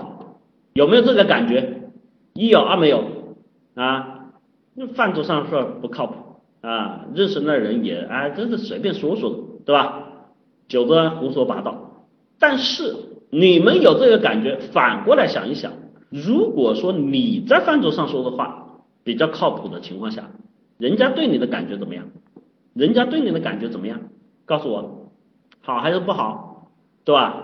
[0.75, 1.91] 有没有这个感觉？
[2.35, 3.05] 一有二没有
[3.75, 4.27] 啊，
[4.75, 6.15] 那饭桌上的事儿不靠谱
[6.61, 10.03] 啊，认识那人也啊，真是随便说说的，对吧？
[10.69, 12.05] 酒桌上胡说八道。
[12.39, 12.95] 但是
[13.31, 15.73] 你们有这个感觉，反过来想一想，
[16.11, 20.31] 如果说你在饭桌上说的话比较靠谱的情况下，
[20.79, 22.05] 人家对你的感觉怎么样？
[22.75, 24.01] 人家对你的感觉怎么样？
[24.45, 25.11] 告诉我，
[25.63, 26.71] 好还是不好，
[27.05, 27.43] 对吧？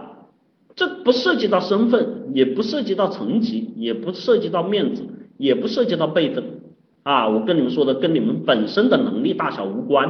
[0.75, 5.07] 这不涉及到身份，也不涉及到层级，也不涉及到面子，
[5.37, 6.61] 也不涉及到辈分
[7.03, 7.29] 啊！
[7.29, 10.09] 我跟你们说的，跟你们本身的能力大小无关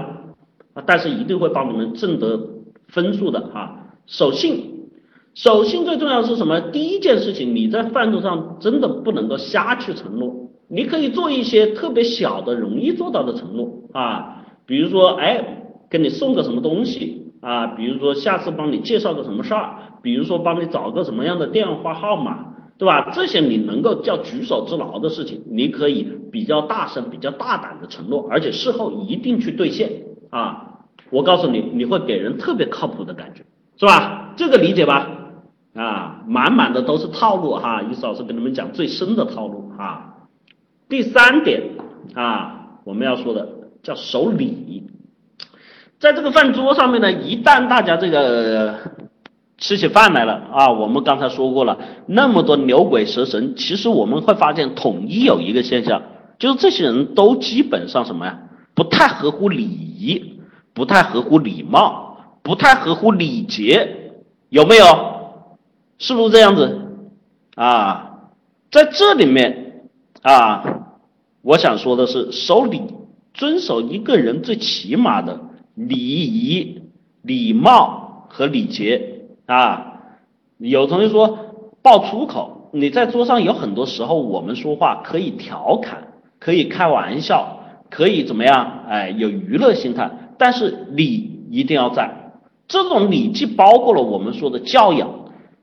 [0.75, 2.49] 啊，但是一定会帮你们挣得
[2.89, 3.95] 分数的啊！
[4.07, 4.91] 守信，
[5.35, 6.61] 守信最重要的是什么？
[6.61, 10.42] 第一件事情，你在饭桌上真的不能够瞎去承诺，
[10.73, 15.45] 你可以做一些特别小的、容易做到的承诺啊，比如说，哎，
[15.91, 19.75] 给你送个什么东西啊，比如说下次帮你介绍个什么事儿。
[20.01, 23.11] 比如说帮你找个什么样的电话号码，对吧？
[23.13, 29.91] 这些你能够叫举手之劳的事情，你可以比较大声、比较大胆的承诺，而且事后一定去兑现
[30.31, 30.81] 啊！
[31.11, 33.45] 我告诉你，你会给人特别靠谱的感觉，
[33.77, 34.33] 是吧？
[34.37, 35.07] 这个理解吧？
[35.75, 37.83] 啊，满满的都是套路哈！
[37.83, 40.12] 于老师跟你们讲最深的套路啊。
[40.93, 41.63] 第三点
[42.15, 43.49] 啊，我们要说的
[43.83, 44.91] 叫守礼，
[45.99, 48.79] 在这个饭桌上面呢，一旦大家这个。
[49.57, 50.73] 吃起饭来了啊！
[50.73, 56.03] 我们刚才说过了，那么多牛鬼蛇神，其实我们会发现统一有一个现象，
[56.37, 58.41] 就是这些人都基本上什么呀？
[58.75, 60.41] 不太合乎礼仪，
[60.75, 64.13] 不太合乎礼貌，不太合乎礼节，
[64.49, 64.85] 有没有？
[65.99, 66.81] 是不是这样子
[67.55, 68.19] 啊？
[68.73, 69.85] 在这里面
[70.23, 70.82] 啊，
[71.43, 72.81] 我想说的是，守礼，
[73.35, 75.41] 遵守一个人最起码的
[75.75, 76.81] 礼仪、
[77.23, 79.21] 礼貌和礼节。
[79.47, 79.99] 啊，
[80.59, 81.37] 有同学说
[81.83, 86.09] 爆粗口，你在桌上有很多时候，我们说话可以调侃，
[86.39, 87.59] 可以开玩笑，
[87.91, 88.85] 可以怎么样？
[88.89, 92.09] 哎，有娱乐心态，但是礼一定要在。
[92.69, 95.11] 这种礼既包括了我们说的教养，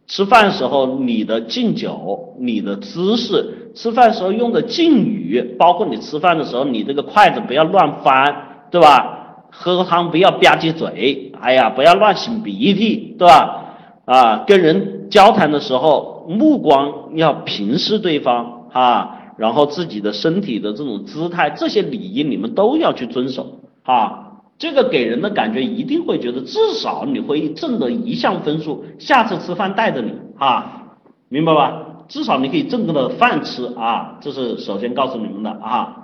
[0.10, 9.46] 吃饭时候你的敬酒，你的姿势，吃饭时候用的敬语，包括你吃饭的时候，你这个筷子不要乱翻，对吧？
[9.52, 13.66] 喝汤不要吧唧嘴，哎呀，不要乱擤鼻涕，对吧？
[14.06, 24.29] 啊，跟人交谈的时候，目光要平视对方啊，然后自己的身体的这种姿态，这些礼仪你们都要去遵守啊。
[24.60, 30.98] 这个给人的感觉一定会觉得，至少你会挣得一项分数，下次吃饭带着你啊，
[31.30, 31.86] 明白吧？
[32.10, 35.96] 至少你可以挣个饭吃啊，这是首先告诉你们的啊。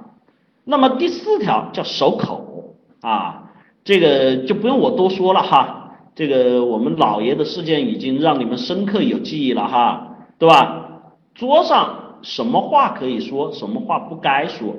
[0.64, 3.52] 那么第四条叫守口啊，
[3.84, 5.92] 这个就不用我多说了哈。
[6.16, 11.02] 这个我们老爷的事件已经让你们深刻有记忆了哈，对吧？
[11.34, 14.76] 桌上什么话可以说，什么话不该说，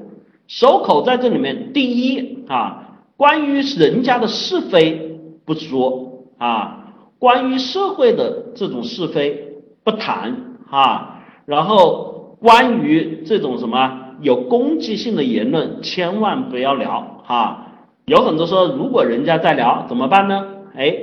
[0.49, 1.75] 守口在这里面。
[1.75, 2.86] 第一啊，
[3.17, 10.37] 关于人家的是非不说啊，关于社会的这种是非不谈
[10.71, 17.67] 啊，然后关于这种什么有攻击性的言论，千万不要聊哈。
[18.05, 20.47] 有很多说，如果人家在聊怎么办呢？
[20.75, 20.97] 哎。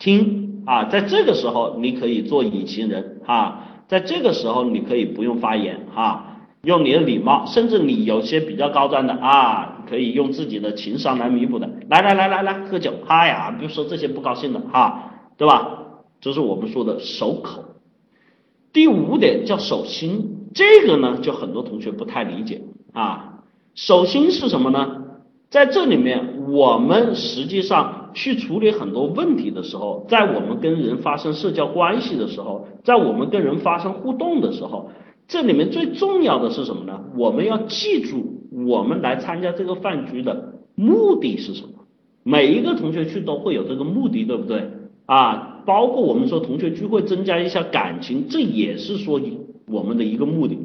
[0.00, 11.70] 听啊，在这个时候你可以做隐形人啊，在这个时候你可以不用发言啊，用你的礼貌，甚至你有些比较高端的啊，可以用自己的情商来弥补的。
[11.88, 15.78] 来来来来来，喝酒，哎呀，别说这些不高兴的哈，对吧？
[16.20, 17.64] 这是我们说的守口。
[18.72, 22.62] 第五点叫守心，这个呢，就很多同学不太理解
[22.92, 23.40] 啊。
[23.74, 25.04] 守心是什么呢？
[25.48, 34.90] 在这里面，我们实际上去处理很多问题的时候，在我们跟人发生社交关系的时候，在我们跟人发生互动的时候，
[35.28, 36.98] 这里面最重要的是什么呢？
[37.14, 41.84] 我们要记住，我们来参加这个饭局的目的是什么？
[42.22, 44.66] 每一个同学去都会有这个目的，对不对？
[45.04, 49.20] 啊，包括我们说同学聚会增加一下感情，这也是说
[49.66, 50.58] 我们的一个目的。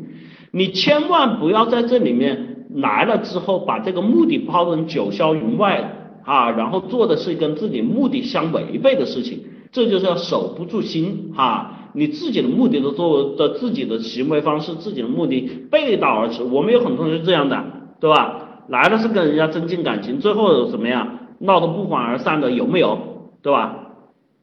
[0.52, 9.40] 你千万不要在这里面来了之后，把这个目的抛成九霄云外啊，然后做的是跟自己目的相违背的事情，
[9.74, 11.83] 这就是要守不住心哈。
[11.94, 15.42] 你自己的目的的做的自己的行为方式，自己的目的
[15.72, 16.44] 背道而驰。
[16.44, 17.64] 我们有很多同学这样的，
[18.00, 18.66] 对吧？
[18.68, 22.98] 来了是跟人家增进感情，最后怎么样，闹得不欢而散的有没有？
[23.42, 23.80] 对吧？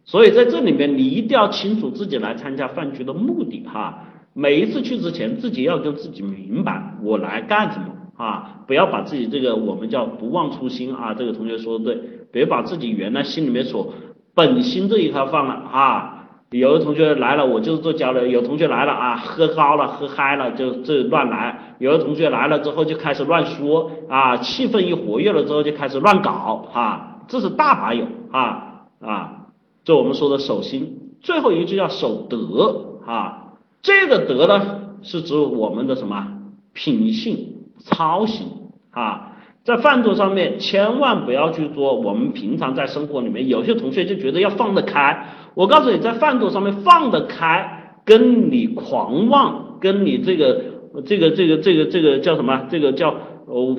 [0.05, 4.05] 所以在这里面，你一定要清楚自己来参加饭局的目的哈。
[4.33, 7.87] 每一次去之前，自己要跟自己明白我来干什么
[8.17, 8.61] 啊！
[8.67, 11.15] 不要把自己这个我们叫不忘初心啊。
[11.15, 13.93] 这个同学说的对，别把自己原来心里面所
[14.35, 16.20] 本心这一块放了啊。
[16.51, 29.37] 有的同学来了，我就是做交流；有同学来了啊，喝高了喝嗨了就这乱来；有的同学来了之后就开始乱说啊，气氛一活跃了之后就开始乱搞啊，这是大把有啊啊。
[29.85, 36.27] 这我们说的守心，最后一句叫守德啊，这个德呢是指我们的什么
[36.73, 38.49] 品性操行
[38.91, 39.30] 啊，
[39.65, 41.95] 在饭桌上面千万不要去做。
[41.95, 45.27] 我们平常在生活里面，有些同学就觉得要放得开。
[45.55, 50.63] 我告诉你，在饭桌上面放得开，跟你狂妄，跟你这个
[51.07, 52.67] 这个这个这个这个叫什么？
[52.71, 53.15] 这个叫
[53.47, 53.77] 哦。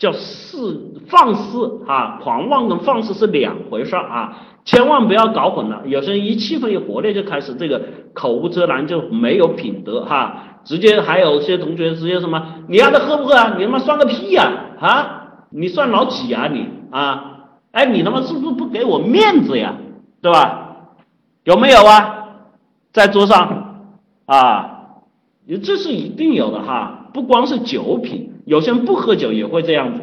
[0.00, 4.34] 叫肆放肆啊，狂妄跟放肆是两回事啊，
[4.64, 5.82] 千万不要搞混了。
[5.84, 7.82] 有些人一气氛一活跃就开始这个
[8.14, 10.49] 口无遮拦，就没有品德哈。
[10.64, 13.54] 直接还有些同学直接什么，你丫的喝不喝啊？
[13.58, 15.16] 你他妈算个屁呀啊！
[15.50, 17.48] 你算老几啊你啊？
[17.72, 19.74] 哎，你他妈是不是不给我面子呀？
[20.20, 20.76] 对吧？
[21.44, 22.16] 有没有啊？
[22.92, 23.88] 在桌上
[24.26, 24.80] 啊，
[25.46, 28.34] 你这是一定有的哈，不光是酒品。
[28.44, 30.00] 有些人不喝酒也会这样子，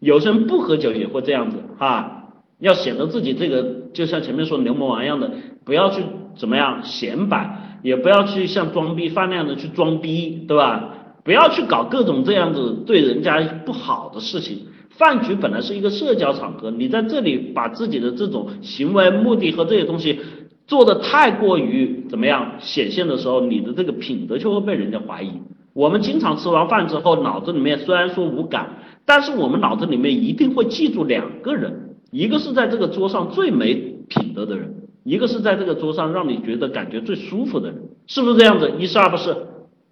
[0.00, 3.62] 有些人不喝酒也会这样子哈，要显得自己这个
[3.92, 5.30] 就像前面说牛魔王一样的，
[5.64, 6.02] 不要去
[6.36, 10.88] 怎么样显摆，也不要去像装逼犯那样的去装逼，对吧？
[11.22, 14.58] 不要去搞各种这样子对人家不好的事情。
[14.88, 20.18] 饭局本来是一个社交场合，你在这里把自己的这种行为目的和这些东西
[20.66, 25.32] 做的太过于怎么样显现的时候，你的这个品德就会被人家怀疑。
[25.74, 33.74] 我们经常吃完饭之后，脑子里面虽然说无感，但是我们脑子里面一定会记住两个人，一个是在这个桌上最没
[34.08, 34.72] 品德的人，
[35.04, 38.72] 一个是在这个桌上让你觉得感觉最舒服的人，是不是这样子？
[38.78, 39.36] 一是二不是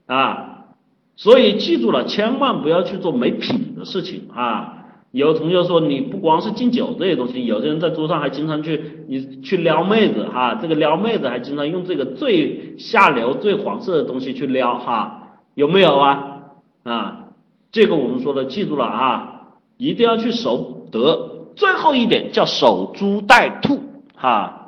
[0.07, 0.65] 啊，
[1.15, 4.79] 所以记住了，千万不要去做没品的事情啊。
[5.11, 15.19] 有同学说，你不光是敬酒这些东西，有的人在桌上还经常去你去撩妹子哈，这个撩妹子还经常用这个最下流、最黄色的东西去撩哈。
[15.55, 16.25] 有没有啊？
[16.85, 17.25] 啊，
[17.71, 19.43] 这个我们说的记住了啊，
[19.77, 21.29] 一定要去守德。
[21.55, 23.81] 最后一点叫守株待兔
[24.15, 24.62] 哈，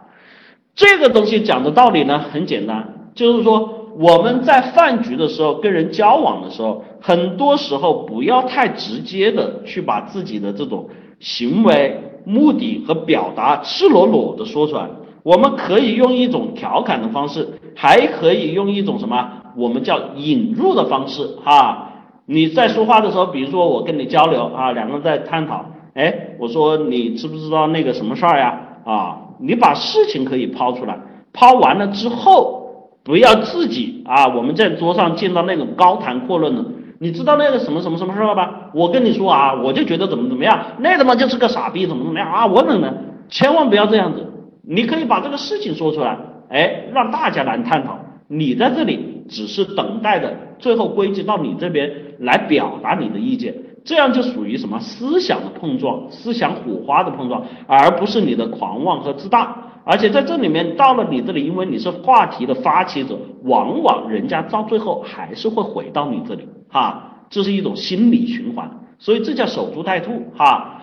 [0.75, 10.89] 这个东西讲的道理呢很简单，就是说我们在饭局的时候跟人交往的时候，很多时候不要太直接的去把自己的这种
[11.21, 14.89] 行为、目的和表达赤裸裸的说出来。
[15.23, 19.27] 我们可以用一种调侃的方式，还可以用一种什么？
[19.57, 21.93] 我们叫引入的方式哈，
[22.27, 25.65] 你在说话的时候，比如说我跟你交流啊，两个人在探讨，
[25.95, 28.61] 哎，我说你知不知道那个什么事儿呀？
[28.85, 30.99] 啊，你把事情可以抛出来，
[31.33, 36.65] 抛完了之后，不要自己啊，我们在桌上见到那种高谈阔论的，
[36.99, 38.71] 你知道那个什么什么什么事儿吧？
[38.75, 42.47] 我跟你说啊，我就觉得怎么怎么样，那他妈就是个傻逼，怎么怎么样啊？
[42.47, 42.93] 我怎么，
[43.29, 44.27] 千万不要这样子，
[44.63, 47.99] 你可以把这个事情说出来，哎，让大家来探讨，
[48.29, 49.13] 你在这里。
[49.27, 53.55] 只是等待的，最后归结到你这边来表达你的意见，
[53.85, 54.81] 这样就属于什么？
[54.81, 59.57] 思想的碰撞、思想火花的碰撞，而不是你的狂妄和自大。
[59.85, 70.81] 而且在这里面，到了你这里，因为你是话题的发起者，往往人家到最后还是会回到你这里，哈，这是一种心理循环，所以这叫守株待兔，哈。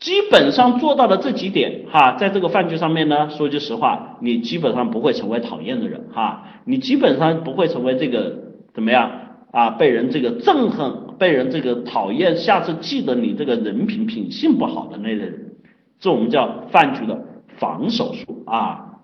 [0.00, 1.84] 基本上做到了这几点。
[1.92, 6.08] 哈，在这个饭局上面呢，说句实话，你基本上不会成为讨厌的人。
[6.12, 8.36] 哈，你基本上不会成为这个
[8.74, 9.08] 怎么样？
[9.52, 10.92] 啊，被人这个憎恨，
[11.22, 15.52] 被人这个讨厌，下次记得你这个人品品性不好的那类人，
[16.00, 17.16] 这我们叫饭局的
[17.58, 18.98] 防守术啊。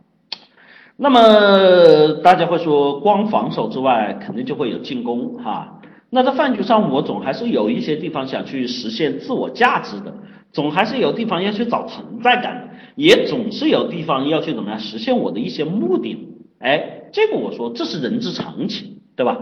[0.96, 5.80] 那么大家会说，光防守之外，肯定就会有进攻哈。
[6.10, 10.12] 那在饭局上，我总还是有一些地方想去实现自我价值的，
[10.50, 16.34] 总还是有地方要去找存在感的，也总是有地方要去怎么样实现我的一些目的。
[16.58, 19.38] 哎，这个我说这是人之常情，对吧？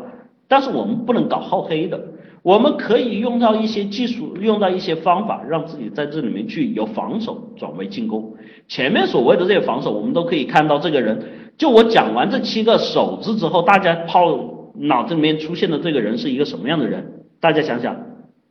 [0.47, 1.99] 但是我们不能搞好黑的，
[2.47, 8.37] 我们可以用到一些技术，用到一些方法，让自己在这里面去由防守转为进攻。
[8.69, 11.21] 前面所谓的这些防守，我们都可以看到这个人。
[11.59, 17.25] 就我讲完这七个手字之后，大家抛脑子里面出现的这个人是一个什么样的人？
[17.41, 17.97] 大家想想，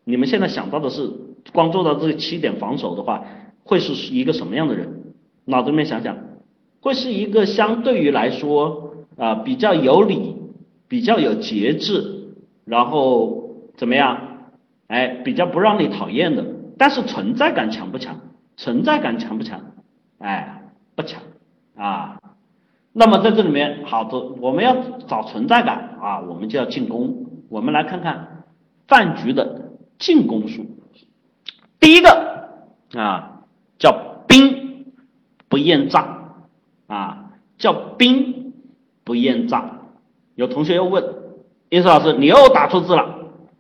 [0.04, 1.10] 你们现在想到的是
[1.54, 3.24] 光做到这七点防守的话，
[3.64, 4.90] 会是一个什么样的人？
[5.46, 6.18] 脑子里面想想，
[6.82, 10.36] 会是一个相对于来说啊比较有理、
[10.90, 12.34] 比较有节制，
[12.66, 13.45] 然后
[13.78, 14.18] 怎么样？
[14.88, 16.46] 哎，比较不让你讨厌的，
[16.78, 18.20] 但是存在感强不强？
[18.56, 19.60] 存在感强不强？
[20.20, 20.62] 哎，
[20.96, 21.22] 不强
[21.76, 22.18] 啊。
[22.94, 24.76] 那么在这里面，好的，我们要
[25.08, 27.26] 找存在感啊，我们就要进攻。
[27.50, 28.44] 我们来看看
[28.88, 30.66] 饭局的进攻术。
[31.80, 32.50] 第一个
[32.94, 33.42] 啊，
[33.78, 33.92] 叫
[34.28, 34.94] 兵
[35.50, 36.36] 不厌诈
[36.88, 38.54] 啊，叫兵
[39.04, 39.80] 不厌诈。
[40.36, 41.04] 有同学又问，
[41.70, 43.15] 英思老师，你又打错字了，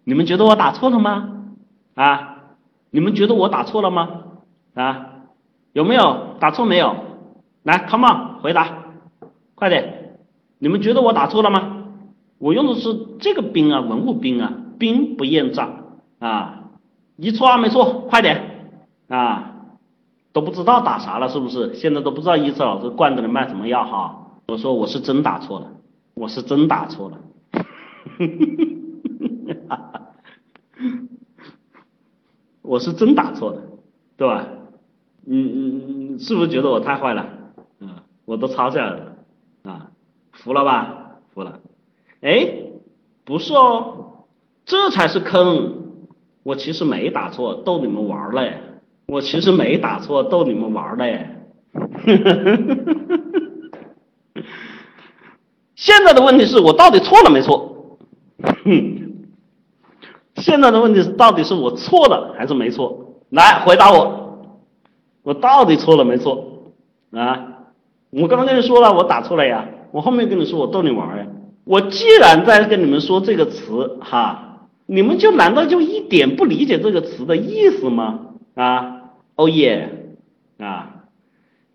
[0.05, 1.29] 你们觉得我打错了吗？
[1.95, 2.37] 啊，
[2.91, 4.09] 你们觉得我打错了吗？
[4.73, 5.07] 啊，
[5.73, 6.95] 有没有打错没有？
[7.63, 8.85] 来，come on，回答。
[9.55, 10.17] 快点！
[10.59, 11.87] 你们觉得我打错了吗？
[12.37, 15.69] 我用的是这个兵啊，文物兵啊，兵不厌诈
[16.19, 16.63] 啊！
[17.17, 18.05] 一错二没错？
[18.09, 18.69] 快点
[19.07, 19.53] 啊！
[20.33, 21.73] 都不知道打啥了是不是？
[21.73, 24.27] 现在都不知道一次老师罐子里卖什么药哈？
[24.47, 25.67] 我说我是真打错了，
[26.13, 27.17] 我是真打错了，
[32.61, 33.61] 我是真打错了，
[34.17, 34.47] 对吧？
[35.27, 35.69] 你你
[36.13, 37.27] 你是不是觉得我太坏了？
[37.79, 37.95] 嗯，
[38.25, 39.15] 我都抄下来了。
[39.63, 39.91] 啊，
[40.31, 41.17] 服了吧？
[41.33, 41.59] 服了。
[42.21, 42.47] 哎，
[43.23, 44.25] 不是哦，
[44.65, 45.83] 这才是坑。
[46.43, 48.61] 我其实没打错，逗你们玩嘞。
[49.07, 51.29] 我其实没打错，逗你们玩嘞。
[55.75, 57.97] 现在的问题是我到底错了没错？
[58.63, 59.01] 哼
[60.45, 63.15] 现在的问题是到底是我错了还是没错？
[63.31, 64.47] 来回答我，
[65.23, 66.69] 我到底错了没错？
[67.11, 67.47] 啊？
[68.11, 69.67] 我刚刚跟你说了，我打错了呀。
[69.91, 71.25] 我后面跟你说，我逗你玩儿呀。
[71.63, 78.19] 我既然在跟你们说这个词哈，你们就难道就一点不理解这个词的意思吗？
[78.53, 79.01] 啊，
[79.35, 80.15] 哦耶，
[80.59, 81.05] 啊，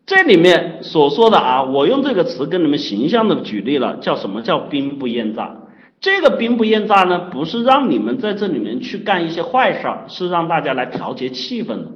[0.07, 5.57] 这里面所说的啊，我用这个词跟你们形象的举例了，叫什么叫兵不厌诈？
[6.01, 11.87] 这个兵不厌诈呢，不是让你们在这里面去干一些坏事儿，是让大家来调节气氛的。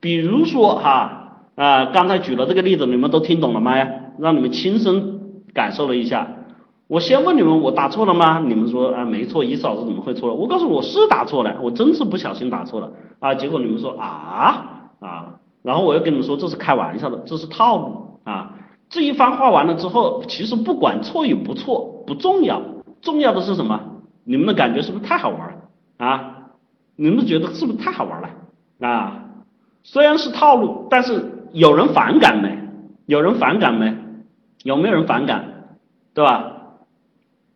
[0.00, 1.20] 比如说哈。
[1.56, 3.76] 啊，刚才举了这个例子，你们都听懂了吗？
[4.18, 5.20] 让你们亲身
[5.52, 6.26] 感受了一下。
[6.88, 8.42] 我先问你们，我打错了吗？
[8.44, 10.34] 你们说啊，没错，一嫂子怎么会错了？
[10.34, 13.32] 我告诉我是打错了，我真是不小心打错了啊。
[13.36, 18.50] 结果你们说啊啊，然后我又跟你们说这是开玩笑的，这是套路啊。
[18.90, 22.60] 这一番话完了之后，其实不管错与不错不重要，
[23.04, 23.80] 重要的是什么？
[24.24, 25.56] 你们的感觉是不是太好玩了
[25.98, 26.36] 啊？
[26.96, 28.30] 你们觉得是不是太好玩了
[28.88, 29.24] 啊？
[29.82, 31.30] 虽然是套路，但是。
[31.52, 32.58] 有人反感没？
[33.06, 33.96] 有人反感没？
[34.64, 35.76] 有没有人反感？
[36.12, 36.80] 对吧？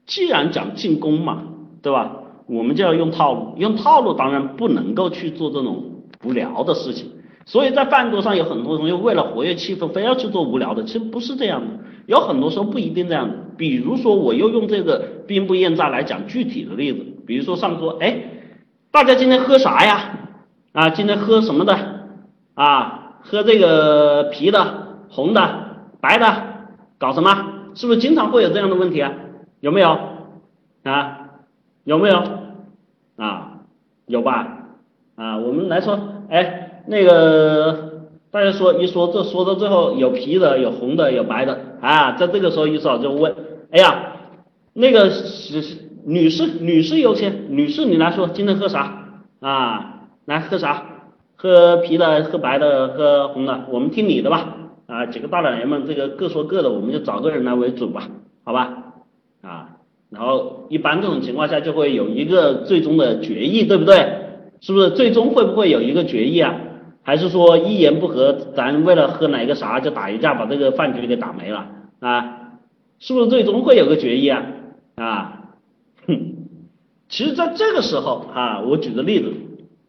[0.07, 1.43] 既然讲进攻嘛，
[1.83, 2.13] 对吧？
[2.47, 7.11] 我们就要用套路，用套路当然不能够去做这种无聊的事情。
[7.49, 11.67] 所以在饭桌上有很多同学为了活跃气氛，非要去做无聊的，其实不是这样的。
[12.05, 13.35] 有很多时候不一定这样的。
[13.57, 17.07] 比如说，我又用这个兵不厌诈来讲具体的例子。
[17.27, 18.21] 比如说上桌，哎，
[18.91, 20.19] 大家今天喝啥呀？
[20.73, 21.75] 啊，今天喝什么的？
[22.53, 23.17] 啊？
[23.23, 25.41] 喝这个啤的、红的、
[26.03, 26.43] 白的，
[26.99, 27.47] 搞什么？
[27.75, 29.13] 是不是经常会有这样的问题啊？
[29.61, 29.99] 有没有
[30.85, 31.31] 啊？
[31.85, 32.23] 有没有
[33.17, 33.55] 啊？
[34.07, 34.67] 有吧？
[35.17, 35.99] 啊，我们来说，
[36.29, 43.35] 哎，那个大家说一说，这说到最后有啤的、有红的、有白的啊，在这个时候一嫂就问，
[43.71, 44.13] 哎呀，
[44.73, 45.63] 那个是
[46.05, 49.95] 女士，女士优先，女士你来说，今天喝啥啊？
[50.27, 50.85] 来喝啥？
[51.37, 54.57] 喝啤的，喝白的，喝红的，我们听你的吧。
[54.87, 58.09] 啊，几个大老爷们，这个各说各的，我们就找个人来为主吧，
[58.45, 58.95] 好吧？
[59.43, 59.69] 啊，
[60.11, 63.97] 然后一般这种情况下就会有一个最终的决议，对不对？
[64.61, 64.91] 是不是？
[64.91, 66.55] 最终会不会有一个决议啊？
[67.09, 71.67] 还是说一言不合，咱为了喝哪个啥就打一架，把这个饭局给打没了
[72.01, 72.51] 啊？
[72.99, 74.43] 是不是最终会有个决议啊？
[74.97, 75.33] 啊，
[76.07, 76.35] 哼，
[77.09, 79.33] 其实在这个时候啊，我举个例子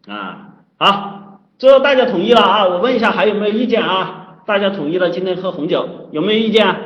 [0.10, 4.38] 啊，好，最后大家统一了啊，我问一下还有没有意见啊？
[4.46, 6.78] 大家统一了今天喝红酒，有没有意见啊？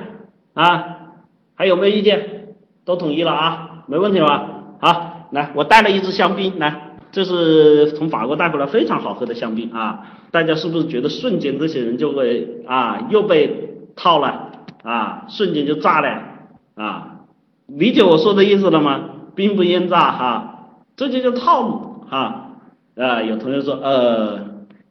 [0.55, 0.97] 啊，
[1.53, 2.55] 还有没有意见？
[2.85, 4.49] 都统一了啊，没问题吧？
[4.81, 6.92] 好，来，我带了一支香槟来。
[7.13, 10.17] 这是从法国带回来非常好喝的香槟啊！
[10.31, 14.49] 大家是不是觉得瞬间这些人就会啊又被套了
[14.81, 15.25] 啊？
[15.29, 16.09] 瞬间就炸了
[16.73, 17.19] 啊！
[17.67, 19.01] 理解我说的意思了吗？
[19.35, 22.49] 兵不厌诈哈，这就叫套路哈
[22.97, 23.21] 啊！
[23.21, 24.39] 有同学说呃，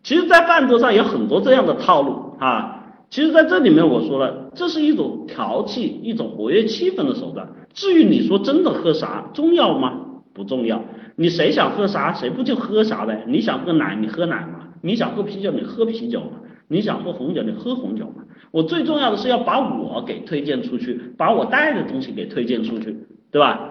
[0.04, 2.78] 其实，在饭桌上有很多这样的套路啊。
[3.10, 7.48] 其实，在这里面我说了，这是一种调剂、一种活跃气氛的手段。
[7.74, 9.92] 至于你说真的喝啥重要吗？
[10.32, 10.82] 不重要。
[11.16, 13.24] 你谁想喝啥，谁不就喝啥呗？
[13.26, 18.22] 你想喝奶，你喝奶嘛；你想喝啤酒，你喝啤酒嘛；你想喝红酒，你喝红酒嘛。
[18.50, 22.96] 我最重要的是要把我给推荐出去，把我带的东西给推荐出去，
[23.30, 23.68] 对吧？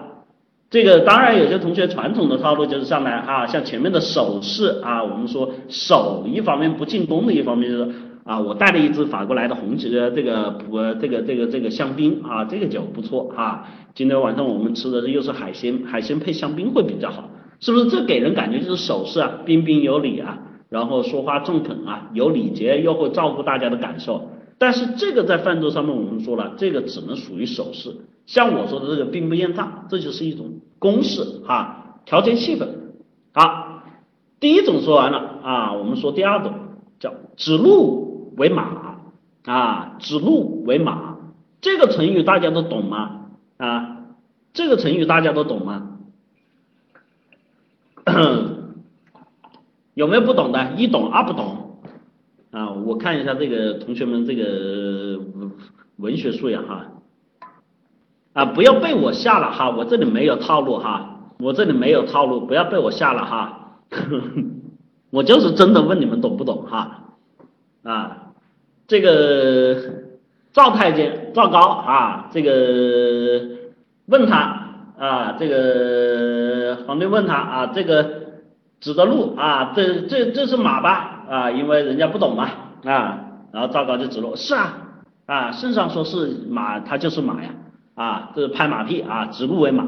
[0.70, 7.90] 这个当然有些同学传统的套路就是上来啊，像前面的手势啊，我们说手一方面不进攻的一方面就是。
[8.24, 13.66] 啊，我带了一支法国来的红酒，这个普这个这个这个香槟啊，这个酒不错啊。
[13.96, 17.28] 今天晚上我们吃的又是海鲜，海鲜配香槟会比较好，
[17.62, 17.88] 是不是？
[17.88, 24.28] 这给人感觉就是手势啊，彬彬有礼啊，然后说话中肯啊，有礼节又会照顾大家的感受。
[24.58, 27.96] 但是这个在饭桌上面我们说了，这个只能属于手势。
[28.26, 32.68] 像我说的这个兵不厌诈，这就是一种公式哈，调节气氛。
[33.32, 33.82] 好，
[34.38, 36.52] 第一种说完了啊，我们说第二种
[37.00, 38.12] 叫指鹿。
[38.34, 38.96] 为马
[39.44, 41.18] 啊，指鹿为马，
[41.60, 43.26] 这个成语大家都懂吗？
[43.58, 44.06] 啊，
[44.54, 45.98] 这个成语大家都懂吗？
[49.94, 50.72] 有没有不懂的？
[50.76, 51.78] 一懂二不懂
[52.50, 52.70] 啊？
[52.70, 55.20] 我看一下这个同学们这个
[55.96, 56.86] 文学素养哈
[58.32, 63.78] 啊，不要被我吓了哈，我这里没有套路哈，我这里没有套路，不要被我吓了哈，
[65.10, 67.16] 我就是真的问你们懂不懂哈
[67.82, 68.18] 啊。
[68.88, 69.76] 这个
[70.52, 73.40] 赵太监赵高啊，这个
[74.06, 74.61] 问他
[74.98, 78.10] 啊，这个皇帝问他啊，这个
[78.80, 81.50] 指的路啊，这这这是马吧啊？
[81.50, 82.48] 因为人家不懂嘛
[82.84, 83.18] 啊，
[83.52, 84.74] 然后赵高就指路，是啊
[85.26, 87.50] 啊，圣上说是马，它就是马呀
[87.94, 89.86] 啊，这是拍马屁啊，指鹿为马。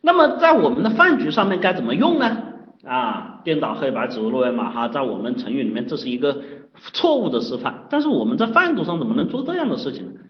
[0.00, 2.36] 那么在我们的饭局上面该怎么用呢？
[2.86, 6.36] 啊，颠倒黑白，指鹿为马哈，在我们成语里面这是一个。
[6.92, 10.20] 错误的示范，但是我们在饭桌上怎么能做这样的事情呢？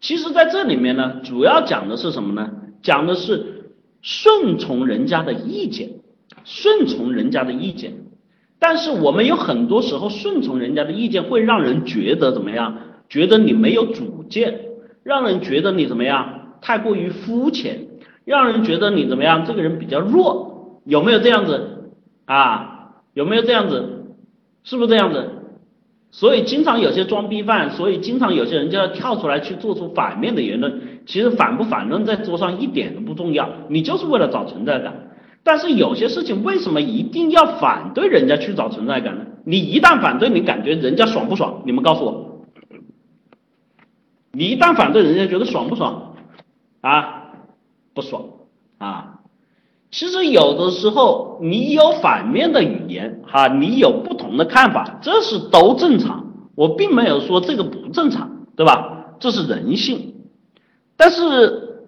[0.00, 2.48] 其实，在这里面呢，主要讲的是什么呢？
[2.82, 3.72] 讲的是
[4.02, 5.90] 顺从人家的意见，
[6.44, 7.92] 顺从人家的意见。
[8.58, 12.78] 但是我们有很多时候顺从人家的意见，会让人觉得怎么样？
[13.08, 14.60] 觉得你没有主见，
[15.02, 16.56] 让人觉得你怎么样？
[16.60, 17.86] 太过于肤浅，
[18.24, 19.44] 让人觉得你怎么样？
[19.46, 21.90] 这个人比较弱，有没有这样子
[22.24, 22.74] 啊？
[23.14, 24.04] 有没有这样子？
[24.64, 25.30] 是不是这样子？
[26.10, 30.80] 所以经常有些装逼犯，所以经常有些人就要跳出来去做出反面的言论。
[31.06, 35.10] 其实反不反论在桌上一点都不重要，你就是为了找存在感。
[35.42, 39.26] 但是有些事情为什么一定要反对人家去找存在感呢？
[39.44, 41.62] 你一旦反对，你感觉人家爽不爽？
[41.64, 42.46] 你们告诉我，
[44.32, 46.14] 你一旦反对，人家觉得爽不爽？
[46.80, 47.32] 啊，
[47.94, 48.24] 不爽
[48.78, 49.17] 啊。
[49.90, 56.24] 其实有的时候你有反面的语言哈，你有不同的看法，这是都正常。
[56.54, 59.14] 我并没有说这个不正常，对吧？
[59.18, 60.14] 这是人性。
[60.96, 61.86] 但是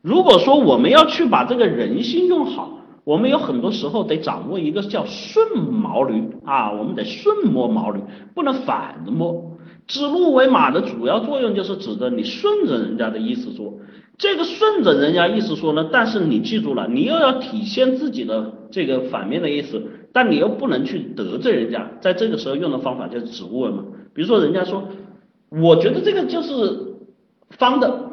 [0.00, 2.70] 如果说我们要去把这个人性用好，
[3.04, 8.00] 我们有很多时候得掌握一个叫顺毛驴啊，我们得顺摸毛驴，
[8.34, 9.53] 不能反着摸。
[9.86, 13.74] 指鹿为马的主要作用就是指的你顺着人家的意思说。
[14.16, 19.82] 这个顺着人家意思说呢，但是你记住了，你又要体现自己的这个反面的意思，
[20.12, 23.82] 但你又不能去得罪人家，在这个时候用的方法就是指问嘛。
[24.14, 24.84] 比如说人家说，
[25.50, 26.94] 我觉得这个就是
[27.50, 28.12] 方的，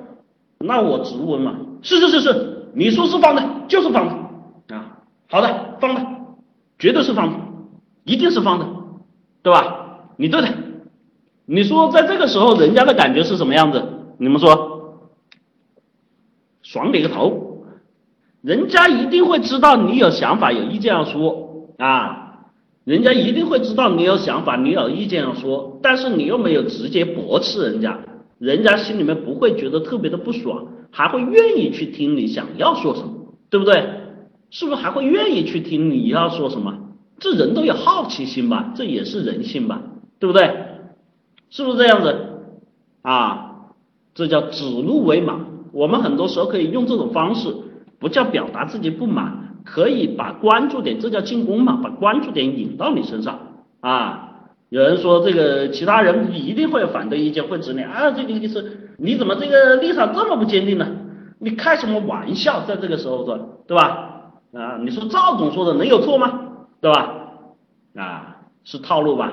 [0.58, 4.76] 那我指问嘛，是是是是，你说是方的，就是方的。
[4.76, 4.98] 啊，
[5.30, 6.02] 好的，方的，
[6.80, 7.38] 绝对是方的，
[8.06, 8.66] 一定是方的，
[9.44, 10.08] 对吧？
[10.18, 10.48] 你对的，
[11.46, 13.84] 你说在这个时候人家的感觉是什么样子？
[14.18, 14.70] 你们说？
[16.64, 17.66] 爽你个头！
[18.42, 22.46] 人家一定会知道你有想法、有意见要说啊，
[22.86, 28.00] 人家一定会知道你有想法、你有意见要说，但是你又没有直接驳斥人家，
[28.38, 33.14] 人家心里面不会觉得特别的不爽，还会愿意去听你想要说什么，
[33.50, 33.84] 对不对？
[34.50, 36.78] 是不是还会愿意去听你要说什么？
[37.20, 39.82] 这人都有好奇心吧，这也是人性吧，
[40.20, 40.52] 对不对？
[41.52, 42.16] 是不是这样子
[43.04, 43.48] 啊？
[44.16, 45.40] 这叫指鹿为马。
[45.72, 47.56] 我们很多时候可以用这种方式
[48.00, 53.40] 不叫表达自己不满，可以把关注点，这叫进攻嘛，把关注点引到你身上
[53.80, 54.30] 啊。
[54.70, 60.88] 有人说这个其他人一定会有反对意见，会指你啊，这个意思你怎么这个立场这么不坚定呢？
[61.40, 63.38] 你开什么玩笑，在这个时候说，
[63.68, 64.32] 对吧？
[64.54, 66.40] 啊，你说赵总说的能有错吗？
[66.82, 67.14] 对吧？
[67.96, 69.32] 啊，是套路吧？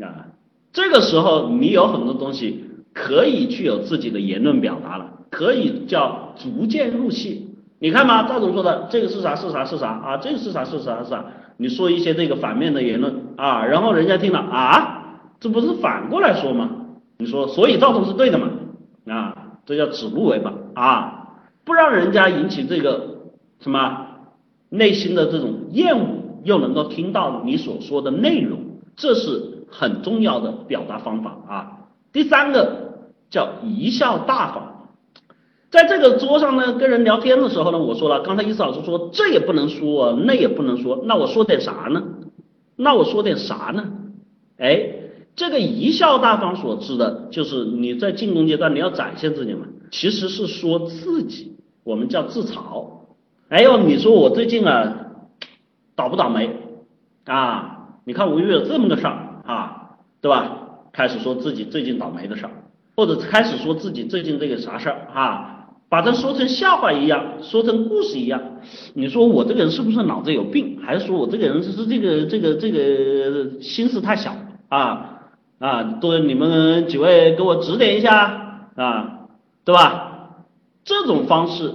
[0.00, 0.26] 啊，
[0.72, 7.48] 这个时候你有很多东西可以去有自己的言论表达了，可以叫逐渐入戏。
[7.78, 10.16] 你看嘛，赵总说的这个是啥是啥是啥啊？
[10.16, 11.24] 这个是啥是啥是啥？
[11.56, 16.70] 你说一些这个反面的言论啊，然后人家听了啊，这不是反过来说吗？
[17.18, 18.48] 你说，所以赵总是对的嘛？
[19.06, 19.36] 啊，
[19.66, 21.28] 这叫指鹿为马啊，
[21.64, 23.18] 不让人家引起这个
[23.60, 24.06] 什么
[24.70, 26.06] 内心的这种厌恶，
[26.44, 28.60] 又能够听到你所说的内容，
[28.96, 31.72] 这是很重要的表达方法啊。
[32.12, 34.68] 第三个叫贻笑大方。
[35.70, 42.04] 在这个桌上呢，跟人聊天的时候呢，我说了，刚才伊思老师说这也不能说，那也不能说，那我说点啥呢？
[42.76, 43.90] 那我说点啥呢？
[44.58, 44.90] 哎，
[45.34, 52.86] 这个贻笑大方所指的就是你在进攻阶段你要展现自己嘛，其实是说自己，我们叫自嘲。
[53.48, 54.94] 哎呦，你说我最近啊
[55.96, 56.50] 倒不倒霉
[57.24, 57.78] 啊？
[58.04, 59.21] 你看我遇了这么个事儿，
[60.22, 60.56] 对吧？
[60.92, 62.52] 开始说自己最近倒霉的事儿，
[62.96, 65.58] 或者开始说自己最近这个啥事儿啊？
[65.88, 68.40] 把它说成笑话一样，说成故事一样，
[68.94, 74.34] 你说我这个人是不是脑子有病，还是说我这个人是这个这个这个心思太小
[74.68, 75.20] 啊
[75.58, 75.82] 啊？
[76.00, 79.28] 多你们几位给我指点一下啊，
[79.64, 80.36] 对吧？
[80.84, 81.74] 这种方式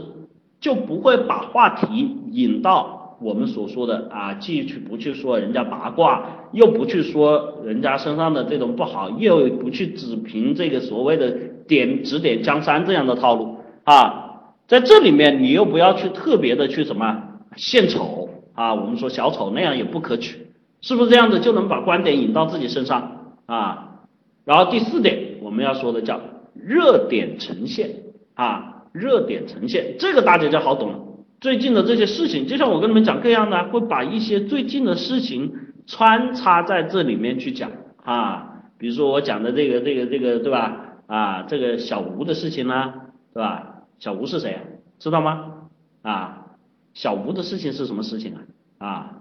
[0.59, 11.31] 就不会把话题引到我们所说的啊，既去不去说人家八卦，又不去说人家身上的这种不好，又不去只凭这个所谓的
[11.68, 13.57] 点指点江山这样的套路。
[13.84, 17.23] 啊，在这里面你又不要去特别的去什么
[17.56, 20.48] 献丑啊，我们说小丑那样也不可取，
[20.81, 24.02] 是不是这样子就能把观点引到自己身上啊？
[24.45, 26.22] 然后第四点我们要说的叫
[26.53, 27.89] 热点呈现
[28.35, 30.99] 啊，热点呈现这个大家就好懂了。
[31.39, 35.53] 最近的这些事情，就像我跟你们讲各样的，会把一些最近的事情
[35.85, 37.72] 穿插在这里面去讲
[38.03, 40.84] 啊，比如说我讲的这个这个这个对吧？
[41.07, 42.93] 啊，这个小吴的事情呢，
[43.34, 43.84] 对吧？
[43.99, 44.61] 小吴是谁啊？
[44.99, 45.69] 知道吗？
[46.01, 46.47] 啊，
[46.93, 48.41] 小吴的事情是什么事情啊？
[48.80, 49.15] 啊，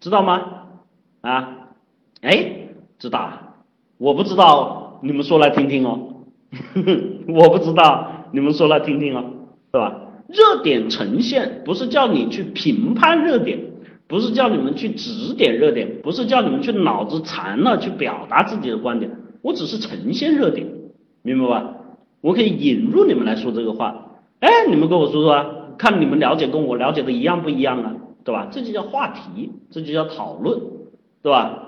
[0.00, 0.42] 知道吗？
[1.22, 1.68] 啊，
[2.22, 3.56] 哎，知道，
[3.98, 6.08] 我不知道，你们说来听听哦。
[7.28, 9.24] 我不知道，你们说来听听哦，
[9.72, 10.00] 是吧？
[10.32, 13.58] 热点呈现不是叫你去评判热点，
[14.08, 19.10] 不是叫你们去指点热点，不是叫你们去脑子残了去表达自己的观点，
[19.42, 20.66] 我只是呈现热点，
[21.22, 21.74] 明白吧？
[22.20, 25.46] 我可以引入你们来说这个话，哎，你们跟我说说啊，
[25.76, 27.94] 看你们了解跟我了解的一样不一样啊，
[28.24, 28.48] 对吧？
[28.50, 30.60] 这就叫话题，这就叫讨论，
[31.22, 31.58] 对吧？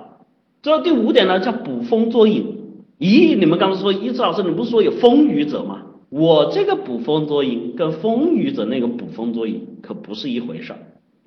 [0.63, 2.57] 这第五点呢，叫捕风捉影。
[2.99, 5.83] 咦，你们刚才说，一次老师，你不是说有风雨者吗？
[6.17, 10.79] 我这个捕风捉影跟风雨者那个捕风捉影可不是一回事儿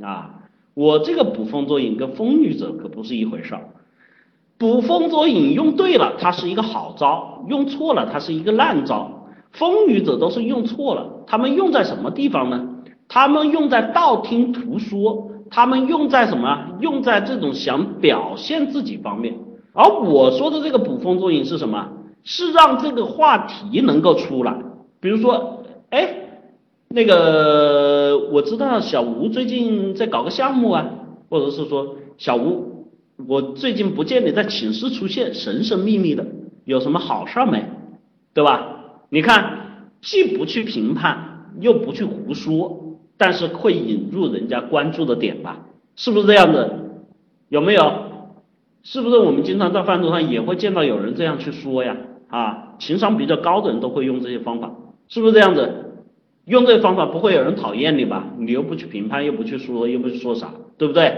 [0.08, 0.44] 啊！
[0.76, 3.68] 我这个捕风捉影跟风雨者可不是一回事儿。
[4.58, 9.28] 捕风捉影用对了，它是一个好招；用错了，它是一个烂招。
[9.52, 12.70] 风雨者都是用错了，他们用在什么地方呢？
[13.10, 16.78] 他们用在道听途说，他们用在什么？
[16.80, 19.38] 用在这种想表现自己方面。
[19.74, 21.90] 而我说的这个捕风捉影是什么？
[22.24, 24.58] 是让这个话题能够出来。
[25.08, 26.16] 比如说，哎，
[26.90, 30.86] 那个我知道小吴最近在搞个项目啊，
[31.30, 32.90] 或者是说小吴，
[33.26, 36.26] 我最近不见你在寝室出现，神神秘秘的，
[36.66, 37.64] 有什么好事没？
[38.34, 38.68] 对吧？
[39.08, 45.68] 你看，既不去评判，又不去胡说，但是会引入人家关注的点吧？
[45.96, 46.80] 是不是这样的？
[47.48, 47.94] 有没有？
[48.84, 51.96] 是不是我们经常在饭桌上也会见到有人这样去说呀？
[52.28, 54.70] 啊，情商比较高的人都会用这些方法，
[55.10, 55.84] 是不是这样子？
[56.46, 58.24] 用这些方法不会有人讨厌你吧？
[58.38, 61.14] 你又不去评判，又不去说，又不去说啥，对不对？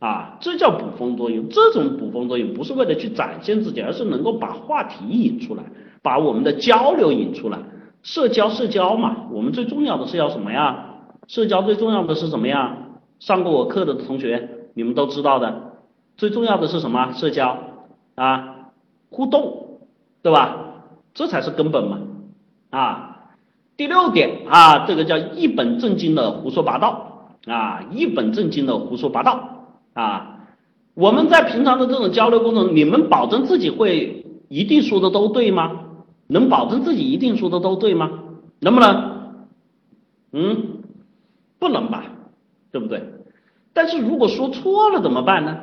[0.00, 1.48] 啊，这叫捕风捉影。
[1.48, 5.62] 这种捕风捉影不是为了去展现自己，而是能够把话题引出来。
[6.02, 7.58] 把我们的交流引出来，
[8.02, 10.94] 社交社交嘛，我们最重要的是要什么呀？
[11.26, 12.78] 社交最重要的是什么呀？
[13.20, 15.72] 上过我课的同学，你们都知道的，
[16.16, 17.12] 最重要的是什么？
[17.12, 17.58] 社交
[18.14, 18.70] 啊，
[19.10, 19.80] 互动，
[20.22, 20.82] 对吧？
[21.14, 21.98] 这才是根本嘛
[22.70, 23.07] 啊。
[23.78, 30.40] 第六点啊，这个叫一本正经的胡说八道啊，一本正经的胡说八道啊。
[30.94, 35.70] 我们在平常的这种交流过程，你们保证自己会一定说的都对吗？
[36.26, 38.10] 能保证自己一定说的都对吗？
[38.58, 39.46] 能不能？
[40.32, 40.82] 嗯，
[41.60, 42.02] 不能吧，
[42.72, 43.00] 对不对？
[43.72, 45.56] 但是如果说错了怎么办呢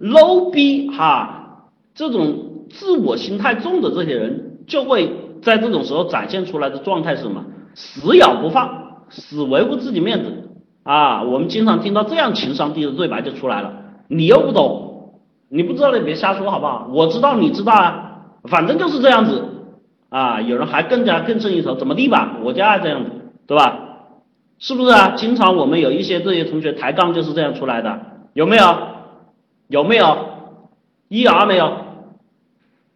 [0.00, 7.44] ？low 逼哈，这种自我心态重的这些人，就会在这种时候展现出来的状态是什么？
[7.74, 10.50] 死咬不放，死维护自己面子
[10.82, 11.22] 啊！
[11.22, 13.72] 我们经常听到这样情商低的对白就出来了。
[14.08, 16.88] 你又不懂，你不知道你别瞎说好不好？
[16.92, 19.44] 我知道你知道啊，反正就是这样子
[20.08, 20.40] 啊。
[20.40, 22.36] 有人还更加更胜一筹，怎么地吧？
[22.42, 23.10] 我就爱这样子，
[23.46, 23.86] 对吧？
[24.58, 25.14] 是不是啊？
[25.16, 28.00] 经常我们有一些这些同学抬杠就是这样出来的，
[28.34, 28.64] 有没有？
[29.68, 30.16] 有没有？
[31.08, 31.72] 一啊没有？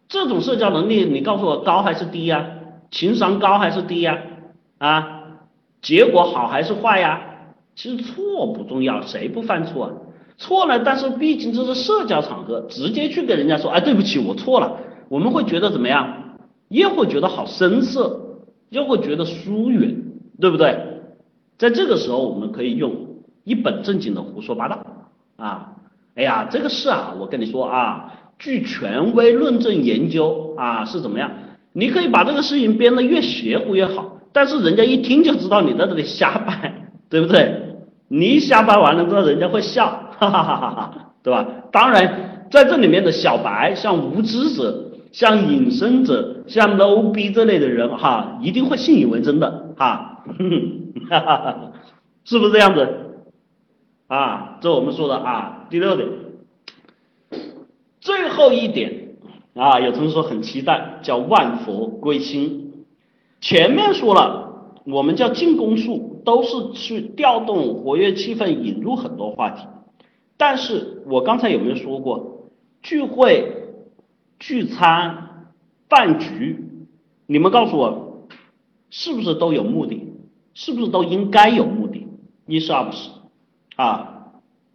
[0.07, 2.45] 这种社交能力，你告诉我高还是低呀？
[2.91, 4.19] 情商高还是低呀？
[4.85, 5.21] 啊
[5.81, 7.21] 结果好还是坏呀？
[7.75, 9.91] 其实错不重要，谁不犯错啊？
[10.37, 14.77] 错了，但是毕竟这是社交场合，直接去跟人家说，哎，对不起，我错了，
[15.09, 16.37] 我们会觉得怎么样？
[16.69, 18.19] 又会觉得好生涩，
[18.69, 19.95] 又会觉得疏远，
[20.39, 20.77] 对不对？
[21.57, 22.93] 在这个时候，我们可以用
[23.43, 24.85] 一本正经的胡说八道
[25.37, 25.73] 啊！
[26.15, 31.31] 哎呀，这个事啊，我跟你说啊，据权威论证研究啊，是怎么样？
[31.71, 37.77] 你可以把这个事情编得越邪乎越好，但是人家一听就知道你在这里瞎掰，对不对？
[38.09, 39.85] 你瞎掰完了之后，人家会笑，
[40.19, 41.47] 哈哈哈哈哈，对吧？
[41.71, 50.25] 当然，在这里面的小白，像无知者、像隐身者、像 low 逼这类的人，哈，一定会信以为真的，哈。
[51.09, 51.71] 哈哈哈，
[52.25, 52.89] 是不是这样子？
[54.07, 56.09] 啊，这我们说的啊，第六点，
[58.01, 59.15] 最后一点
[59.55, 62.64] 啊，有同学说很期待，叫万佛归心。
[63.41, 69.67] 前面说了，我们叫进攻术，都是去调动活跃气氛，引入很多话题。
[70.37, 72.49] 但是我刚才有没有说过，
[72.81, 73.51] 聚会、
[74.39, 75.51] 聚餐、
[75.87, 76.65] 饭局，
[77.27, 78.27] 你们告诉我，
[78.89, 80.13] 是不是都有目的？
[80.53, 82.07] 是不是都应该有目的？
[82.47, 83.09] 一是二不是
[83.75, 84.11] 啊？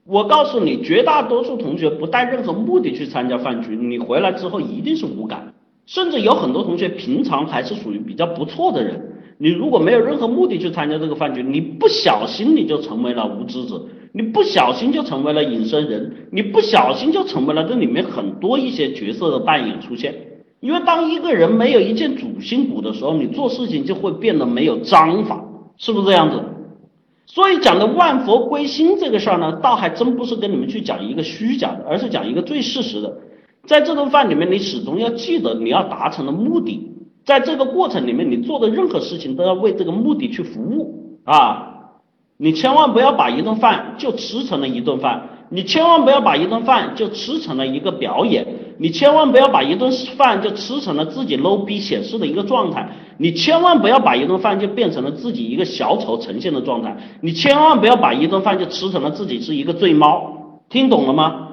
[0.05, 5.55] 我告诉你，绝大多数同学不带任何目的去参加饭局，你回来之后一定是无感。
[5.91, 20.15] 甚至有很多同学平常还是属于比较不错的人，你如果没有任何目的去参加这个饭局，你不小心你就成为了无知者，你不小心就成为了隐身人，你不小心就成为了这里面很多一些角色的扮演出现。
[20.61, 25.45] 因为当一个人没有一件主心骨的时候，你做事情就会变得没有章法。
[25.77, 26.41] 是不是这样子？
[27.27, 33.13] 所以讲的万佛归心这个事儿呢，倒还真不是跟你们去讲一个虚假的，而是讲一个最事实的。
[33.71, 36.91] 在这顿饭里面，你始终要记得你要达成的目的，
[37.25, 41.69] 在这个过程里面，你做的任何事情都要为这个目的去服务啊！
[42.37, 48.45] 你千万不要把一顿饭就吃成了一顿饭，你千万不要把一顿饭就吃成了一个表演，
[48.79, 52.89] 你千万不要把一顿饭就吃成了自己 low 逼显示的一个状态。
[53.19, 61.47] 你千万不要把一顿饭就变成了自己一个小丑呈现的状态，你千万不要把一顿饭就吃成了自己是一个醉猫，听懂了吗？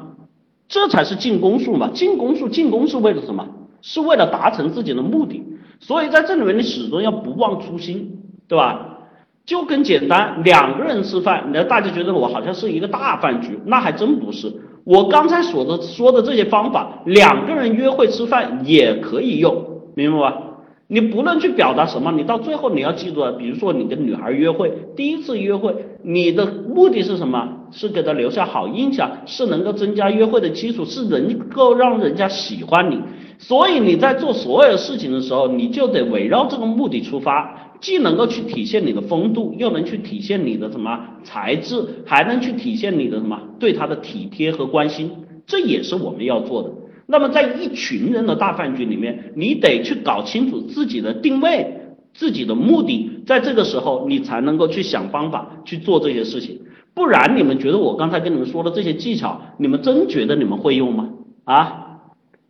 [0.68, 3.48] 这才是进攻术嘛，进攻术进攻是为了什么？
[3.82, 5.44] 是为了达成自己的目的，
[5.80, 8.98] 所以在这里面你始终要不忘初心，对吧？
[9.46, 14.52] 就跟简单，两个人吃饭，那大家觉得我好像是一个大饭局，那还真不是。
[14.84, 20.42] 我刚才说的说的这些方法，两个人约会吃饭也可以用，明白吧？
[20.88, 27.57] 你不论去表达什么，你到最后你要记住啊，比如说你跟女孩约会，第一次约会，你的目的是什么？
[27.72, 33.00] 是给他留下好印象，是能够增加约会的基础，是能够让人家喜欢你。
[33.40, 45.12] 所以你在做所有事情的时候，你就得围绕这个目的出发，既能够去体现你的风度，又能去体现你的什么才智，还能去体现你的什么对他的体贴和关心，
[45.46, 46.72] 这也是我们要做的。
[47.06, 51.66] 那么在一群人的大饭局里面，你得去搞清楚自己的定位、
[52.14, 56.60] 自己的目的，在这个时候你才能够去想方法去做这些事情。
[56.98, 61.10] 不然，你们觉得我刚才跟你们说的这些技巧，你们真觉得你们会用吗？
[61.44, 62.00] 啊？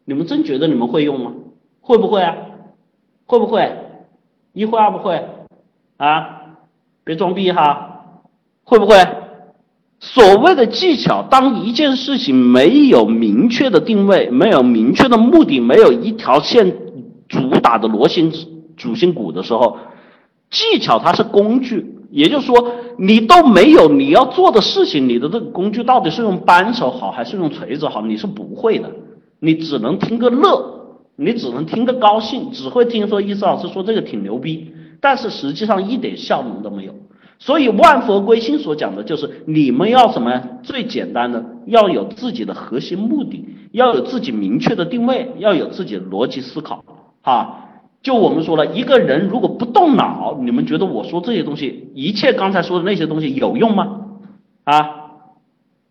[0.05, 1.33] 你们真觉得你们会用吗？
[1.81, 2.33] 会不会啊？
[3.25, 3.69] 会不会？
[4.53, 5.21] 一会二不会？
[5.97, 6.43] 啊？
[7.03, 8.21] 别装逼哈！
[8.63, 8.95] 会不会？
[9.99, 16.73] 所谓的技巧，当一件事情没有明确的定位，没有明确的目的，没有一条线
[17.27, 18.31] 主打的螺旋
[18.77, 19.77] 主心骨的时候，
[20.49, 21.96] 技巧它是工具。
[22.09, 28.89] 也就是说，你都没有你要做的事情，你的这个工具到底是用扳手好还是用锤子好，你是不会的。
[29.39, 36.93] 你只能听个乐，你只能听个高兴，只会听说伊思老师说这个挺牛逼，但是实际上一点效能都没有。
[37.39, 40.41] 所以万佛归心所讲的就是你们要什么？
[40.63, 46.83] 最简单的，要有自己的核心目的，要有自己明确的定位，要有自己的逻辑思考，
[47.21, 47.65] 哈。
[48.07, 54.05] 就我们说了，一个人如果不动脑，你们觉得我说这些东西，一切刚才说的那些东西有用吗？
[54.63, 55.09] 啊，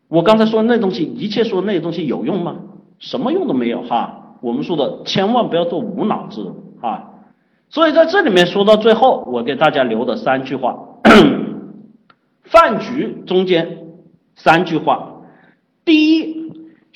[0.09, 2.57] 我刚才说的那东西，一切说的那些东西有用吗？
[2.99, 4.39] 什么用都没有哈。
[4.41, 7.11] 我们说的千万不要做无脑子啊。
[7.69, 10.75] 所以在这里面说到最后，我给大家留的三句话，
[12.45, 13.77] 饭局中间
[14.37, 15.17] 三句话，
[15.85, 16.36] 第一。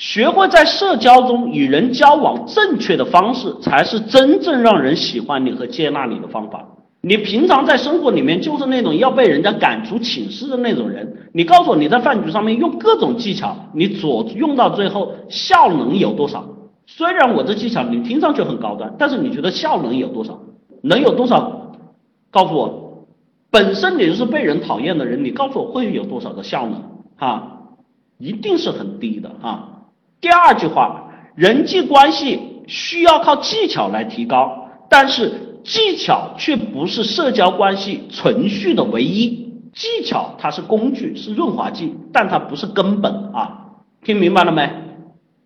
[0.01, 6.67] 学会在社交中与人交往正确的方式，才是真正让人喜欢你和接纳你的方法。
[7.03, 16.47] 你平常在生活里面就是那种要被人家赶出寝室的那种人，你告诉我你在饭局上面用各种技巧，你左用到最后效能有多少？
[16.87, 20.41] 虽然我这技巧你听上去很高端，但是你觉得效能有多少？
[20.83, 21.75] 能有多少？
[22.31, 23.05] 告诉我，
[23.51, 26.83] 本身你就是被人讨厌的人，你告诉我会有多少个效能？
[27.19, 27.59] 哈，
[28.17, 29.67] 一定是很低的啊。
[30.21, 39.49] 第二句话，人际关系需要靠技巧来提高，但是技巧却不是社交关系存续的唯一。
[39.73, 43.57] 技巧它是工具，是润滑剂，但它不是根本啊！
[44.03, 44.69] 听明白了没？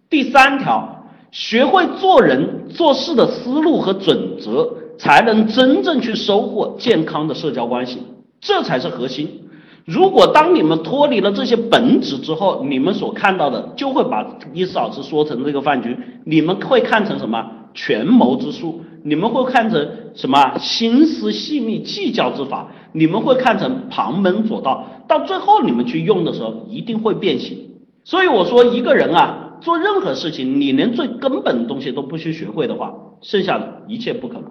[0.09, 8.03] 第三条，学会做人做事的思路和准则，才能真正去收获健康的社交关系，
[8.41, 9.44] 这才是核心。
[9.85, 15.95] 如果当你们脱离了这些本质之后，你们所看到的就会把伊斯老师说成这个饭局，
[16.25, 18.81] 你们会看成什么权谋之术？
[19.03, 22.69] 你们会看成什么心思细密计较之法？
[22.93, 24.87] 你们会看成旁门左道？
[25.07, 27.59] 到最后你们去用的时候，一定会变形。
[28.05, 34.45] 所以我说，一个人啊，做任何事情，你连最根本的东西都不去学会的话，剩下的一切不可能。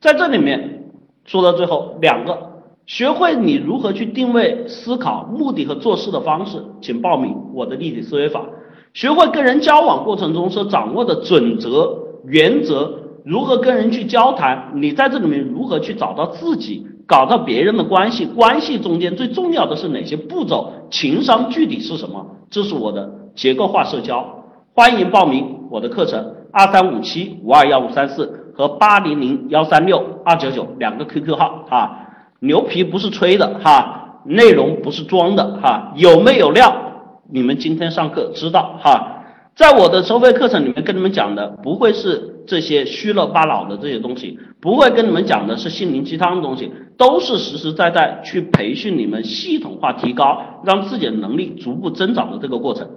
[0.00, 0.90] 在这里面
[1.24, 2.47] 说到最后两个。
[2.88, 8.42] 学会你如何去定位思考目的和做事的方式，请报名我的立体思维法。
[8.94, 11.94] 学会跟人交往过程中所掌握的准则、
[12.24, 12.90] 原则，
[13.26, 22.24] 如何跟人去交谈，你在这里面如何去找到自己，搞到别人的关系，关系中间最重要的是哪些步骤，情商具体是什么？
[22.48, 24.26] 这是我的结构化社交，
[24.74, 32.06] 欢迎报名我的课程二三五七五二幺五三四和八零零幺三六二九九两个 QQ 号啊。
[32.40, 36.72] 牛皮不是吹的哈，内容不是装的哈，有没有料？
[37.30, 39.24] 你们今天上课知道哈，
[39.56, 52.88] 在我的收费课程里面跟你们讲的不会是这些虚了八老的这些东西，不会跟你们讲的是心灵鸡汤的东西，都是实实在在去培训你们系统化提高，让自己的能力逐步增长的这个过程。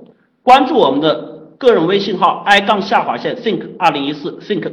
[0.44, 1.16] 关注我们的
[1.58, 4.72] 个人微信号 i 杠下划线 think 二零一四 think。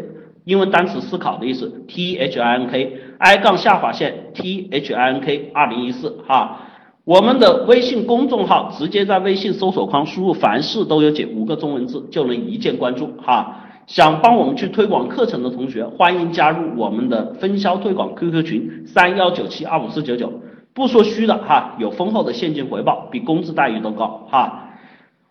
[0.49, 6.61] 英文单词思考的意思，T H I N K I 杠下划线 T H I N K 二零一四哈，
[7.05, 13.57] 我们的微信公众号直接在微信搜索框输入凡事都有解五个中文字就能一键关注哈。
[13.87, 20.33] 想帮我们去推广课程的同学，欢迎加入我们的分销推广 QQ 群三幺九七二五四九九，
[20.73, 24.68] 不说虚的哈，有丰厚的现金回报，比工资待遇都高哈。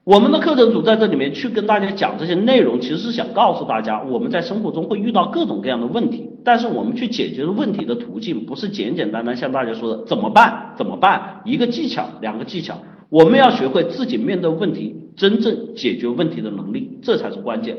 [0.07, 12.79] 我们的课程组在这里面去跟大家讲这些内容，其实是想告诉大家，我们在生活中会遇到各种各样的问题，但是我们去解决问题的途径不是简简单单像大家说的怎么办怎么办，一个技巧两个技巧，
[13.09, 17.75] 我们要学会自己面对问题，真正解决问题的能力，这才是关键。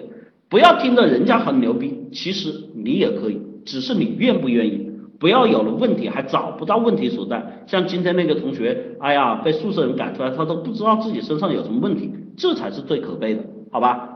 [0.50, 4.88] 不要听着人家很牛逼，其实你也可以，只是你愿不愿意。
[5.19, 13.43] 不要有了问题还找不到问题所在，像今天那个同学，哎呀，被宿舍人赶出来，他都不知道自己身上有什么问题，这才是最可悲的，
[13.73, 14.15] 好吧？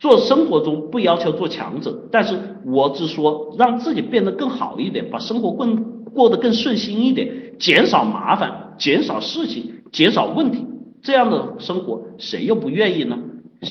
[0.00, 10.66] 做生活中不要求做强者，但是我只说让自己变得更好一点，把生活更过得更顺心一点，减少麻烦，减少事情，减少问题，
[11.02, 13.18] 这样的生活谁又不愿意呢？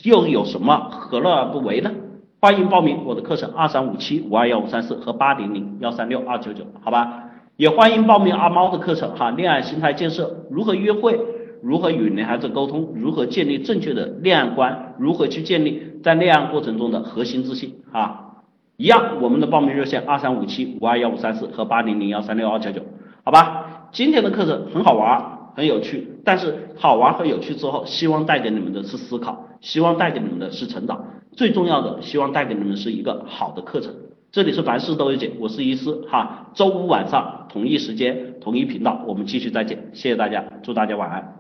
[0.03, 1.91] 又有什么何乐而不为呢？
[2.41, 7.25] 欢迎报名我的课程二三五七五二幺五三四和八零零幺三六二九九，好吧？
[7.57, 11.19] 也欢迎报名阿猫的课程哈，恋爱心态建设，如何约会，
[11.61, 18.27] 如何与女孩子沟通，如何建立正确的恋爱观，如何去建立在恋爱过程中的核心自信啊？
[18.77, 22.81] 一样，我们的报名热线二三五七五二幺五三四和八零零幺三六二九九，
[23.25, 23.89] 好吧？
[23.91, 25.21] 今天的课程很好玩，
[25.57, 31.03] 很有趣，但是好玩和有趣之后，希望带给你们的是思考，希望带给你们的是成长。
[31.39, 33.95] 最重要的，希望带给你们是一个好的课程。
[34.29, 36.51] 这里是凡事都有解，我是医师哈。
[36.53, 39.89] 周五晚上同一时间同一频道，我们继续再见。
[39.93, 41.38] 谢谢大家，祝大家晚安。